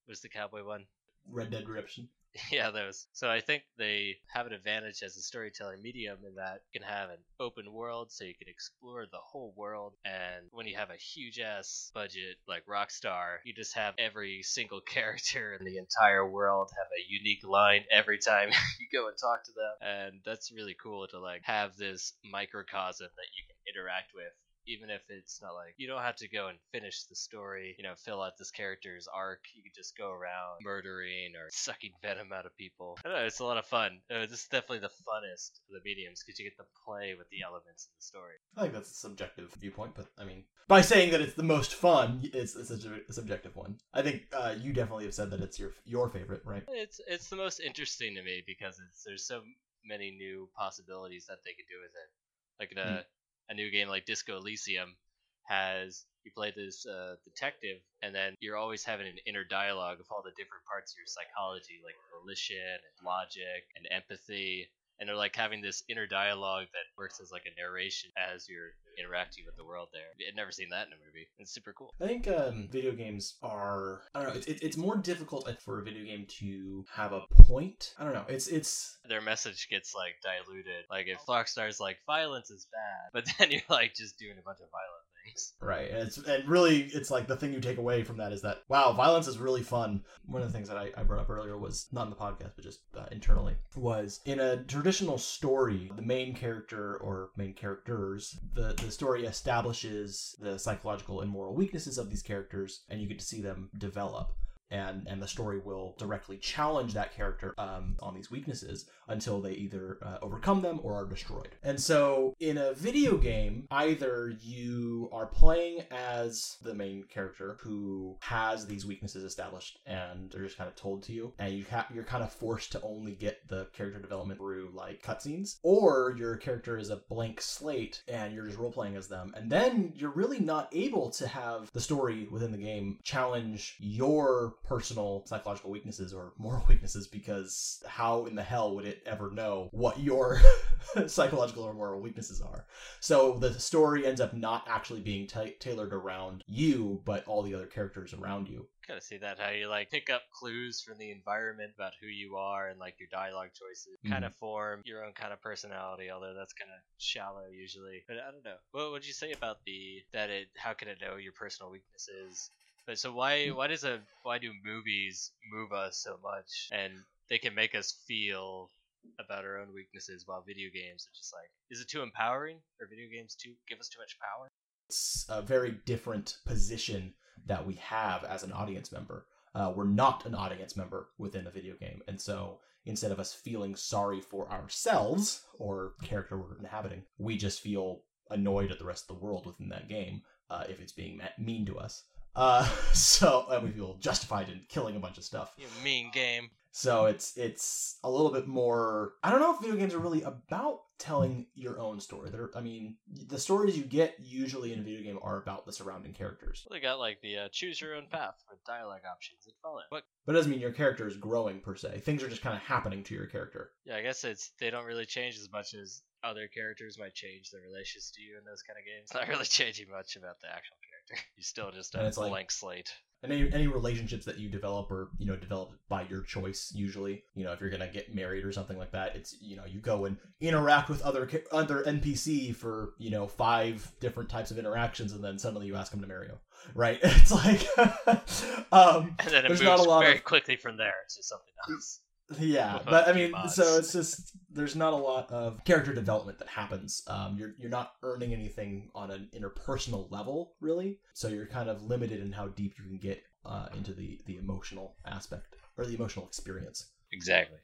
what's 0.06 0.20
the 0.20 0.28
cowboy 0.28 0.64
one? 0.64 0.84
Red 1.30 1.50
Dead 1.50 1.66
Redemption. 1.66 2.08
yeah, 2.50 2.70
those. 2.70 3.06
So 3.12 3.30
I 3.30 3.40
think 3.40 3.62
they 3.78 4.16
have 4.26 4.46
an 4.46 4.52
advantage 4.52 5.02
as 5.04 5.16
a 5.16 5.22
storytelling 5.22 5.80
medium 5.82 6.18
in 6.26 6.34
that 6.34 6.62
you 6.72 6.80
can 6.80 6.88
have 6.88 7.10
an 7.10 7.18
open 7.38 7.72
world, 7.72 8.10
so 8.10 8.24
you 8.24 8.34
can 8.34 8.48
explore 8.48 9.06
the 9.06 9.18
whole 9.18 9.54
world. 9.56 9.94
And 10.04 10.46
when 10.50 10.66
you 10.66 10.76
have 10.76 10.90
a 10.90 10.96
huge 10.96 11.38
ass 11.38 11.92
budget 11.94 12.36
like 12.48 12.66
Rockstar, 12.66 13.36
you 13.44 13.54
just 13.54 13.74
have 13.76 13.94
every 13.98 14.42
single 14.42 14.80
character 14.86 15.54
in 15.58 15.64
the 15.64 15.78
entire 15.78 16.28
world 16.28 16.70
have 16.76 16.88
a 16.90 17.06
unique 17.08 17.44
line 17.46 17.84
every 17.90 18.18
time 18.18 18.50
you 18.80 18.86
go 18.92 19.06
and 19.08 19.16
talk 19.16 19.44
to 19.44 19.52
them, 19.52 19.88
and 19.88 20.20
that's 20.24 20.50
really 20.52 20.76
cool 20.82 21.06
to 21.08 21.20
like 21.20 21.42
have 21.44 21.76
this 21.76 22.14
microcosm 22.24 23.08
that 23.14 23.30
you 23.36 23.44
can 23.46 23.74
interact 23.74 24.10
with 24.14 24.32
even 24.66 24.90
if 24.90 25.02
it's 25.08 25.40
not 25.42 25.54
like 25.54 25.74
you 25.76 25.86
don't 25.86 26.02
have 26.02 26.16
to 26.16 26.28
go 26.28 26.48
and 26.48 26.58
finish 26.72 27.04
the 27.04 27.16
story, 27.16 27.74
you 27.78 27.84
know, 27.84 27.94
fill 27.96 28.22
out 28.22 28.38
this 28.38 28.50
character's 28.50 29.08
arc. 29.12 29.40
You 29.54 29.62
can 29.62 29.72
just 29.74 29.96
go 29.96 30.10
around 30.10 30.60
murdering 30.62 31.34
or 31.36 31.48
sucking 31.50 31.92
venom 32.02 32.32
out 32.32 32.46
of 32.46 32.56
people. 32.56 32.98
I 33.04 33.08
don't 33.08 33.18
know, 33.18 33.24
it's 33.24 33.40
a 33.40 33.44
lot 33.44 33.58
of 33.58 33.66
fun. 33.66 34.00
Uh, 34.10 34.26
this 34.26 34.40
is 34.40 34.48
definitely 34.50 34.80
the 34.80 34.88
funnest 34.88 35.60
of 35.68 35.74
the 35.74 35.80
mediums 35.84 36.22
because 36.22 36.38
you 36.38 36.46
get 36.46 36.56
to 36.58 36.64
play 36.84 37.14
with 37.16 37.28
the 37.30 37.42
elements 37.44 37.86
of 37.86 37.92
the 37.96 38.02
story. 38.02 38.34
I 38.56 38.62
think 38.62 38.74
that's 38.74 38.90
a 38.90 38.94
subjective 38.94 39.52
viewpoint, 39.60 39.94
but 39.94 40.06
I 40.18 40.24
mean, 40.24 40.44
by 40.66 40.80
saying 40.80 41.10
that 41.12 41.20
it's 41.20 41.34
the 41.34 41.42
most 41.42 41.74
fun, 41.74 42.20
it's, 42.32 42.56
it's 42.56 42.70
a, 42.70 43.00
a 43.08 43.12
subjective 43.12 43.54
one. 43.54 43.76
I 43.92 44.02
think 44.02 44.22
uh, 44.32 44.54
you 44.60 44.72
definitely 44.72 45.04
have 45.04 45.14
said 45.14 45.30
that 45.30 45.40
it's 45.40 45.58
your 45.58 45.72
your 45.84 46.08
favorite, 46.08 46.42
right? 46.44 46.62
It's 46.68 47.00
it's 47.06 47.28
the 47.28 47.36
most 47.36 47.60
interesting 47.60 48.14
to 48.14 48.22
me 48.22 48.42
because 48.46 48.80
it's 48.88 49.04
there's 49.04 49.26
so 49.26 49.42
many 49.84 50.10
new 50.10 50.48
possibilities 50.56 51.26
that 51.28 51.38
they 51.44 51.52
could 51.52 51.68
do 51.68 51.76
with 51.82 51.92
it. 51.92 52.10
Like 52.58 52.72
in 52.72 52.78
a 52.78 53.04
a 53.48 53.54
new 53.54 53.70
game 53.70 53.88
like 53.88 54.06
Disco 54.06 54.36
Elysium 54.36 54.96
has 55.44 56.04
you 56.24 56.32
play 56.34 56.52
this 56.56 56.86
uh, 56.86 57.16
detective 57.24 57.78
and 58.02 58.14
then 58.14 58.34
you're 58.40 58.56
always 58.56 58.82
having 58.84 59.06
an 59.06 59.18
inner 59.26 59.44
dialogue 59.44 60.00
of 60.00 60.06
all 60.10 60.22
the 60.24 60.32
different 60.36 60.64
parts 60.64 60.92
of 60.92 60.96
your 60.96 61.06
psychology 61.06 61.80
like 61.84 61.94
volition 62.20 62.56
and 62.56 63.06
logic 63.06 63.68
and 63.76 63.86
empathy 63.90 64.68
and 65.00 65.08
they're 65.08 65.16
like 65.16 65.34
having 65.36 65.60
this 65.60 65.82
inner 65.88 66.06
dialogue 66.06 66.66
that 66.72 66.86
works 66.96 67.20
as 67.20 67.30
like 67.30 67.44
a 67.46 67.60
narration 67.60 68.10
as 68.16 68.48
you're 68.48 68.72
interacting 68.98 69.44
with 69.46 69.56
the 69.56 69.64
world 69.64 69.88
there. 69.92 70.02
I'd 70.28 70.36
never 70.36 70.52
seen 70.52 70.68
that 70.70 70.86
in 70.86 70.92
a 70.92 70.96
movie. 71.04 71.28
It's 71.38 71.52
super 71.52 71.72
cool. 71.72 71.94
I 72.00 72.06
think 72.06 72.28
um, 72.28 72.68
video 72.70 72.92
games 72.92 73.34
are. 73.42 74.02
I 74.14 74.22
don't 74.22 74.34
know. 74.34 74.40
It's, 74.46 74.62
it's 74.62 74.76
more 74.76 74.96
difficult 74.96 75.50
for 75.62 75.80
a 75.80 75.82
video 75.82 76.04
game 76.04 76.26
to 76.40 76.84
have 76.92 77.12
a 77.12 77.22
point. 77.42 77.94
I 77.98 78.04
don't 78.04 78.14
know. 78.14 78.24
It's 78.28 78.46
it's 78.48 78.98
their 79.08 79.20
message 79.20 79.68
gets 79.68 79.94
like 79.94 80.16
diluted. 80.22 80.84
Like 80.90 81.06
if 81.08 81.18
Rockstar's 81.26 81.80
like 81.80 81.98
violence 82.06 82.50
is 82.50 82.66
bad, 82.72 83.10
but 83.12 83.24
then 83.38 83.50
you're 83.50 83.62
like 83.68 83.94
just 83.94 84.18
doing 84.18 84.36
a 84.38 84.42
bunch 84.42 84.58
of 84.60 84.70
violent 84.70 84.93
things. 85.24 85.54
Right, 85.60 85.90
and 85.90 86.06
it's 86.06 86.18
and 86.18 86.48
really, 86.48 86.82
it's 86.82 87.10
like 87.10 87.26
the 87.26 87.36
thing 87.36 87.52
you 87.52 87.60
take 87.60 87.78
away 87.78 88.04
from 88.04 88.16
that 88.18 88.32
is 88.32 88.42
that 88.42 88.62
wow, 88.68 88.92
violence 88.92 89.26
is 89.26 89.38
really 89.38 89.62
fun. 89.62 90.02
One 90.26 90.42
of 90.42 90.48
the 90.48 90.54
things 90.54 90.68
that 90.68 90.76
I, 90.76 90.90
I 90.96 91.02
brought 91.02 91.20
up 91.20 91.30
earlier 91.30 91.58
was 91.58 91.88
not 91.92 92.04
in 92.04 92.10
the 92.10 92.16
podcast, 92.16 92.52
but 92.56 92.64
just 92.64 92.80
uh, 92.96 93.06
internally 93.10 93.56
was 93.76 94.20
in 94.24 94.40
a 94.40 94.62
traditional 94.64 95.18
story, 95.18 95.90
the 95.96 96.02
main 96.02 96.34
character 96.34 96.96
or 96.96 97.30
main 97.36 97.54
characters, 97.54 98.38
the 98.54 98.74
the 98.74 98.90
story 98.90 99.24
establishes 99.24 100.36
the 100.40 100.58
psychological 100.58 101.20
and 101.20 101.30
moral 101.30 101.54
weaknesses 101.54 101.98
of 101.98 102.10
these 102.10 102.22
characters, 102.22 102.84
and 102.88 103.00
you 103.00 103.08
get 103.08 103.18
to 103.18 103.24
see 103.24 103.40
them 103.40 103.70
develop 103.78 104.32
and 104.74 105.06
and 105.06 105.22
the 105.22 105.28
story 105.28 105.60
will 105.60 105.94
directly 105.98 106.36
challenge 106.36 106.94
that 106.94 107.14
character 107.14 107.54
um, 107.58 107.96
on 108.00 108.14
these 108.14 108.30
weaknesses 108.30 108.86
until 109.08 109.40
they 109.40 109.52
either 109.52 109.98
uh, 110.02 110.18
overcome 110.20 110.62
them 110.62 110.80
or 110.82 110.94
are 110.94 111.06
destroyed. 111.06 111.50
And 111.62 111.80
so, 111.80 112.34
in 112.40 112.58
a 112.58 112.72
video 112.72 113.16
game, 113.16 113.66
either 113.70 114.34
you 114.42 115.08
are 115.12 115.26
playing 115.26 115.82
as 115.90 116.56
the 116.62 116.74
main 116.74 117.04
character 117.04 117.56
who 117.60 118.16
has 118.20 118.66
these 118.66 118.84
weaknesses 118.84 119.24
established, 119.24 119.78
and 119.86 120.30
they're 120.30 120.42
just 120.42 120.58
kind 120.58 120.68
of 120.68 120.74
told 120.74 121.02
to 121.04 121.12
you, 121.12 121.32
and 121.38 121.54
you 121.54 121.64
ha- 121.70 121.86
you're 121.94 122.04
kind 122.04 122.24
of 122.24 122.32
forced 122.32 122.72
to 122.72 122.82
only 122.82 123.12
get 123.12 123.46
the 123.48 123.66
character 123.72 124.00
development 124.00 124.40
through 124.40 124.70
like 124.74 125.02
cutscenes, 125.02 125.58
or 125.62 126.14
your 126.18 126.36
character 126.36 126.78
is 126.78 126.90
a 126.90 127.02
blank 127.08 127.40
slate 127.40 128.02
and 128.08 128.34
you're 128.34 128.46
just 128.46 128.58
role 128.58 128.72
playing 128.72 128.96
as 128.96 129.06
them, 129.06 129.32
and 129.36 129.50
then 129.50 129.92
you're 129.94 130.10
really 130.10 130.40
not 130.40 130.68
able 130.72 131.10
to 131.10 131.28
have 131.28 131.70
the 131.72 131.80
story 131.80 132.26
within 132.30 132.50
the 132.50 132.58
game 132.58 132.98
challenge 133.04 133.76
your 133.78 134.54
personal 134.64 135.22
psychological 135.26 135.70
weaknesses 135.70 136.12
or 136.12 136.32
moral 136.38 136.64
weaknesses 136.68 137.06
because 137.06 137.82
how 137.86 138.26
in 138.26 138.34
the 138.34 138.42
hell 138.42 138.74
would 138.74 138.86
it 138.86 139.02
ever 139.06 139.30
know 139.30 139.68
what 139.72 140.00
your 140.00 140.40
psychological 141.06 141.64
or 141.64 141.74
moral 141.74 142.00
weaknesses 142.00 142.40
are? 142.40 142.66
So 143.00 143.38
the 143.38 143.58
story 143.58 144.06
ends 144.06 144.20
up 144.20 144.34
not 144.34 144.66
actually 144.68 145.00
being 145.00 145.26
ta 145.26 145.46
tailored 145.58 145.92
around 145.92 146.42
you, 146.46 147.00
but 147.04 147.26
all 147.26 147.42
the 147.42 147.54
other 147.54 147.66
characters 147.66 148.14
around 148.14 148.48
you. 148.48 148.66
Kind 148.86 148.98
of 148.98 149.02
see 149.04 149.16
that 149.18 149.38
how 149.38 149.48
you 149.48 149.68
like 149.68 149.90
pick 149.90 150.10
up 150.10 150.22
clues 150.30 150.82
from 150.82 150.98
the 150.98 151.10
environment 151.10 151.72
about 151.74 151.92
who 152.00 152.06
you 152.06 152.36
are 152.36 152.68
and 152.68 152.78
like 152.78 152.96
your 152.98 153.08
dialogue 153.10 153.48
choices 153.54 153.96
mm-hmm. 154.04 154.12
kind 154.12 154.24
of 154.26 154.34
form 154.36 154.82
your 154.84 155.04
own 155.04 155.12
kind 155.12 155.32
of 155.32 155.40
personality. 155.40 156.10
Although 156.10 156.34
that's 156.34 156.52
kind 156.52 156.70
of 156.70 156.80
shallow 156.98 157.44
usually. 157.50 158.04
But 158.06 158.18
I 158.18 158.30
don't 158.30 158.44
know. 158.44 158.56
What 158.72 158.92
would 158.92 159.06
you 159.06 159.14
say 159.14 159.32
about 159.32 159.64
the 159.64 160.02
that 160.12 160.28
it? 160.28 160.48
How 160.56 160.74
can 160.74 160.88
it 160.88 160.98
know 161.00 161.16
your 161.16 161.32
personal 161.32 161.70
weaknesses? 161.70 162.50
But 162.86 162.98
so 162.98 163.12
why 163.12 163.48
why 163.48 163.66
does 163.66 163.84
a 163.84 164.00
why 164.22 164.38
do 164.38 164.52
movies 164.64 165.32
move 165.50 165.72
us 165.72 165.98
so 165.98 166.18
much 166.22 166.68
and 166.70 166.92
they 167.30 167.38
can 167.38 167.54
make 167.54 167.74
us 167.74 168.02
feel 168.06 168.70
about 169.18 169.44
our 169.44 169.58
own 169.58 169.72
weaknesses 169.72 170.24
while 170.26 170.42
video 170.46 170.68
games 170.72 171.06
are 171.06 171.16
just 171.16 171.32
like 171.32 171.50
is 171.70 171.80
it 171.80 171.88
too 171.88 172.02
empowering 172.02 172.58
or 172.80 172.86
video 172.88 173.08
games 173.10 173.34
too 173.34 173.52
give 173.68 173.78
us 173.78 173.88
too 173.88 174.00
much 174.00 174.18
power? 174.18 174.50
It's 174.88 175.24
a 175.28 175.40
very 175.40 175.80
different 175.86 176.38
position 176.44 177.14
that 177.46 177.66
we 177.66 177.74
have 177.74 178.24
as 178.24 178.42
an 178.42 178.52
audience 178.52 178.92
member. 178.92 179.26
Uh, 179.54 179.72
we're 179.74 179.84
not 179.84 180.26
an 180.26 180.34
audience 180.34 180.76
member 180.76 181.08
within 181.18 181.46
a 181.46 181.50
video 181.50 181.76
game, 181.76 182.02
and 182.08 182.20
so 182.20 182.58
instead 182.86 183.12
of 183.12 183.20
us 183.20 183.32
feeling 183.32 183.76
sorry 183.76 184.20
for 184.20 184.50
ourselves 184.50 185.44
or 185.58 185.94
character 186.02 186.36
we're 186.36 186.58
inhabiting, 186.58 187.02
we 187.18 187.36
just 187.36 187.60
feel 187.60 188.02
annoyed 188.30 188.70
at 188.70 188.78
the 188.78 188.84
rest 188.84 189.04
of 189.08 189.16
the 189.16 189.24
world 189.24 189.46
within 189.46 189.68
that 189.68 189.88
game 189.88 190.22
uh, 190.50 190.64
if 190.68 190.80
it's 190.80 190.92
being 190.92 191.20
mean 191.38 191.64
to 191.64 191.78
us. 191.78 192.04
Uh, 192.36 192.68
so 192.92 193.46
and 193.50 193.64
we 193.64 193.70
feel 193.70 193.96
justified 194.00 194.48
in 194.48 194.60
killing 194.68 194.96
a 194.96 195.00
bunch 195.00 195.18
of 195.18 195.24
stuff. 195.24 195.54
You 195.58 195.66
mean 195.82 196.10
game. 196.12 196.50
So 196.76 197.06
it's 197.06 197.36
it's 197.36 197.98
a 198.02 198.10
little 198.10 198.32
bit 198.32 198.48
more. 198.48 199.12
I 199.22 199.30
don't 199.30 199.40
know 199.40 199.54
if 199.54 199.60
video 199.60 199.76
games 199.76 199.94
are 199.94 200.00
really 200.00 200.22
about 200.22 200.80
telling 200.98 201.46
your 201.54 201.78
own 201.78 202.00
story. 202.00 202.30
They're, 202.30 202.50
I 202.56 202.60
mean, 202.60 202.96
the 203.28 203.38
stories 203.38 203.76
you 203.78 203.84
get 203.84 204.16
usually 204.18 204.72
in 204.72 204.80
a 204.80 204.82
video 204.82 205.02
game 205.02 205.18
are 205.22 205.36
about 205.36 205.66
the 205.66 205.72
surrounding 205.72 206.12
characters. 206.12 206.66
Well, 206.68 206.76
they 206.76 206.82
got 206.82 206.98
like 206.98 207.20
the 207.20 207.36
uh, 207.36 207.48
choose 207.52 207.80
your 207.80 207.94
own 207.94 208.06
path 208.10 208.42
with 208.50 208.58
dialogue 208.64 209.02
options 209.08 209.46
and 209.46 209.54
follow. 209.62 209.82
But 209.88 210.02
but 210.26 210.32
it 210.32 210.36
doesn't 210.36 210.50
mean 210.50 210.60
your 210.60 210.72
character 210.72 211.06
is 211.06 211.16
growing 211.16 211.60
per 211.60 211.76
se. 211.76 212.00
Things 212.00 212.24
are 212.24 212.28
just 212.28 212.42
kind 212.42 212.56
of 212.56 212.62
happening 212.62 213.04
to 213.04 213.14
your 213.14 213.26
character. 213.26 213.70
Yeah, 213.84 213.96
I 213.96 214.02
guess 214.02 214.24
it's 214.24 214.50
they 214.58 214.70
don't 214.70 214.86
really 214.86 215.06
change 215.06 215.36
as 215.36 215.48
much 215.52 215.74
as 215.74 216.02
other 216.24 216.48
characters 216.48 216.98
might 216.98 217.14
change 217.14 217.50
their 217.50 217.60
relations 217.62 218.10
to 218.16 218.22
you 218.22 218.36
in 218.38 218.44
those 218.44 218.62
kind 218.62 218.78
of 218.78 218.84
games. 218.84 219.10
It's 219.10 219.14
not 219.20 219.28
really 219.28 219.44
changing 219.44 219.90
much 219.90 220.16
about 220.16 220.40
the 220.40 220.48
actual 220.48 220.76
character. 220.82 220.93
You 221.10 221.42
still 221.42 221.70
just 221.70 221.94
a 221.94 222.10
blank 222.14 222.32
like, 222.32 222.50
slate. 222.50 222.92
and 223.22 223.32
any, 223.32 223.52
any 223.52 223.66
relationships 223.66 224.24
that 224.24 224.38
you 224.38 224.48
develop 224.48 224.90
or 224.90 225.10
you 225.18 225.26
know 225.26 225.36
develop 225.36 225.72
by 225.88 226.02
your 226.02 226.22
choice 226.22 226.72
usually 226.74 227.24
you 227.34 227.44
know 227.44 227.52
if 227.52 227.60
you're 227.60 227.70
gonna 227.70 227.90
get 227.90 228.14
married 228.14 228.44
or 228.44 228.52
something 228.52 228.78
like 228.78 228.92
that 228.92 229.14
it's 229.14 229.36
you 229.40 229.56
know 229.56 229.64
you 229.66 229.80
go 229.80 230.04
and 230.06 230.16
interact 230.40 230.88
with 230.88 231.02
other 231.02 231.30
other 231.52 231.82
npc 231.84 232.54
for 232.54 232.94
you 232.98 233.10
know 233.10 233.26
five 233.26 233.92
different 234.00 234.28
types 234.28 234.50
of 234.50 234.58
interactions 234.58 235.12
and 235.12 235.22
then 235.22 235.38
suddenly 235.38 235.66
you 235.66 235.76
ask 235.76 235.90
them 235.90 236.00
to 236.00 236.06
marry 236.06 236.28
you. 236.28 236.38
Right? 236.74 236.98
It's 237.04 237.30
like 237.30 237.66
um 238.72 239.14
and 239.18 239.28
then 239.28 239.44
it 239.44 239.48
there's 239.48 239.62
not 239.62 239.78
a 239.78 239.82
lot 239.82 240.00
very 240.00 240.16
of, 240.16 240.24
quickly 240.24 240.56
from 240.56 240.76
there 240.76 240.94
to 241.16 241.22
something 241.22 241.54
else 241.68 242.00
yeah 242.38 242.78
but 242.84 243.06
i 243.06 243.12
mean 243.12 243.32
so 243.48 243.76
it's 243.76 243.92
just 243.92 244.34
there's 244.54 244.76
not 244.76 244.92
a 244.92 244.96
lot 244.96 245.30
of 245.30 245.62
character 245.64 245.92
development 245.92 246.38
that 246.38 246.48
happens. 246.48 247.02
Um, 247.06 247.36
you're 247.36 247.54
you're 247.58 247.70
not 247.70 247.94
earning 248.02 248.32
anything 248.32 248.90
on 248.94 249.10
an 249.10 249.28
interpersonal 249.36 250.10
level 250.10 250.54
really. 250.60 250.98
So 251.12 251.28
you're 251.28 251.46
kind 251.46 251.68
of 251.68 251.82
limited 251.82 252.20
in 252.20 252.32
how 252.32 252.48
deep 252.48 252.74
you 252.78 252.84
can 252.84 252.98
get 252.98 253.22
uh, 253.44 253.68
into 253.76 253.92
the 253.92 254.20
the 254.26 254.38
emotional 254.38 254.94
aspect 255.04 255.56
or 255.76 255.84
the 255.84 255.94
emotional 255.94 256.26
experience. 256.26 256.86
Exactly. 257.12 257.58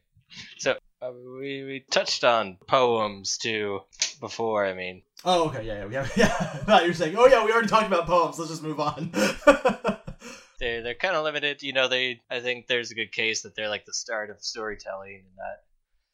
So 0.59 0.77
uh, 1.03 1.11
we, 1.13 1.65
we 1.65 1.85
touched 1.91 2.25
on 2.25 2.57
poems 2.69 3.39
too 3.39 3.81
before 4.21 4.67
i 4.67 4.75
mean. 4.75 5.03
Oh 5.25 5.49
okay 5.49 5.67
yeah 5.67 5.87
yeah 5.91 6.07
yeah, 6.17 6.63
yeah. 6.69 6.83
you're 6.83 6.95
saying 6.95 7.17
oh 7.17 7.27
yeah 7.27 7.45
we 7.45 7.53
already 7.53 7.69
talked 7.69 7.87
about 7.87 8.07
poems 8.07 8.39
let's 8.39 8.51
just 8.51 8.63
move 8.63 8.79
on 8.79 9.13
they're 10.61 10.83
they're 10.83 10.95
kind 10.95 11.17
of 11.17 11.25
limited. 11.25 11.63
You 11.63 11.73
know, 11.73 11.89
they 11.89 12.21
I 12.31 12.41
think 12.41 12.67
there's 12.67 12.91
a 12.93 12.95
good 12.95 13.13
case 13.13 13.43
that 13.43 13.57
they're 13.57 13.69
like 13.69 13.87
the 13.87 13.93
start 13.93 14.31
of 14.31 14.41
storytelling, 14.41 15.25
and 15.27 15.37
that 15.39 15.65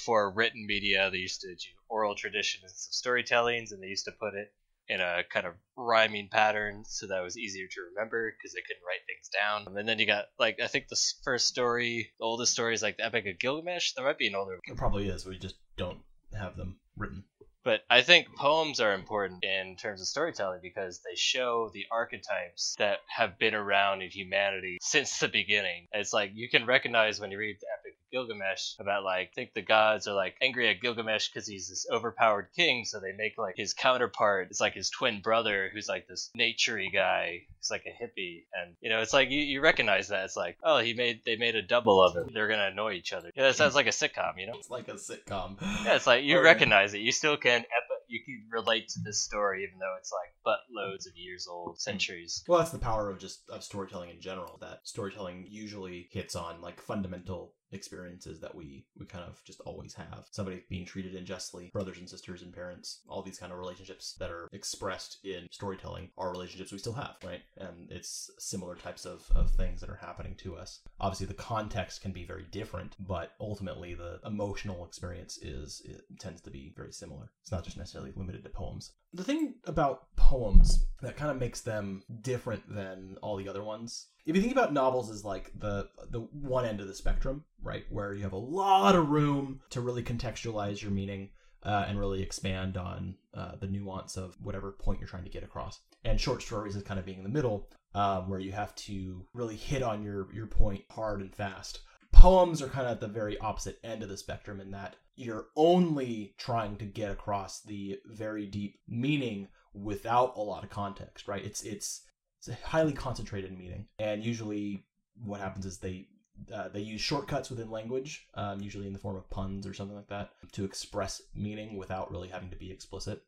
for 0.02 0.30
written 0.30 0.66
media 0.66 1.11
they 1.11 1.18
used 1.18 1.42
to 1.42 1.48
do 1.48 1.68
oral 1.88 2.14
traditions 2.14 2.64
of 2.64 2.70
storytellings, 2.70 3.72
and 3.72 3.82
they 3.82 3.88
used 3.88 4.06
to 4.06 4.12
put 4.12 4.35
it 4.35 4.52
in 4.88 5.00
a 5.00 5.22
kind 5.32 5.46
of 5.46 5.54
rhyming 5.76 6.28
pattern 6.30 6.85
so 6.87 7.09
that 7.09 7.20
was 7.20 7.37
easier 7.37 7.66
to 7.66 7.80
remember 7.90 8.32
because 8.32 8.52
they 8.54 8.61
couldn't 8.61 8.87
write 8.87 9.04
things 9.06 9.28
down. 9.28 9.76
And 9.76 9.88
then 9.88 9.98
you 9.98 10.06
got 10.06 10.26
like 10.38 10.61
I 10.62 10.68
think 10.68 10.88
the 10.88 11.00
first 11.24 11.48
story, 11.48 12.12
the 12.18 12.24
oldest 12.24 12.52
story 12.52 12.74
is 12.74 12.82
like 12.82 12.96
the 12.96 13.04
Epic 13.04 13.26
of 13.26 13.38
Gilgamesh. 13.38 13.92
There 13.92 14.04
might 14.04 14.18
be 14.18 14.28
an 14.28 14.37
older. 14.37 14.59
It 14.64 14.76
probably 14.76 15.09
is. 15.09 15.26
We 15.26 15.38
just 15.38 15.56
don't 15.76 15.98
have 16.32 16.56
them 16.56 16.78
written. 16.96 17.24
But 17.66 17.81
I 17.90 18.02
think 18.02 18.29
poems 18.37 18.79
are 18.79 18.94
important 18.94 19.42
in 19.42 19.74
terms 19.74 20.00
of 20.00 20.07
storytelling 20.07 20.61
because 20.62 21.00
they 21.00 21.16
show 21.16 21.68
the 21.74 21.87
archetypes 21.90 22.76
that 22.79 22.98
have 23.09 23.40
been 23.40 23.57
around 23.57 24.02
in 24.02 24.11
humanity 24.11 24.79
since 24.81 25.18
the 25.18 25.26
beginning. 25.26 25.88
It's 25.92 26.12
like 26.12 26.31
you 26.33 26.48
can 26.48 26.64
recognize 26.64 27.18
when 27.18 27.33
you 27.33 27.38
read 27.38 27.57
the 27.61 27.66
Epic 27.76 27.86
Gilgamesh 28.12 28.75
about 28.79 29.05
like 29.05 29.31
I 29.33 29.35
think 29.35 29.55
the 29.55 29.62
gods 29.62 30.07
are 30.07 30.14
like 30.14 30.37
angry 30.40 30.69
at 30.69 30.81
Gilgamesh 30.81 31.29
because 31.29 31.47
he's 31.47 31.69
this 31.69 31.87
overpowered 31.90 32.49
king, 32.55 32.85
so 32.85 33.01
they 33.01 33.12
make 33.12 33.38
like 33.38 33.57
his 33.57 33.75
counterpart. 33.75 34.49
It's 34.51 34.61
like 34.61 34.75
his 34.75 34.90
twin 34.90 35.21
brother 35.21 35.71
who's 35.73 35.88
like 35.88 36.07
this 36.07 36.31
naturey 36.38 36.92
guy. 36.92 37.47
He's 37.59 37.71
like 37.71 37.85
a 37.87 38.03
hippie, 38.05 38.45
and 38.53 38.75
you 38.81 38.90
know 38.90 39.01
it's 39.01 39.12
like 39.12 39.31
you, 39.31 39.40
you 39.40 39.61
recognize 39.61 40.09
that. 40.09 40.25
It's 40.25 40.37
like 40.37 40.59
oh 40.62 40.79
he 40.79 40.95
made 40.95 41.23
they 41.25 41.37
made 41.37 41.57
a 41.57 41.62
double 41.62 42.03
of 42.03 42.16
him. 42.16 42.31
They're 42.33 42.49
gonna 42.49 42.71
annoy 42.73 42.92
each 42.92 43.12
other. 43.12 43.31
Yeah, 43.35 43.45
that 43.45 43.57
sounds 43.57 43.75
like 43.75 43.87
a 43.87 43.90
sitcom. 43.90 44.38
You 44.38 44.47
know, 44.47 44.55
it's 44.57 44.71
like 44.71 44.88
a 44.88 44.95
sitcom. 44.95 45.57
Yeah, 45.85 45.97
it's 45.97 46.07
like 46.07 46.25
you 46.25 46.40
recognize 46.40 46.95
it. 46.95 47.01
You 47.01 47.12
still 47.12 47.37
can 47.37 47.61
eh, 47.62 47.97
you 48.09 48.21
can 48.25 48.45
relate 48.51 48.88
to 48.88 49.01
this 49.01 49.23
story 49.23 49.64
even 49.64 49.79
though 49.79 49.95
it's 49.99 50.12
like 50.12 50.33
but 50.45 50.61
loads 50.71 51.07
of 51.07 51.16
years 51.16 51.49
old, 51.49 51.81
centuries. 51.81 52.45
Well, 52.47 52.59
that's 52.59 52.71
the 52.71 52.79
power 52.79 53.11
of 53.11 53.19
just 53.19 53.49
of 53.51 53.64
storytelling 53.64 54.11
in 54.11 54.21
general. 54.21 54.59
That 54.61 54.81
storytelling 54.85 55.47
usually 55.49 56.09
hits 56.12 56.37
on 56.37 56.61
like 56.61 56.81
fundamental 56.81 57.53
experiences 57.72 58.40
that 58.40 58.55
we 58.55 58.85
we 58.98 59.07
kind 59.07 59.24
of 59.24 59.42
just 59.44 59.61
always 59.61 59.94
have. 59.94 60.26
Somebody 60.31 60.62
being 60.68 60.85
treated 60.85 61.14
unjustly 61.14 61.70
brothers 61.72 61.98
and 61.98 62.09
sisters 62.09 62.42
and 62.42 62.52
parents 62.52 63.00
all 63.09 63.22
these 63.22 63.38
kind 63.38 63.52
of 63.52 63.59
relationships 63.59 64.14
that 64.18 64.31
are 64.31 64.48
expressed 64.52 65.18
in 65.24 65.46
storytelling 65.50 66.11
are 66.16 66.31
relationships 66.31 66.72
we 66.72 66.79
still 66.79 66.92
have 66.92 67.16
right? 67.24 67.42
And 67.59 67.90
it's 67.90 68.31
similar 68.38 68.74
types 68.76 69.05
of, 69.05 69.24
of 69.35 69.50
things 69.50 69.81
that 69.81 69.90
are 69.90 69.96
happening 70.00 70.35
to 70.38 70.57
us. 70.57 70.81
Obviously 71.00 71.26
the 71.26 71.35
context 71.35 72.02
can 72.02 72.12
be 72.12 72.24
very 72.24 72.46
different 72.50 72.96
but 73.00 73.33
ultimately 73.40 73.94
the 73.94 74.20
emotional 74.24 74.85
experience 74.85 75.38
is 75.38 75.83
it 75.85 76.02
tends 76.18 76.40
to 76.42 76.50
be 76.50 76.72
very 76.76 76.92
similar. 76.92 77.31
It's 77.42 77.52
not 77.52 77.64
just 77.64 77.76
necessarily 77.76 78.12
limited 78.16 78.44
to 78.44 78.50
poems 78.50 78.92
the 79.16 79.24
thing 79.24 79.55
about 79.64 80.14
poems 80.16 80.87
that 81.02 81.16
kind 81.16 81.31
of 81.31 81.38
makes 81.38 81.61
them 81.61 82.02
different 82.22 82.62
than 82.72 83.16
all 83.22 83.37
the 83.37 83.48
other 83.48 83.62
ones 83.62 84.07
if 84.24 84.35
you 84.35 84.42
think 84.42 84.52
about 84.52 84.72
novels 84.72 85.11
as 85.11 85.24
like 85.24 85.52
the 85.59 85.88
the 86.11 86.20
one 86.20 86.64
end 86.64 86.81
of 86.81 86.88
the 86.88 86.94
spectrum 86.94 87.44
right 87.62 87.85
where 87.90 88.12
you 88.12 88.22
have 88.22 88.33
a 88.33 88.37
lot 88.37 88.94
of 88.94 89.09
room 89.09 89.61
to 89.70 89.81
really 89.81 90.02
contextualize 90.02 90.83
your 90.83 90.90
meaning 90.90 91.31
uh, 91.66 91.85
and 91.88 91.98
really 91.98 92.22
expand 92.22 92.76
on 92.76 93.16
uh, 93.35 93.57
the 93.57 93.66
nuance 93.66 94.16
of 94.16 94.37
whatever 94.40 94.70
point 94.70 95.00
you're 95.00 95.09
trying 95.09 95.24
to 95.24 95.31
get 95.31 95.42
across. 95.42 95.81
And 96.05 96.20
short 96.20 96.40
stories 96.40 96.76
is 96.76 96.85
kind 96.85 97.00
of 97.00 97.05
being 97.05 97.18
in 97.18 97.24
the 97.24 97.31
middle 97.31 97.68
um, 97.94 98.29
where 98.29 98.38
you 98.38 98.52
have 98.52 98.74
to 98.76 99.26
really 99.35 99.57
hit 99.57 99.83
on 99.83 100.02
your 100.02 100.33
your 100.33 100.46
point 100.46 100.85
hard 100.90 101.20
and 101.20 101.35
fast. 101.35 101.81
Poems 102.12 102.62
are 102.62 102.68
kind 102.68 102.87
of 102.87 102.92
at 102.92 103.00
the 103.00 103.09
very 103.09 103.37
opposite 103.38 103.79
end 103.83 104.02
of 104.02 104.09
the 104.09 104.16
spectrum 104.16 104.61
in 104.61 104.70
that 104.70 104.96
you're 105.16 105.46
only 105.57 106.35
trying 106.38 106.76
to 106.76 106.85
get 106.85 107.11
across 107.11 107.62
the 107.62 107.98
very 108.05 108.46
deep 108.46 108.79
meaning 108.87 109.48
without 109.74 110.37
a 110.37 110.40
lot 110.40 110.62
of 110.62 110.70
context, 110.70 111.26
right? 111.26 111.44
It's 111.44 111.62
it's 111.62 112.02
it's 112.38 112.48
a 112.48 112.66
highly 112.66 112.92
concentrated 112.92 113.57
meaning, 113.57 113.87
and 113.98 114.22
usually 114.22 114.85
what 115.24 115.40
happens 115.40 115.66
is 115.66 115.79
they 115.79 116.09
uh, 116.52 116.68
they 116.68 116.81
use 116.81 117.00
shortcuts 117.00 117.48
within 117.48 117.70
language, 117.70 118.26
um, 118.35 118.61
usually 118.61 118.87
in 118.87 118.92
the 118.92 118.98
form 118.98 119.16
of 119.16 119.29
puns 119.31 119.66
or 119.66 119.72
something 119.72 119.96
like 119.96 120.09
that, 120.09 120.31
to 120.52 120.64
express 120.64 121.22
meaning 121.35 121.76
without 121.76 122.11
really 122.11 122.29
having 122.29 122.50
to 122.50 122.57
be 122.57 122.70
explicit. 122.70 123.22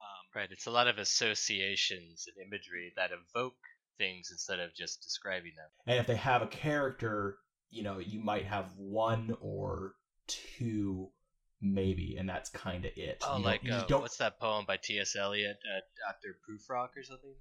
Um, 0.00 0.40
right. 0.40 0.48
It's 0.50 0.66
a 0.66 0.70
lot 0.70 0.86
of 0.86 0.98
associations 0.98 2.26
and 2.28 2.46
imagery 2.46 2.92
that 2.96 3.10
evoke 3.10 3.56
things 3.98 4.28
instead 4.30 4.60
of 4.60 4.74
just 4.74 5.02
describing 5.02 5.52
them. 5.56 5.68
And 5.86 5.98
if 5.98 6.06
they 6.06 6.16
have 6.16 6.42
a 6.42 6.46
character, 6.46 7.38
you 7.70 7.82
know, 7.82 7.98
you 7.98 8.20
might 8.20 8.46
have 8.46 8.66
one 8.76 9.36
or 9.40 9.94
two, 10.28 11.10
maybe, 11.62 12.16
and 12.18 12.28
that's 12.28 12.50
kind 12.50 12.84
of 12.84 12.92
it. 12.96 13.22
Oh, 13.26 13.38
you 13.38 13.44
like 13.44 13.60
uh, 13.70 13.84
what's 13.88 14.16
that 14.18 14.38
poem 14.38 14.64
by 14.66 14.76
T.S. 14.76 15.16
Eliot, 15.16 15.56
uh, 15.56 15.80
Doctor 16.06 16.36
Prufrock 16.42 16.96
or 16.96 17.02
something? 17.02 17.34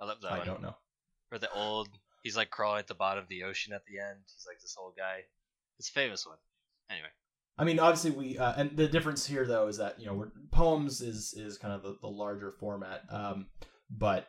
I 0.00 0.04
love 0.04 0.20
that 0.22 0.32
I 0.32 0.38
one. 0.38 0.46
don't 0.46 0.62
know. 0.62 0.76
Or 1.32 1.38
the 1.38 1.50
old, 1.52 1.88
he's 2.22 2.36
like 2.36 2.50
crawling 2.50 2.80
at 2.80 2.86
the 2.86 2.94
bottom 2.94 3.22
of 3.22 3.28
the 3.28 3.44
ocean 3.44 3.72
at 3.72 3.82
the 3.86 3.98
end. 3.98 4.18
He's 4.26 4.46
like 4.46 4.60
this 4.60 4.76
old 4.78 4.94
guy. 4.96 5.20
It's 5.78 5.88
a 5.88 5.92
famous 5.92 6.26
one. 6.26 6.38
Anyway. 6.90 7.08
I 7.56 7.64
mean, 7.64 7.78
obviously, 7.78 8.10
we 8.10 8.38
uh, 8.38 8.52
and 8.56 8.76
the 8.76 8.88
difference 8.88 9.26
here 9.26 9.46
though 9.46 9.68
is 9.68 9.78
that 9.78 10.00
you 10.00 10.06
know 10.06 10.14
we're, 10.14 10.32
poems 10.50 11.00
is 11.00 11.34
is 11.36 11.56
kind 11.56 11.72
of 11.72 11.82
the, 11.82 11.96
the 12.00 12.08
larger 12.08 12.52
format, 12.58 13.02
um, 13.10 13.46
but 13.90 14.28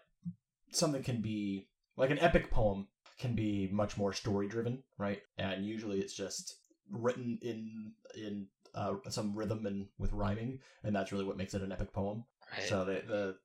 something 0.71 1.01
can 1.01 1.21
be 1.21 1.67
like 1.97 2.11
an 2.11 2.19
epic 2.19 2.51
poem 2.51 2.87
can 3.17 3.33
be 3.33 3.69
much 3.71 3.97
more 3.97 4.13
story 4.13 4.47
driven, 4.47 4.83
right? 4.97 5.21
And 5.37 5.65
usually 5.65 5.99
it's 5.99 6.13
just 6.13 6.59
written 6.91 7.39
in 7.41 7.93
in 8.15 8.47
uh, 8.75 8.95
some 9.09 9.35
rhythm 9.35 9.65
and 9.65 9.87
with 9.97 10.13
rhyming, 10.13 10.59
and 10.83 10.95
that's 10.95 11.11
really 11.11 11.25
what 11.25 11.37
makes 11.37 11.53
it 11.53 11.61
an 11.61 11.71
epic 11.71 11.93
poem. 11.93 12.25
Right. 12.53 12.67
So 12.67 12.85
the 12.85 13.01
the 13.07 13.35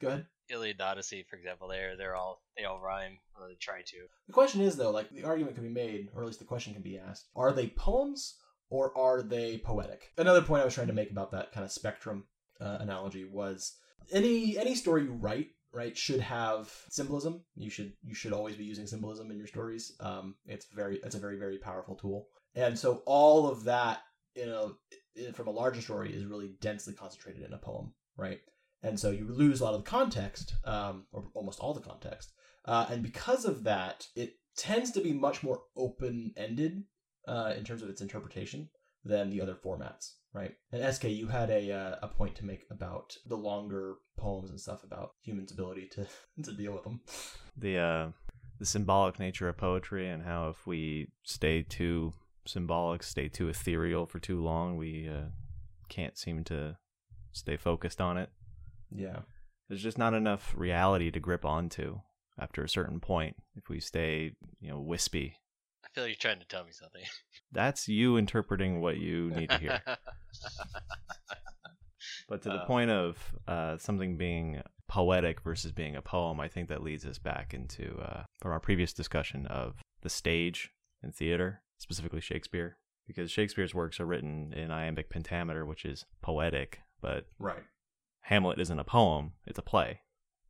go 0.00 0.08
ahead. 0.08 0.26
Iliad 0.50 0.80
Odyssey, 0.80 1.24
for 1.28 1.36
example, 1.36 1.68
they're 1.68 1.96
they're 1.96 2.16
all 2.16 2.42
they 2.56 2.64
all 2.64 2.80
rhyme, 2.80 3.18
or 3.38 3.48
they 3.48 3.54
try 3.54 3.82
to. 3.82 3.96
The 4.26 4.32
question 4.32 4.60
is 4.60 4.76
though, 4.76 4.90
like 4.90 5.10
the 5.10 5.24
argument 5.24 5.54
can 5.54 5.64
be 5.64 5.70
made, 5.70 6.08
or 6.14 6.22
at 6.22 6.26
least 6.26 6.40
the 6.40 6.44
question 6.44 6.72
can 6.72 6.82
be 6.82 6.98
asked: 6.98 7.28
Are 7.36 7.52
they 7.52 7.68
poems 7.68 8.36
or 8.72 8.96
are 8.96 9.22
they 9.22 9.58
poetic? 9.58 10.12
Another 10.16 10.42
point 10.42 10.62
I 10.62 10.64
was 10.64 10.74
trying 10.74 10.86
to 10.86 10.92
make 10.94 11.10
about 11.10 11.30
that 11.32 11.52
kind 11.52 11.64
of 11.64 11.70
spectrum 11.70 12.24
uh, 12.60 12.78
analogy 12.80 13.24
was 13.24 13.74
any 14.10 14.58
any 14.58 14.74
story 14.74 15.04
you 15.04 15.12
write, 15.12 15.48
right, 15.72 15.96
should 15.96 16.20
have 16.20 16.72
symbolism. 16.88 17.44
You 17.54 17.70
should 17.70 17.92
you 18.02 18.14
should 18.14 18.32
always 18.32 18.56
be 18.56 18.64
using 18.64 18.86
symbolism 18.86 19.30
in 19.30 19.36
your 19.36 19.46
stories. 19.46 19.92
Um, 20.00 20.36
it's 20.46 20.66
very 20.74 21.00
it's 21.04 21.14
a 21.14 21.20
very 21.20 21.38
very 21.38 21.58
powerful 21.58 21.94
tool, 21.94 22.28
and 22.54 22.78
so 22.78 23.02
all 23.04 23.46
of 23.46 23.64
that 23.64 23.98
in 24.34 24.48
know 24.48 24.76
from 25.34 25.48
a 25.48 25.50
larger 25.50 25.80
story 25.80 26.12
is 26.12 26.24
really 26.24 26.54
densely 26.60 26.94
concentrated 26.94 27.42
in 27.42 27.52
a 27.52 27.58
poem, 27.58 27.92
right? 28.16 28.40
And 28.82 28.98
so 28.98 29.10
you 29.10 29.28
lose 29.28 29.60
a 29.60 29.64
lot 29.64 29.74
of 29.74 29.84
the 29.84 29.90
context, 29.90 30.54
um, 30.64 31.04
or 31.12 31.24
almost 31.34 31.60
all 31.60 31.74
the 31.74 31.80
context. 31.80 32.32
Uh, 32.64 32.86
and 32.90 33.02
because 33.02 33.44
of 33.44 33.64
that, 33.64 34.06
it 34.16 34.34
tends 34.56 34.90
to 34.92 35.00
be 35.00 35.12
much 35.12 35.42
more 35.42 35.62
open 35.76 36.32
ended 36.36 36.84
uh, 37.28 37.54
in 37.56 37.64
terms 37.64 37.82
of 37.82 37.88
its 37.88 38.00
interpretation 38.00 38.68
than 39.04 39.30
the 39.30 39.40
other 39.40 39.54
formats, 39.54 40.12
right? 40.32 40.54
And 40.72 40.94
SK, 40.94 41.04
you 41.04 41.28
had 41.28 41.50
a 41.50 41.72
uh, 41.72 41.96
a 42.02 42.08
point 42.08 42.36
to 42.36 42.44
make 42.44 42.64
about 42.70 43.16
the 43.26 43.36
longer 43.36 43.96
poems 44.16 44.50
and 44.50 44.60
stuff 44.60 44.84
about 44.84 45.12
humans' 45.22 45.52
ability 45.52 45.88
to 45.92 46.06
to 46.42 46.52
deal 46.52 46.72
with 46.72 46.84
them. 46.84 47.00
the 47.56 47.78
uh 47.78 48.08
the 48.58 48.66
symbolic 48.66 49.18
nature 49.18 49.48
of 49.48 49.56
poetry 49.56 50.08
and 50.08 50.22
how 50.22 50.48
if 50.50 50.66
we 50.66 51.08
stay 51.24 51.62
too 51.62 52.12
symbolic, 52.46 53.02
stay 53.02 53.28
too 53.28 53.48
ethereal 53.48 54.06
for 54.06 54.18
too 54.18 54.40
long, 54.42 54.76
we 54.76 55.08
uh, 55.08 55.28
can't 55.88 56.16
seem 56.18 56.44
to 56.44 56.76
stay 57.32 57.56
focused 57.56 58.00
on 58.00 58.16
it. 58.18 58.30
Yeah, 58.90 59.20
There's 59.68 59.82
just 59.82 59.98
not 59.98 60.12
enough 60.14 60.52
reality 60.56 61.10
to 61.10 61.20
grip 61.20 61.44
onto 61.44 62.00
after 62.38 62.62
a 62.62 62.68
certain 62.68 63.00
point. 63.00 63.36
If 63.56 63.68
we 63.68 63.80
stay, 63.80 64.32
you 64.60 64.68
know, 64.70 64.80
wispy, 64.80 65.36
I 65.84 65.88
feel 65.94 66.04
like 66.04 66.10
you're 66.10 66.16
trying 66.16 66.40
to 66.40 66.46
tell 66.46 66.64
me 66.64 66.72
something. 66.72 67.02
that's 67.52 67.88
you 67.88 68.16
interpreting 68.16 68.80
what 68.80 68.98
you 68.98 69.30
need 69.30 69.50
to 69.50 69.58
hear. 69.58 69.82
But 72.28 72.42
to 72.42 72.48
the 72.48 72.56
Uh, 72.56 72.66
point 72.66 72.90
of 72.90 73.34
uh, 73.46 73.76
something 73.76 74.16
being 74.16 74.62
poetic 74.88 75.40
versus 75.42 75.70
being 75.72 75.96
a 75.96 76.02
poem, 76.02 76.40
I 76.40 76.48
think 76.48 76.68
that 76.68 76.82
leads 76.82 77.04
us 77.04 77.18
back 77.18 77.54
into 77.54 77.98
uh, 78.00 78.24
from 78.40 78.52
our 78.52 78.60
previous 78.60 78.92
discussion 78.92 79.46
of 79.46 79.80
the 80.02 80.08
stage 80.08 80.70
and 81.02 81.14
theater, 81.14 81.62
specifically 81.82 82.20
Shakespeare, 82.20 82.78
because 83.06 83.30
Shakespeare's 83.30 83.74
works 83.74 83.98
are 83.98 84.06
written 84.06 84.52
in 84.52 84.70
iambic 84.70 85.10
pentameter, 85.10 85.66
which 85.66 85.84
is 85.84 86.06
poetic, 86.22 86.80
but 87.00 87.26
right, 87.38 87.64
Hamlet 88.22 88.60
isn't 88.60 88.78
a 88.78 88.84
poem; 88.84 89.32
it's 89.44 89.58
a 89.58 89.62
play. 89.62 90.00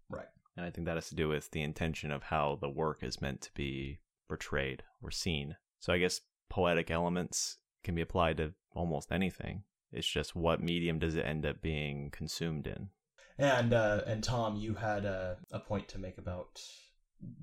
right. 0.09 0.29
And 0.55 0.66
I 0.66 0.71
think 0.71 0.87
that 0.87 0.97
has 0.97 1.09
to 1.09 1.14
do 1.14 1.29
with 1.29 1.51
the 1.51 1.62
intention 1.62 2.12
of 2.12 2.25
how 2.25 2.59
the 2.61 2.68
work 2.68 3.03
is 3.03 3.23
meant 3.23 3.40
to 3.40 3.51
be 3.55 4.01
portrayed 4.29 4.83
or 5.03 5.11
seen. 5.11 5.57
So 5.81 5.95
I 5.95 5.99
guess 5.99 6.21
poetic 6.51 6.90
elements 6.90 7.57
can 7.83 7.95
be 7.95 8.03
applied 8.03 8.37
to 8.37 8.53
almost 8.75 9.11
anything. 9.11 9.64
It's 9.90 10.07
just 10.07 10.37
what 10.37 10.61
medium 10.61 10.99
does 10.99 11.16
it 11.16 11.25
end 11.25 11.47
up 11.47 11.62
being 11.62 12.11
consumed 12.11 12.66
in? 12.66 12.90
And 13.38 13.73
uh, 13.73 14.03
and 14.07 14.23
Tom, 14.23 14.57
you 14.57 14.75
had 14.75 15.07
a, 15.07 15.38
a 15.51 15.59
point 15.59 15.88
to 15.88 15.99
make 15.99 16.18
about 16.18 16.61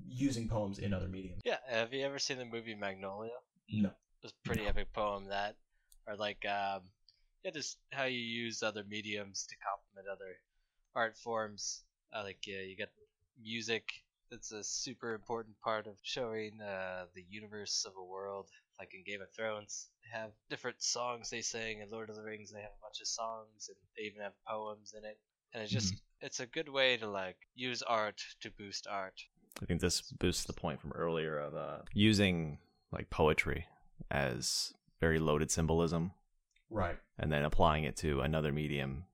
using 0.06 0.48
poems 0.48 0.78
in 0.78 0.92
other 0.92 1.08
mediums. 1.08 1.42
yeah, 1.44 1.56
have 1.68 1.92
you 1.92 2.04
ever 2.04 2.18
seen 2.18 2.38
the 2.38 2.44
movie 2.44 2.74
Magnolia? 2.74 3.32
No. 3.72 3.90
It's 4.22 4.32
a 4.32 4.46
pretty 4.46 4.64
No. 4.64 4.68
epic 4.70 4.92
poem 4.92 5.26
that, 5.26 5.56
or 6.06 6.16
like, 6.16 6.44
um, 6.46 6.82
yeah, 7.44 7.52
just 7.52 7.78
how 7.92 8.04
you 8.04 8.18
use 8.18 8.62
other 8.62 8.84
mediums 8.84 9.46
to 9.48 9.56
complement 9.56 10.08
other 10.08 10.36
art 10.94 11.16
forms. 11.16 11.82
Uh, 12.12 12.22
like, 12.24 12.46
yeah, 12.46 12.60
you 12.60 12.76
got 12.76 12.88
music. 13.42 13.84
That's 14.30 14.52
a 14.52 14.62
super 14.62 15.14
important 15.14 15.58
part 15.60 15.86
of 15.86 15.94
showing 16.02 16.60
uh, 16.60 17.06
the 17.14 17.24
universe 17.28 17.84
of 17.86 17.94
a 17.96 18.04
world. 18.04 18.48
Like 18.78 18.94
in 18.94 19.02
Game 19.04 19.20
of 19.20 19.30
Thrones, 19.32 19.88
they 20.02 20.18
have 20.18 20.30
different 20.48 20.82
songs 20.82 21.30
they 21.30 21.42
sing. 21.42 21.80
In 21.80 21.90
Lord 21.90 22.10
of 22.10 22.16
the 22.16 22.22
Rings, 22.22 22.50
they 22.50 22.60
have 22.60 22.70
a 22.70 22.82
bunch 22.82 23.00
of 23.00 23.06
songs, 23.06 23.68
and 23.68 23.76
they 23.96 24.04
even 24.04 24.22
have 24.22 24.32
poems 24.46 24.94
in 24.96 25.04
it. 25.04 25.18
And 25.52 25.62
it's 25.62 25.72
just, 25.72 25.94
it's 26.20 26.40
a 26.40 26.46
good 26.46 26.68
way 26.68 26.96
to 26.96 27.08
like 27.08 27.36
use 27.54 27.82
art 27.82 28.22
to 28.40 28.50
boost 28.50 28.86
art. 28.88 29.20
I 29.62 29.66
think 29.66 29.80
this 29.80 30.00
boosts 30.00 30.44
the 30.44 30.52
point 30.52 30.80
from 30.80 30.92
earlier 30.92 31.38
of 31.38 31.54
uh, 31.54 31.78
using 31.92 32.58
like 32.92 33.10
poetry 33.10 33.66
as 34.10 34.72
very 35.00 35.18
loaded 35.18 35.50
symbolism 35.50 36.12
Right. 36.68 36.96
and 37.18 37.32
then 37.32 37.44
applying 37.44 37.84
it 37.84 37.96
to 37.98 38.20
another 38.20 38.52
medium 38.52 39.04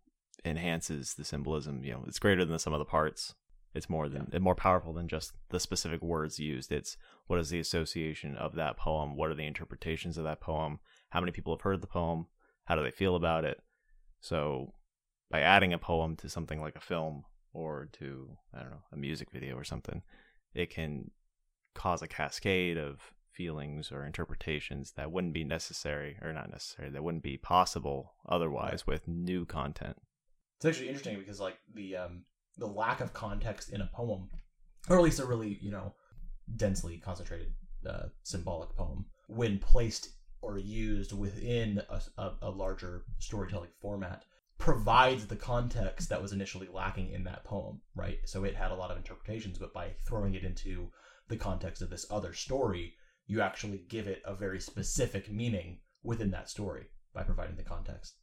enhances 0.44 1.14
the 1.14 1.24
symbolism. 1.24 1.82
You 1.84 1.94
know, 1.94 2.04
it's 2.06 2.18
greater 2.18 2.44
than 2.44 2.52
the 2.52 2.58
sum 2.58 2.72
of 2.72 2.78
the 2.78 2.84
parts. 2.84 3.34
It's 3.74 3.90
more 3.90 4.08
than 4.08 4.30
more 4.40 4.54
powerful 4.54 4.94
than 4.94 5.06
just 5.08 5.32
the 5.50 5.60
specific 5.60 6.00
words 6.02 6.38
used. 6.38 6.72
It's 6.72 6.96
what 7.26 7.38
is 7.38 7.50
the 7.50 7.60
association 7.60 8.34
of 8.36 8.54
that 8.54 8.78
poem? 8.78 9.16
What 9.16 9.30
are 9.30 9.34
the 9.34 9.46
interpretations 9.46 10.16
of 10.16 10.24
that 10.24 10.40
poem? 10.40 10.78
How 11.10 11.20
many 11.20 11.32
people 11.32 11.54
have 11.54 11.60
heard 11.62 11.82
the 11.82 11.86
poem? 11.86 12.26
How 12.64 12.74
do 12.74 12.82
they 12.82 12.90
feel 12.90 13.16
about 13.16 13.44
it? 13.44 13.60
So, 14.20 14.72
by 15.30 15.40
adding 15.40 15.72
a 15.72 15.78
poem 15.78 16.16
to 16.16 16.28
something 16.30 16.60
like 16.60 16.76
a 16.76 16.80
film 16.80 17.24
or 17.52 17.88
to 17.94 18.36
I 18.54 18.60
don't 18.60 18.70
know 18.70 18.82
a 18.92 18.96
music 18.96 19.30
video 19.30 19.56
or 19.56 19.64
something, 19.64 20.02
it 20.54 20.70
can 20.70 21.10
cause 21.74 22.00
a 22.00 22.08
cascade 22.08 22.78
of 22.78 23.12
feelings 23.36 23.92
or 23.92 24.04
interpretations 24.04 24.92
that 24.96 25.12
wouldn't 25.12 25.34
be 25.34 25.44
necessary 25.44 26.16
or 26.22 26.32
not 26.32 26.50
necessary 26.50 26.90
that 26.90 27.04
wouldn't 27.04 27.22
be 27.22 27.36
possible 27.36 28.14
otherwise 28.28 28.86
with 28.86 29.06
new 29.06 29.44
content. 29.44 29.96
It's 30.56 30.64
actually 30.64 30.88
interesting 30.88 31.18
because 31.18 31.40
like 31.40 31.58
the 31.74 31.96
um 31.96 32.24
the 32.56 32.66
lack 32.66 33.00
of 33.00 33.12
context 33.12 33.70
in 33.72 33.82
a 33.82 33.90
poem, 33.94 34.30
or 34.88 34.96
at 34.96 35.02
least 35.02 35.20
a 35.20 35.26
really 35.26 35.58
you 35.60 35.70
know 35.70 35.94
densely 36.56 36.98
concentrated 36.98 37.52
uh, 37.88 38.06
symbolic 38.22 38.74
poem, 38.76 39.04
when 39.28 39.58
placed 39.58 40.10
or 40.42 40.58
used 40.58 41.12
within 41.12 41.82
a, 41.90 42.00
a, 42.18 42.32
a 42.42 42.50
larger 42.50 43.04
storytelling 43.18 43.70
format, 43.80 44.24
provides 44.58 45.26
the 45.26 45.36
context 45.36 46.08
that 46.08 46.22
was 46.22 46.32
initially 46.32 46.68
lacking 46.72 47.10
in 47.12 47.24
that 47.24 47.44
poem. 47.44 47.80
Right. 47.94 48.18
So 48.24 48.44
it 48.44 48.54
had 48.54 48.70
a 48.70 48.74
lot 48.74 48.90
of 48.90 48.96
interpretations, 48.96 49.58
but 49.58 49.74
by 49.74 49.90
throwing 50.06 50.34
it 50.34 50.44
into 50.44 50.88
the 51.28 51.36
context 51.36 51.82
of 51.82 51.90
this 51.90 52.06
other 52.10 52.32
story, 52.32 52.94
you 53.26 53.40
actually 53.40 53.82
give 53.88 54.06
it 54.06 54.22
a 54.24 54.34
very 54.34 54.60
specific 54.60 55.30
meaning 55.30 55.78
within 56.02 56.30
that 56.30 56.48
story 56.48 56.86
by 57.12 57.22
providing 57.22 57.56
the 57.56 57.62
context, 57.62 58.14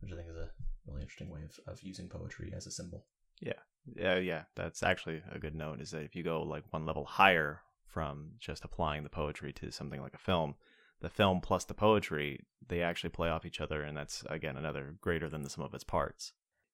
which 0.00 0.12
I 0.12 0.16
think 0.16 0.28
is 0.28 0.36
a 0.36 0.50
really 0.86 1.02
interesting 1.02 1.30
way 1.30 1.40
of, 1.44 1.58
of 1.72 1.82
using 1.82 2.08
poetry 2.08 2.52
as 2.54 2.66
a 2.66 2.70
symbol. 2.70 3.06
Yeah, 3.40 3.60
yeah, 3.96 4.18
yeah. 4.18 4.42
that's 4.54 4.82
actually 4.82 5.22
a 5.32 5.38
good 5.38 5.54
note. 5.54 5.80
Is 5.80 5.90
that 5.92 6.02
if 6.02 6.14
you 6.14 6.22
go 6.22 6.42
like 6.42 6.64
one 6.70 6.86
level 6.86 7.04
higher 7.04 7.62
from 7.86 8.32
just 8.38 8.64
applying 8.64 9.02
the 9.02 9.08
poetry 9.08 9.52
to 9.54 9.70
something 9.70 10.00
like 10.00 10.14
a 10.14 10.18
film, 10.18 10.56
the 11.00 11.08
film 11.08 11.40
plus 11.40 11.64
the 11.64 11.74
poetry 11.74 12.44
they 12.66 12.82
actually 12.82 13.10
play 13.10 13.28
off 13.28 13.44
each 13.46 13.60
other, 13.60 13.82
and 13.82 13.96
that's 13.96 14.24
again 14.28 14.56
another 14.56 14.96
greater 15.00 15.28
than 15.28 15.42
the 15.42 15.50
sum 15.50 15.64
of 15.64 15.74
its 15.74 15.84
parts. 15.84 16.32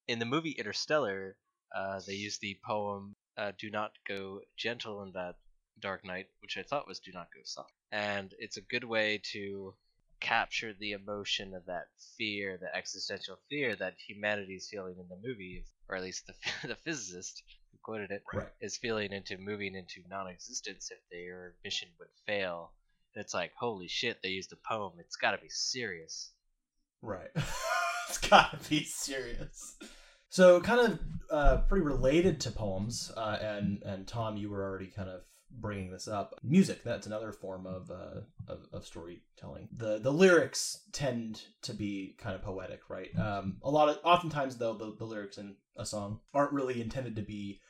in 0.09 0.19
the 0.19 0.25
movie 0.25 0.53
Interstellar, 0.53 1.37
uh, 1.75 2.01
they 2.07 2.15
use 2.15 2.39
the 2.39 2.59
poem 2.65 3.15
uh, 3.37 3.53
"Do 3.59 3.71
not 3.71 3.93
go 4.09 4.41
gentle 4.57 5.03
in 5.03 5.13
that 5.13 5.37
dark 5.81 6.05
night," 6.05 6.27
which 6.41 6.57
I 6.57 6.63
thought 6.63 6.87
was 6.87 7.01
"Do 7.01 7.13
not 7.13 7.29
go 7.35 7.41
soft," 7.45 7.73
and 7.91 8.35
it's 8.39 8.57
a 8.57 8.63
good 8.63 8.85
way 8.85 9.21
to 9.33 9.75
capture 10.21 10.75
the 10.75 10.93
emotion 10.93 11.55
of 11.55 11.65
that 11.67 11.87
fear, 12.19 12.59
the 12.59 12.75
existential 12.77 13.39
fear 13.49 13.75
that 13.77 13.95
humanity 14.07 14.55
is 14.55 14.69
feeling 14.69 14.97
in 14.99 15.09
the 15.09 15.17
movie, 15.27 15.65
or 15.89 15.97
at 15.97 16.03
least 16.03 16.27
the 16.27 16.35
the 16.69 16.77
physicist 16.77 17.43
who 17.73 17.79
quoted 17.83 18.11
it 18.11 18.23
Right. 18.33 18.49
is 18.61 18.77
feeling 18.77 19.13
into 19.13 19.39
moving 19.39 19.75
into 19.75 20.03
non-existence 20.09 20.91
if 20.91 20.99
their 21.11 21.55
mission 21.65 21.89
would 21.99 22.09
fail. 22.27 22.73
And 23.15 23.25
it's 23.25 23.35
like, 23.35 23.53
holy 23.59 23.89
shit, 23.89 24.23
they 24.23 24.29
used 24.29 24.53
a 24.53 24.57
poem. 24.57 24.93
It's 25.01 25.17
got 25.17 25.33
to 25.33 25.39
be 25.39 25.49
serious. 25.49 26.33
Right. 27.03 27.31
it's 28.09 28.19
gotta 28.19 28.59
be 28.69 28.85
serious. 28.85 29.77
So, 30.29 30.61
kind 30.61 30.93
of 30.93 31.01
uh, 31.31 31.57
pretty 31.63 31.85
related 31.85 32.41
to 32.43 32.51
poems, 32.51 33.11
uh, 33.17 33.39
and 33.41 33.83
and 33.83 34.07
Tom, 34.07 34.37
you 34.37 34.51
were 34.51 34.63
already 34.63 34.87
kind 34.87 35.09
of 35.09 35.23
bringing 35.51 35.91
this 35.91 36.09
up. 36.09 36.35
Music. 36.43 36.83
That's 36.83 37.07
another 37.07 37.33
form 37.33 37.67
of 37.67 37.91
uh, 37.91 38.21
of, 38.49 38.67
of 38.73 38.87
storytelling. 38.87 39.69
The 39.77 39.99
the 39.99 40.13
lyrics 40.13 40.85
tend 40.93 41.43
to 41.63 41.75
be 41.75 42.17
kind 42.19 42.35
of 42.35 42.43
poetic, 42.43 42.89
right? 42.89 43.11
Um, 43.19 43.57
a 43.63 43.71
lot 43.71 43.89
of 43.89 43.99
oftentimes 44.05 44.57
though 44.57 44.75
the, 44.75 44.95
the 44.97 45.05
lyrics 45.05 45.39
in 45.39 45.57
a 45.77 45.87
song 45.87 46.21
aren't 46.35 46.53
really 46.53 46.81
intended 46.81 47.17
to 47.17 47.23
be 47.23 47.61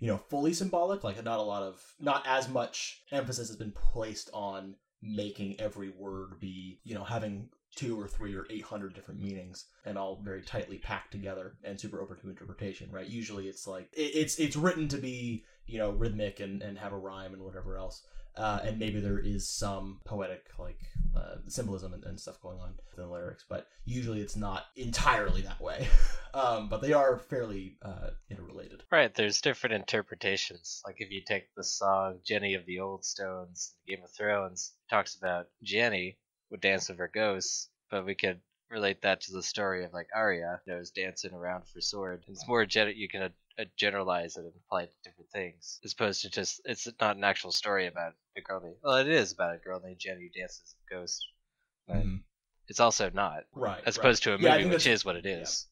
you 0.00 0.08
know 0.08 0.16
fully 0.16 0.52
symbolic 0.52 1.04
like 1.04 1.22
not 1.22 1.38
a 1.38 1.42
lot 1.42 1.62
of 1.62 1.80
not 2.00 2.26
as 2.26 2.48
much 2.48 3.02
emphasis 3.12 3.48
has 3.48 3.56
been 3.56 3.70
placed 3.72 4.30
on 4.32 4.74
making 5.02 5.58
every 5.60 5.90
word 5.90 6.40
be 6.40 6.80
you 6.84 6.94
know 6.94 7.04
having 7.04 7.48
two 7.76 7.98
or 7.98 8.08
three 8.08 8.34
or 8.34 8.46
eight 8.50 8.64
hundred 8.64 8.94
different 8.94 9.20
meanings 9.20 9.66
and 9.84 9.96
all 9.96 10.20
very 10.24 10.42
tightly 10.42 10.78
packed 10.78 11.12
together 11.12 11.54
and 11.62 11.78
super 11.78 12.00
open 12.00 12.16
to 12.16 12.28
interpretation 12.28 12.90
right 12.90 13.08
usually 13.08 13.46
it's 13.46 13.66
like 13.66 13.88
it, 13.92 14.10
it's 14.14 14.38
it's 14.38 14.56
written 14.56 14.88
to 14.88 14.96
be 14.96 15.44
you 15.70 15.78
know 15.78 15.90
rhythmic 15.90 16.40
and 16.40 16.62
and 16.62 16.78
have 16.78 16.92
a 16.92 16.98
rhyme 16.98 17.32
and 17.32 17.42
whatever 17.42 17.76
else 17.76 18.02
uh, 18.36 18.60
and 18.62 18.78
maybe 18.78 19.00
there 19.00 19.18
is 19.18 19.48
some 19.48 20.00
poetic 20.04 20.46
like 20.58 20.78
uh, 21.16 21.36
symbolism 21.48 21.92
and, 21.92 22.04
and 22.04 22.18
stuff 22.18 22.40
going 22.40 22.58
on 22.60 22.68
in 22.68 23.02
the 23.02 23.08
lyrics 23.08 23.44
but 23.48 23.66
usually 23.84 24.20
it's 24.20 24.36
not 24.36 24.66
entirely 24.76 25.42
that 25.42 25.60
way 25.60 25.88
um, 26.34 26.68
but 26.68 26.80
they 26.80 26.92
are 26.92 27.18
fairly 27.18 27.76
uh, 27.82 28.10
interrelated 28.30 28.82
Right, 28.90 29.14
there's 29.14 29.40
different 29.40 29.74
interpretations. 29.74 30.82
Like 30.84 30.96
if 30.98 31.12
you 31.12 31.22
take 31.24 31.54
the 31.54 31.62
song 31.62 32.18
Jenny 32.26 32.54
of 32.54 32.66
the 32.66 32.80
Old 32.80 33.04
Stones, 33.04 33.74
Game 33.86 34.02
of 34.02 34.10
Thrones, 34.10 34.72
talks 34.88 35.14
about 35.14 35.46
Jenny 35.62 36.18
would 36.50 36.60
dance 36.60 36.88
with 36.88 36.98
her 36.98 37.10
ghosts, 37.12 37.68
but 37.88 38.04
we 38.04 38.16
could 38.16 38.40
relate 38.70 39.02
that 39.02 39.20
to 39.22 39.32
the 39.32 39.42
story 39.42 39.84
of 39.84 39.92
like 39.92 40.08
Arya, 40.14 40.60
that 40.66 40.78
was 40.78 40.90
dancing 40.90 41.34
around 41.34 41.66
for 41.66 41.80
sword. 41.80 42.24
It's 42.28 42.46
more 42.46 42.64
gen- 42.64 42.94
you 42.96 43.08
can 43.08 43.22
uh, 43.58 43.64
generalize 43.76 44.36
it 44.36 44.44
and 44.44 44.52
apply 44.64 44.82
it 44.82 44.90
to 44.92 45.10
different 45.10 45.30
things, 45.30 45.80
as 45.84 45.92
opposed 45.92 46.22
to 46.22 46.30
just 46.30 46.60
it's 46.64 46.88
not 47.00 47.16
an 47.16 47.24
actual 47.24 47.52
story 47.52 47.86
about 47.86 48.14
a 48.36 48.40
girl 48.40 48.60
named. 48.62 48.76
Well, 48.82 48.96
it 48.96 49.08
is 49.08 49.32
about 49.32 49.54
a 49.54 49.58
girl 49.58 49.80
named 49.80 49.98
Jenny 49.98 50.22
who 50.32 50.40
dances 50.40 50.74
with 50.78 50.98
ghosts, 50.98 51.26
but 51.86 51.96
Mhm. 51.96 52.22
it's 52.68 52.80
also 52.80 53.10
not, 53.10 53.44
right 53.52 53.82
as 53.84 53.96
right. 53.96 54.04
opposed 54.04 54.22
to 54.24 54.34
a 54.34 54.38
movie, 54.38 54.62
think 54.62 54.70
which 54.72 54.86
is 54.86 55.04
what 55.04 55.16
it 55.16 55.26
is. 55.26 55.66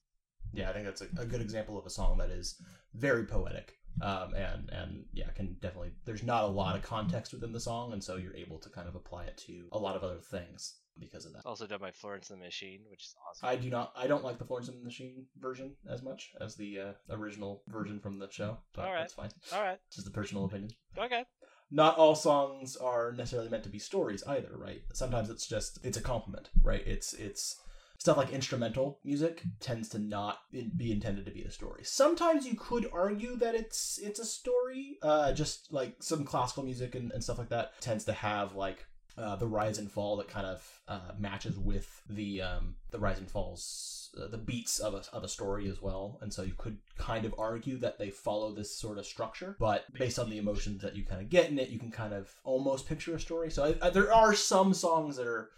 yeah 0.53 0.70
i 0.70 0.72
think 0.72 0.84
that's 0.86 1.03
a, 1.03 1.09
a 1.18 1.26
good 1.26 1.40
example 1.42 1.78
of 1.78 1.84
a 1.86 1.90
song 1.90 2.18
that 2.18 2.30
is 2.30 2.61
very 2.94 3.24
poetic 3.24 3.76
um, 4.01 4.34
and 4.34 4.70
and 4.70 5.05
yeah 5.12 5.28
can 5.30 5.57
definitely 5.61 5.90
there's 6.05 6.22
not 6.22 6.44
a 6.44 6.46
lot 6.46 6.74
of 6.76 6.82
context 6.82 7.32
within 7.32 7.53
the 7.53 7.61
song 7.61 7.92
and 7.92 8.03
so 8.03 8.16
you're 8.16 8.34
able 8.34 8.59
to 8.59 8.68
kind 8.70 8.88
of 8.88 8.94
apply 8.94 9.24
it 9.24 9.36
to 9.36 9.68
a 9.72 9.78
lot 9.78 9.94
of 9.96 10.03
other 10.03 10.20
things 10.20 10.76
because 11.01 11.24
of 11.26 11.32
that. 11.32 11.42
Also 11.46 11.66
done 11.66 11.80
by 11.80 11.90
Florence 11.90 12.30
and 12.30 12.40
the 12.40 12.44
Machine, 12.44 12.80
which 12.90 13.05
is 13.05 13.14
awesome. 13.28 13.49
i 13.49 13.57
do 13.57 13.70
not 13.70 13.92
i 13.96 14.07
don't 14.07 14.24
like 14.24 14.38
the 14.38 14.44
florence 14.44 14.68
and 14.68 14.80
the 14.80 14.84
machine 14.84 15.26
version 15.38 15.72
as 15.88 16.03
much 16.03 16.32
as 16.40 16.55
the 16.57 16.78
uh, 16.80 16.92
original 17.11 17.62
version 17.68 17.99
from 18.01 18.18
the 18.18 18.28
show 18.30 18.59
but 18.74 18.84
All 18.84 18.92
right. 18.92 19.01
that's 19.01 19.12
fine. 19.12 19.30
All 19.53 19.62
right, 19.62 19.78
just 19.94 20.07
a 20.07 20.11
personal 20.11 20.44
opinion. 20.44 20.70
Okay. 20.96 21.24
not 21.70 21.96
all 21.99 22.14
songs 22.14 22.76
are 22.76 23.12
necessarily 23.12 23.49
meant 23.51 23.64
to 23.64 23.70
be 23.70 23.78
stories 23.78 24.22
either 24.26 24.51
right? 24.57 24.82
Sometimes 24.92 25.30
it's 25.30 25.46
just 25.46 25.78
it's 25.84 25.96
a 25.99 26.03
compliment 26.03 26.51
right? 26.62 26.82
It's 26.86 27.12
it's 27.14 27.61
stuff 27.99 28.16
like 28.16 28.30
instrumental 28.30 29.01
music 29.05 29.42
tends 29.61 29.88
to 29.90 29.99
not 29.99 30.38
be 30.53 30.92
intended 30.92 31.24
to 31.26 31.32
be 31.32 31.42
a 31.42 31.51
story. 31.51 31.82
Sometimes 31.84 32.46
you 32.46 32.55
could 32.55 32.88
argue 32.92 33.36
that 33.36 33.55
it's 33.55 33.99
it's 34.03 34.20
a 34.20 34.24
story 34.24 34.99
uh 35.03 35.32
just 35.32 35.72
like 35.72 35.96
some 36.01 36.24
classical 36.24 36.62
music 36.64 36.94
and, 36.94 37.11
and 37.12 37.22
stuff 37.22 37.38
like 37.38 37.49
that 37.51 37.72
tends 37.80 38.05
to 38.05 38.12
have 38.12 38.55
like 38.55 38.86
uh, 39.19 39.37
the 39.37 39.47
rise 39.47 39.79
and 39.79 39.91
fall 39.91 40.16
that 40.16 40.29
kind 40.29 40.47
of 40.47 40.81
uh, 40.89 41.12
matches 41.19 41.59
with 41.59 42.03
the 42.09 42.43
um, 42.43 42.75
the 42.91 42.99
rise 42.99 43.19
and 43.19 43.31
falls 43.31 44.11
uh, 44.21 44.29
the 44.29 44.39
beats 44.39 44.79
of 44.79 44.95
a, 44.95 45.03
of 45.12 45.25
a 45.25 45.29
story 45.29 45.69
as 45.69 45.83
well. 45.83 46.19
And 46.23 46.33
so 46.33 46.43
you 46.43 46.55
could 46.57 46.79
kind 46.97 47.25
of 47.25 47.35
argue 47.39 47.79
that 47.79 47.99
they 47.99 48.11
follow 48.11 48.53
this 48.53 48.75
sort 48.75 48.99
of 48.99 49.07
structure 49.07 49.57
but 49.59 49.85
based 49.93 50.19
on 50.19 50.31
the 50.31 50.39
emotions 50.39 50.83
that 50.83 50.97
you 50.97 51.05
kind 51.05 51.21
of 51.21 51.29
get 51.29 51.51
in 51.51 51.59
it 51.59 51.69
you 51.69 51.79
can 51.79 51.91
kind 51.91 52.12
of 52.14 52.35
almost 52.45 52.89
picture 52.89 53.14
a 53.14 53.21
story. 53.21 53.51
So 53.51 53.64
I, 53.64 53.87
I, 53.87 53.91
there 53.91 54.12
are 54.12 54.35
some 54.35 54.73
songs 54.73 55.16
that 55.16 55.27
are 55.27 55.51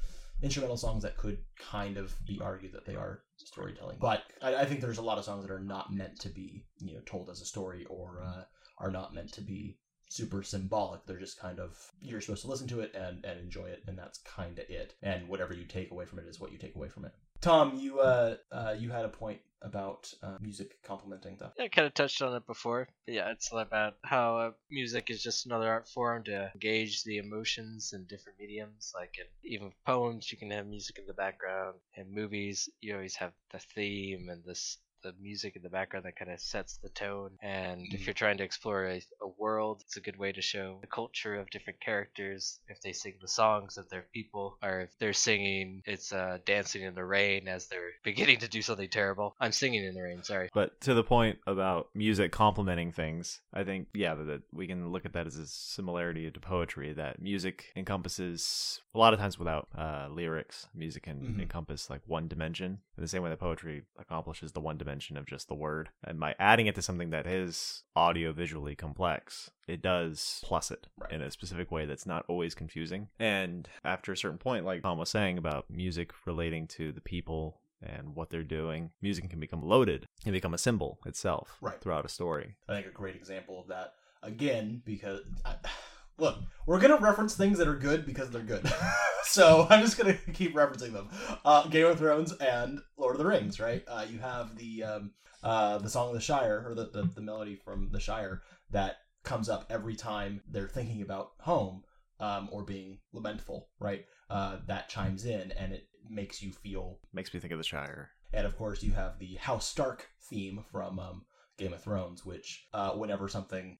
instrumental 0.42 0.76
songs 0.76 1.02
that 1.02 1.16
could 1.16 1.38
kind 1.58 1.96
of 1.96 2.14
be 2.26 2.40
argued 2.42 2.72
that 2.72 2.86
they 2.86 2.96
are 2.96 3.22
storytelling. 3.36 3.98
But 4.00 4.22
I, 4.42 4.56
I 4.56 4.64
think 4.64 4.80
there's 4.80 4.98
a 4.98 5.02
lot 5.02 5.18
of 5.18 5.24
songs 5.24 5.46
that 5.46 5.52
are 5.52 5.60
not 5.60 5.92
meant 5.92 6.18
to 6.20 6.28
be 6.28 6.64
you 6.80 6.94
know 6.94 7.00
told 7.06 7.28
as 7.30 7.40
a 7.40 7.46
story 7.46 7.86
or 7.88 8.22
uh, 8.24 8.44
are 8.78 8.90
not 8.90 9.14
meant 9.14 9.32
to 9.34 9.42
be 9.42 9.76
super 10.10 10.42
symbolic 10.42 11.06
they're 11.06 11.18
just 11.18 11.38
kind 11.38 11.60
of 11.60 11.78
you're 12.00 12.20
supposed 12.20 12.42
to 12.42 12.48
listen 12.48 12.66
to 12.66 12.80
it 12.80 12.92
and, 12.94 13.24
and 13.24 13.38
enjoy 13.40 13.66
it 13.66 13.82
and 13.86 13.96
that's 13.96 14.18
kind 14.18 14.58
of 14.58 14.68
it 14.68 14.94
and 15.02 15.28
whatever 15.28 15.54
you 15.54 15.64
take 15.64 15.90
away 15.92 16.04
from 16.04 16.18
it 16.18 16.26
is 16.26 16.40
what 16.40 16.50
you 16.52 16.58
take 16.58 16.74
away 16.74 16.88
from 16.88 17.04
it 17.04 17.12
tom 17.40 17.78
you 17.78 18.00
uh, 18.00 18.34
uh 18.50 18.74
you 18.76 18.90
had 18.90 19.04
a 19.04 19.08
point 19.08 19.40
about 19.62 20.12
uh, 20.22 20.36
music 20.40 20.82
complementing 20.82 21.36
stuff 21.36 21.52
Yeah, 21.58 21.66
I 21.66 21.68
kind 21.68 21.86
of 21.86 21.94
touched 21.94 22.22
on 22.22 22.34
it 22.34 22.46
before. 22.46 22.88
But 23.06 23.14
yeah, 23.14 23.30
it's 23.30 23.50
about 23.52 23.96
how 24.02 24.38
uh, 24.38 24.50
music 24.70 25.10
is 25.10 25.22
just 25.22 25.44
another 25.44 25.68
art 25.68 25.86
form 25.86 26.24
to 26.24 26.50
engage 26.54 27.04
the 27.04 27.18
emotions 27.18 27.92
in 27.92 28.06
different 28.06 28.38
mediums. 28.40 28.92
Like 28.94 29.16
in 29.18 29.26
even 29.52 29.72
poems, 29.84 30.32
you 30.32 30.38
can 30.38 30.50
have 30.50 30.66
music 30.66 30.98
in 30.98 31.04
the 31.06 31.12
background. 31.12 31.74
In 31.94 32.14
movies, 32.14 32.70
you 32.80 32.94
always 32.94 33.16
have 33.16 33.32
the 33.52 33.58
theme 33.58 34.30
and 34.30 34.42
this 34.44 34.78
the 35.02 35.14
music 35.20 35.56
in 35.56 35.62
the 35.62 35.70
background 35.70 36.04
that 36.04 36.16
kind 36.16 36.30
of 36.30 36.40
sets 36.40 36.78
the 36.78 36.88
tone. 36.90 37.30
And 37.42 37.82
Mhm. 37.82 37.94
if 37.94 38.06
you're 38.06 38.14
trying 38.14 38.36
to 38.38 38.44
explore 38.44 38.86
a 38.86 39.19
world, 39.40 39.82
it's 39.84 39.96
a 39.96 40.00
good 40.00 40.18
way 40.18 40.32
to 40.32 40.42
show 40.42 40.78
the 40.82 40.86
culture 40.86 41.34
of 41.34 41.50
different 41.50 41.80
characters. 41.80 42.60
If 42.68 42.80
they 42.82 42.92
sing 42.92 43.14
the 43.20 43.28
songs 43.28 43.78
of 43.78 43.88
their 43.88 44.04
people, 44.12 44.58
or 44.62 44.80
if 44.82 44.90
they're 44.98 45.12
singing, 45.12 45.82
it's 45.86 46.12
uh, 46.12 46.38
dancing 46.44 46.82
in 46.82 46.94
the 46.94 47.04
rain 47.04 47.48
as 47.48 47.66
they're 47.66 47.92
beginning 48.04 48.38
to 48.40 48.48
do 48.48 48.62
something 48.62 48.88
terrible. 48.90 49.34
I'm 49.40 49.52
singing 49.52 49.84
in 49.84 49.94
the 49.94 50.02
rain. 50.02 50.22
Sorry. 50.22 50.48
But 50.52 50.80
to 50.82 50.94
the 50.94 51.02
point 51.04 51.38
about 51.46 51.88
music 51.94 52.32
complementing 52.32 52.92
things, 52.92 53.40
I 53.54 53.64
think 53.64 53.88
yeah 53.94 54.14
that, 54.14 54.24
that 54.24 54.42
we 54.52 54.66
can 54.66 54.92
look 54.92 55.04
at 55.06 55.14
that 55.14 55.26
as 55.26 55.36
a 55.36 55.46
similarity 55.46 56.30
to 56.30 56.40
poetry. 56.40 56.92
That 56.92 57.20
music 57.20 57.72
encompasses 57.76 58.80
a 58.94 58.98
lot 58.98 59.14
of 59.14 59.20
times 59.20 59.38
without 59.38 59.68
uh, 59.76 60.08
lyrics, 60.10 60.66
music 60.74 61.04
can 61.04 61.20
Mhm. 61.20 61.42
encompass 61.42 61.88
like 61.90 62.02
one 62.06 62.28
dimension. 62.28 62.80
In 62.96 63.02
the 63.02 63.08
same 63.08 63.22
way 63.22 63.30
that 63.30 63.38
poetry 63.38 63.82
accomplishes 63.98 64.52
the 64.52 64.60
one 64.60 64.76
dimension 64.76 65.16
of 65.16 65.26
just 65.26 65.48
the 65.48 65.54
word, 65.54 65.88
and 66.04 66.18
by 66.20 66.34
adding 66.38 66.66
it 66.66 66.74
to 66.74 66.82
something 66.82 67.10
that 67.10 67.26
is 67.26 67.82
audio 67.96 68.32
visually 68.32 68.74
complex, 68.74 69.29
it 69.68 69.82
does 69.82 70.40
plus 70.44 70.70
it 70.70 70.86
Right. 70.98 71.12
in 71.12 71.22
a 71.22 71.30
specific 71.30 71.70
way 71.70 71.86
that's 71.86 72.06
not 72.06 72.24
always 72.28 72.54
confusing. 72.54 73.08
And 73.18 73.68
after 73.84 74.12
a 74.12 74.16
certain 74.16 74.38
point, 74.38 74.64
like 74.64 74.82
Tom 74.82 74.98
was 74.98 75.10
saying 75.10 75.38
about 75.38 75.70
music 75.70 76.12
relating 76.26 76.66
to 76.68 76.92
the 76.92 77.00
people 77.00 77.60
and 77.82 78.14
what 78.14 78.30
they're 78.30 78.42
doing, 78.42 78.90
music 79.00 79.28
can 79.30 79.40
become 79.40 79.62
loaded 79.62 80.06
and 80.26 80.32
become 80.32 80.52
a 80.54 80.58
symbol 80.58 80.98
itself 81.06 81.56
Right. 81.60 81.80
throughout 81.80 82.04
a 82.04 82.08
story. 82.08 82.56
I 82.68 82.74
think 82.74 82.86
a 82.86 82.90
great 82.90 83.16
example 83.16 83.60
of 83.60 83.68
that 83.68 83.94
again 84.22 84.82
because 84.84 85.20
I, 85.44 85.54
look, 86.18 86.38
we're 86.66 86.80
gonna 86.80 86.98
reference 86.98 87.34
things 87.34 87.56
that 87.58 87.68
are 87.68 87.76
good 87.76 88.04
because 88.04 88.30
they're 88.30 88.42
good. 88.42 88.70
so 89.24 89.66
I'm 89.70 89.80
just 89.82 89.96
gonna 89.96 90.14
keep 90.34 90.54
referencing 90.54 90.92
them. 90.92 91.08
Uh, 91.44 91.66
Game 91.68 91.86
of 91.86 91.98
Thrones 91.98 92.32
and 92.32 92.80
Lord 92.98 93.14
of 93.14 93.18
the 93.18 93.26
Rings, 93.26 93.58
right? 93.60 93.82
Uh, 93.88 94.04
you 94.10 94.18
have 94.18 94.56
the 94.58 94.82
um, 94.84 95.12
uh, 95.42 95.78
the 95.78 95.88
song 95.88 96.08
of 96.08 96.14
the 96.14 96.20
Shire 96.20 96.62
or 96.66 96.74
the, 96.74 96.90
the 96.90 97.02
the 97.14 97.22
melody 97.22 97.56
from 97.56 97.88
the 97.92 98.00
Shire 98.00 98.42
that 98.72 98.96
comes 99.22 99.48
up 99.48 99.66
every 99.70 99.94
time 99.94 100.42
they're 100.48 100.68
thinking 100.68 101.02
about 101.02 101.32
home 101.40 101.84
um, 102.18 102.48
or 102.52 102.62
being 102.62 102.98
lamentful, 103.12 103.68
right? 103.78 104.04
Uh, 104.28 104.58
that 104.66 104.88
chimes 104.88 105.24
in 105.24 105.52
and 105.52 105.72
it 105.72 105.86
makes 106.08 106.42
you 106.42 106.52
feel 106.52 106.98
Makes 107.12 107.32
me 107.34 107.40
think 107.40 107.52
of 107.52 107.58
the 107.58 107.64
Shire. 107.64 108.10
and 108.32 108.46
of 108.46 108.56
course, 108.56 108.82
you 108.82 108.92
have 108.92 109.18
the 109.18 109.34
House 109.36 109.66
Stark 109.66 110.08
theme 110.28 110.64
from 110.70 110.98
um, 110.98 111.24
Game 111.60 111.72
of 111.72 111.82
Thrones, 111.82 112.24
which 112.24 112.66
uh, 112.72 112.90
whenever 112.92 113.28
something, 113.28 113.78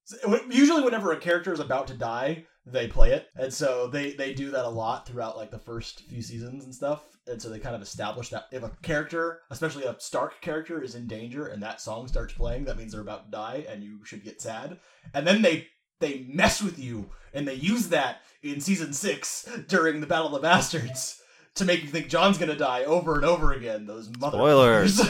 usually 0.49 0.83
whenever 0.83 1.11
a 1.12 1.16
character 1.16 1.53
is 1.53 1.61
about 1.61 1.89
to 1.89 1.95
die, 1.95 2.45
they 2.66 2.87
play 2.87 3.12
it, 3.12 3.26
and 3.35 3.53
so 3.53 3.87
they 3.89 4.12
they 4.12 4.35
do 4.35 4.51
that 4.51 4.66
a 4.66 4.68
lot 4.68 5.07
throughout 5.07 5.37
like 5.37 5.51
the 5.51 5.59
first 5.59 6.03
few 6.09 6.22
seasons 6.22 6.64
and 6.64 6.74
stuff. 6.74 7.03
And 7.26 7.41
so 7.41 7.49
they 7.49 7.59
kind 7.59 7.74
of 7.74 7.83
establish 7.83 8.28
that 8.31 8.45
if 8.53 8.62
a 8.62 8.70
character, 8.83 9.41
especially 9.51 9.85
a 9.85 9.97
Stark 9.99 10.41
character, 10.41 10.83
is 10.83 10.95
in 10.95 11.07
danger 11.07 11.47
and 11.47 11.62
that 11.62 11.81
song 11.81 12.07
starts 12.07 12.35
playing, 12.35 12.64
that 12.64 12.76
means 12.76 12.93
they're 12.93 13.01
about 13.01 13.26
to 13.26 13.31
die, 13.31 13.64
and 13.68 13.83
you 13.83 14.05
should 14.05 14.24
get 14.24 14.41
sad. 14.43 14.78
And 15.14 15.26
then 15.26 15.43
they 15.43 15.68
they 16.01 16.26
mess 16.28 16.62
with 16.62 16.78
you, 16.78 17.11
and 17.33 17.49
they 17.49 17.55
use 17.55 17.89
that 17.89 18.18
in 18.43 18.61
season 18.61 18.93
six 18.93 19.49
during 19.68 20.01
the 20.01 20.07
Battle 20.07 20.26
of 20.26 20.33
the 20.33 20.41
Bastards 20.41 21.20
to 21.55 21.64
make 21.64 21.83
you 21.83 21.89
think 21.89 22.09
Jon's 22.09 22.39
gonna 22.39 22.57
die 22.57 22.85
over 22.85 23.16
and 23.16 23.24
over 23.24 23.53
again. 23.53 23.87
Those 23.87 24.11
mother 24.18 24.39
Spoilers. 24.39 25.01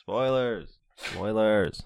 Spoilers. 0.00 0.78
Spoilers. 0.96 1.82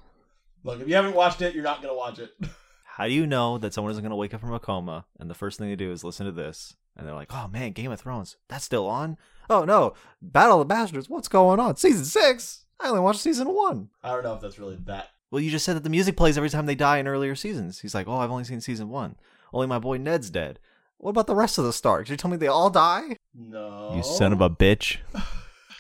Look, 0.64 0.80
if 0.80 0.88
you 0.88 0.94
haven't 0.94 1.14
watched 1.14 1.42
it, 1.42 1.54
you're 1.54 1.62
not 1.62 1.82
gonna 1.82 1.94
watch 1.94 2.18
it. 2.18 2.30
How 2.84 3.06
do 3.06 3.12
you 3.12 3.26
know 3.26 3.58
that 3.58 3.74
someone 3.74 3.90
isn't 3.90 4.04
going 4.04 4.10
to 4.10 4.16
wake 4.16 4.32
up 4.34 4.40
from 4.40 4.54
a 4.54 4.60
coma 4.60 5.04
and 5.18 5.28
the 5.28 5.34
first 5.34 5.58
thing 5.58 5.68
they 5.68 5.74
do 5.74 5.90
is 5.90 6.04
listen 6.04 6.26
to 6.26 6.32
this 6.32 6.76
and 6.96 7.04
they're 7.04 7.14
like, 7.14 7.34
"Oh 7.34 7.48
man, 7.48 7.72
Game 7.72 7.90
of 7.90 8.00
Thrones, 8.00 8.36
that's 8.48 8.64
still 8.64 8.86
on? 8.86 9.16
Oh 9.50 9.64
no, 9.64 9.94
Battle 10.22 10.60
of 10.60 10.68
the 10.68 10.72
Bastards, 10.72 11.08
what's 11.08 11.26
going 11.26 11.58
on? 11.58 11.76
Season 11.76 12.04
six? 12.04 12.66
I 12.78 12.88
only 12.88 13.00
watched 13.00 13.20
season 13.20 13.48
one." 13.48 13.90
I 14.02 14.10
don't 14.10 14.22
know 14.22 14.34
if 14.34 14.40
that's 14.40 14.60
really 14.60 14.78
that. 14.84 15.08
Well, 15.30 15.40
you 15.40 15.50
just 15.50 15.64
said 15.64 15.74
that 15.74 15.82
the 15.82 15.90
music 15.90 16.16
plays 16.16 16.36
every 16.36 16.50
time 16.50 16.66
they 16.66 16.76
die 16.76 16.98
in 16.98 17.08
earlier 17.08 17.34
seasons. 17.34 17.80
He's 17.80 17.96
like, 17.96 18.06
"Oh, 18.06 18.18
I've 18.18 18.30
only 18.30 18.44
seen 18.44 18.60
season 18.60 18.88
one. 18.90 19.16
Only 19.52 19.66
my 19.66 19.80
boy 19.80 19.96
Ned's 19.98 20.30
dead." 20.30 20.60
What 20.98 21.10
about 21.10 21.26
the 21.26 21.34
rest 21.34 21.58
of 21.58 21.64
the 21.64 21.72
Starks? 21.72 22.08
You 22.08 22.16
tell 22.16 22.30
me 22.30 22.36
they 22.36 22.46
all 22.46 22.70
die? 22.70 23.16
No. 23.34 23.92
You 23.96 24.04
son 24.04 24.32
of 24.32 24.40
a 24.40 24.48
bitch. 24.48 24.98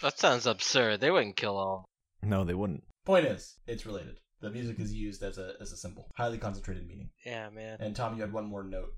That 0.02 0.18
sounds 0.18 0.46
absurd. 0.46 1.00
They 1.00 1.10
wouldn't 1.10 1.36
kill 1.36 1.56
all. 1.56 1.88
No, 2.22 2.44
they 2.44 2.52
wouldn't. 2.52 2.82
Point 3.06 3.24
is, 3.24 3.56
it's 3.66 3.86
related. 3.86 4.18
The 4.44 4.50
music 4.50 4.78
is 4.78 4.92
used 4.92 5.22
as 5.22 5.38
a 5.38 5.54
as 5.58 5.72
a 5.72 5.76
symbol, 5.76 6.06
highly 6.14 6.36
concentrated 6.36 6.86
meaning. 6.86 7.08
Yeah, 7.24 7.48
man. 7.48 7.78
And 7.80 7.96
Tom, 7.96 8.14
you 8.14 8.20
had 8.20 8.30
one 8.30 8.44
more 8.44 8.62
note 8.62 8.92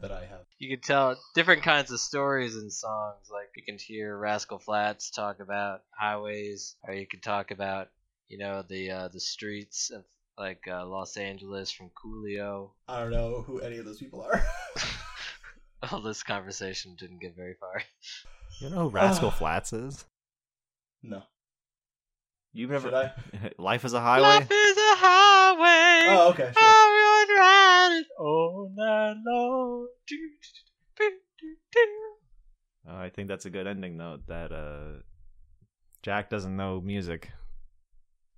that 0.00 0.12
I 0.12 0.20
have. 0.20 0.46
You 0.60 0.68
can 0.70 0.80
tell 0.80 1.16
different 1.34 1.64
kinds 1.64 1.90
of 1.90 1.98
stories 1.98 2.54
in 2.54 2.70
songs. 2.70 3.28
Like 3.28 3.48
you 3.56 3.64
can 3.64 3.78
hear 3.78 4.16
Rascal 4.16 4.60
Flatts 4.60 5.10
talk 5.10 5.40
about 5.40 5.82
highways, 5.90 6.76
or 6.86 6.94
you 6.94 7.08
can 7.08 7.18
talk 7.18 7.50
about, 7.50 7.88
you 8.28 8.38
know, 8.38 8.62
the 8.62 8.90
uh, 8.92 9.08
the 9.08 9.18
streets 9.18 9.90
of 9.90 10.04
like 10.38 10.62
uh, 10.70 10.86
Los 10.86 11.16
Angeles 11.16 11.72
from 11.72 11.90
Coolio. 11.90 12.70
I 12.86 13.00
don't 13.00 13.10
know 13.10 13.42
who 13.44 13.58
any 13.58 13.78
of 13.78 13.84
those 13.84 13.98
people 13.98 14.22
are. 14.22 14.40
Well, 15.90 16.00
this 16.00 16.22
conversation 16.22 16.94
didn't 16.96 17.20
get 17.20 17.34
very 17.34 17.54
far. 17.58 17.82
You 18.60 18.70
know 18.70 18.88
who 18.88 18.90
Rascal. 18.90 19.30
Flatts 19.32 19.72
is? 19.72 20.04
no. 21.02 21.24
You've 22.54 22.70
Should 22.70 22.92
never. 22.92 23.12
I? 23.34 23.50
Life 23.58 23.84
is 23.84 23.94
a 23.94 24.00
highway. 24.00 24.22
Life 24.22 24.50
is 24.50 24.76
a 24.76 24.94
highway. 24.96 26.16
Oh, 26.16 26.28
okay, 26.30 26.50
sure. 26.52 26.52
I 26.56 27.24
would 27.26 27.38
ride 27.40 27.98
it 28.00 28.06
all 28.18 28.70
night 28.74 29.16
long. 29.26 29.88
Do, 30.06 30.16
do, 30.16 30.24
do, 30.98 31.10
do, 31.40 31.56
do. 31.72 32.90
Uh, 32.90 32.96
I 32.96 33.08
think 33.10 33.28
that's 33.28 33.46
a 33.46 33.50
good 33.50 33.66
ending 33.66 33.96
note. 33.96 34.26
That 34.26 34.52
uh, 34.52 35.00
Jack 36.02 36.28
doesn't 36.28 36.54
know 36.56 36.80
music. 36.80 37.30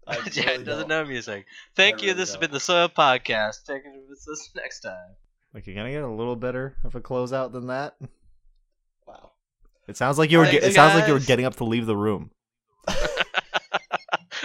I 0.07 0.21
Jack 0.29 0.47
really 0.47 0.65
doesn't 0.65 0.89
don't. 0.89 1.05
know 1.05 1.05
music. 1.11 1.47
Thank 1.75 1.97
I 1.97 1.99
you. 2.03 2.07
really 2.09 2.19
this 2.19 2.29
has 2.29 2.35
don't. 2.35 2.41
been 2.43 2.51
the 2.53 2.61
Soil 2.61 2.89
Podcast. 2.89 3.65
Take 3.67 3.85
it 3.85 3.93
with 4.09 4.19
us 4.31 4.51
next 4.55 4.81
time. 4.81 5.17
Like, 5.55 5.67
you're 5.67 5.75
gonna 5.77 5.91
get 5.91 6.03
a 6.03 6.09
little 6.09 6.37
better 6.37 6.77
of 6.85 6.95
a 6.95 7.01
closeout 7.01 7.53
than 7.53 7.67
that. 7.69 7.97
Wow. 9.07 9.31
It 9.89 9.97
sounds 9.97 10.19
like 10.19 10.31
you 10.31 10.39
were. 10.39 10.47
Thanks, 10.47 10.65
Ge- 10.65 10.69
it 10.69 10.75
sounds 10.75 10.95
like 10.95 11.09
you 11.09 11.15
were 11.15 11.21
getting 11.21 11.45
up 11.47 11.57
to 11.57 11.65
leave 11.65 11.87
the 11.87 11.97
room. 11.97 12.31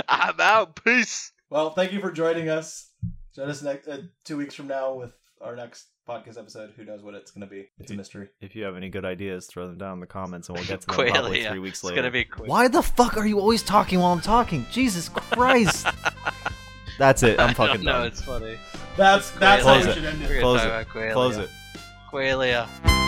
I'm 0.09 0.39
out. 0.39 0.81
Peace. 0.83 1.31
Well, 1.49 1.71
thank 1.71 1.91
you 1.93 1.99
for 1.99 2.11
joining 2.11 2.49
us. 2.49 2.89
Join 3.35 3.49
us 3.49 3.61
next 3.61 3.87
uh, 3.87 4.01
two 4.25 4.37
weeks 4.37 4.55
from 4.55 4.67
now 4.67 4.93
with 4.93 5.13
our 5.41 5.55
next 5.55 5.87
podcast 6.07 6.37
episode. 6.37 6.71
Who 6.75 6.85
knows 6.85 7.01
what 7.01 7.13
it's 7.15 7.31
going 7.31 7.41
to 7.41 7.47
be? 7.47 7.69
It's 7.79 7.91
a 7.91 7.95
mystery. 7.95 8.29
If 8.41 8.55
you 8.55 8.63
have 8.65 8.75
any 8.75 8.89
good 8.89 9.05
ideas, 9.05 9.45
throw 9.47 9.67
them 9.67 9.77
down 9.77 9.93
in 9.93 9.99
the 9.99 10.07
comments, 10.07 10.49
and 10.49 10.57
we'll 10.57 10.67
get 10.67 10.81
to 10.81 10.87
them 10.87 10.95
probably 10.95 11.39
Qualia. 11.39 11.49
three 11.49 11.59
weeks 11.59 11.79
It's 11.79 11.83
later. 11.85 11.95
gonna 11.97 12.11
be 12.11 12.23
quick. 12.25 12.49
Why 12.49 12.67
the 12.67 12.81
fuck 12.81 13.17
are 13.17 13.25
you 13.25 13.39
always 13.39 13.63
talking 13.63 13.99
while 13.99 14.11
I'm 14.13 14.21
talking? 14.21 14.65
Jesus 14.71 15.09
Christ! 15.09 15.87
That's 16.99 17.23
it. 17.23 17.39
I'm 17.39 17.53
fucking 17.55 17.83
done. 17.83 18.01
No, 18.01 18.07
it's 18.07 18.21
funny. 18.21 18.57
That's 18.97 19.31
that's 19.31 19.63
how 19.63 19.73
Close 19.73 19.85
we 19.85 19.91
it. 19.91 19.95
should 19.95 20.05
end 20.05 20.21
We're 20.21 20.35
it. 20.35 20.41
Close 20.41 20.61
it. 20.61 20.65
about 20.67 20.87
Close 21.13 21.37
it. 21.37 21.49
Qualia. 22.11 22.98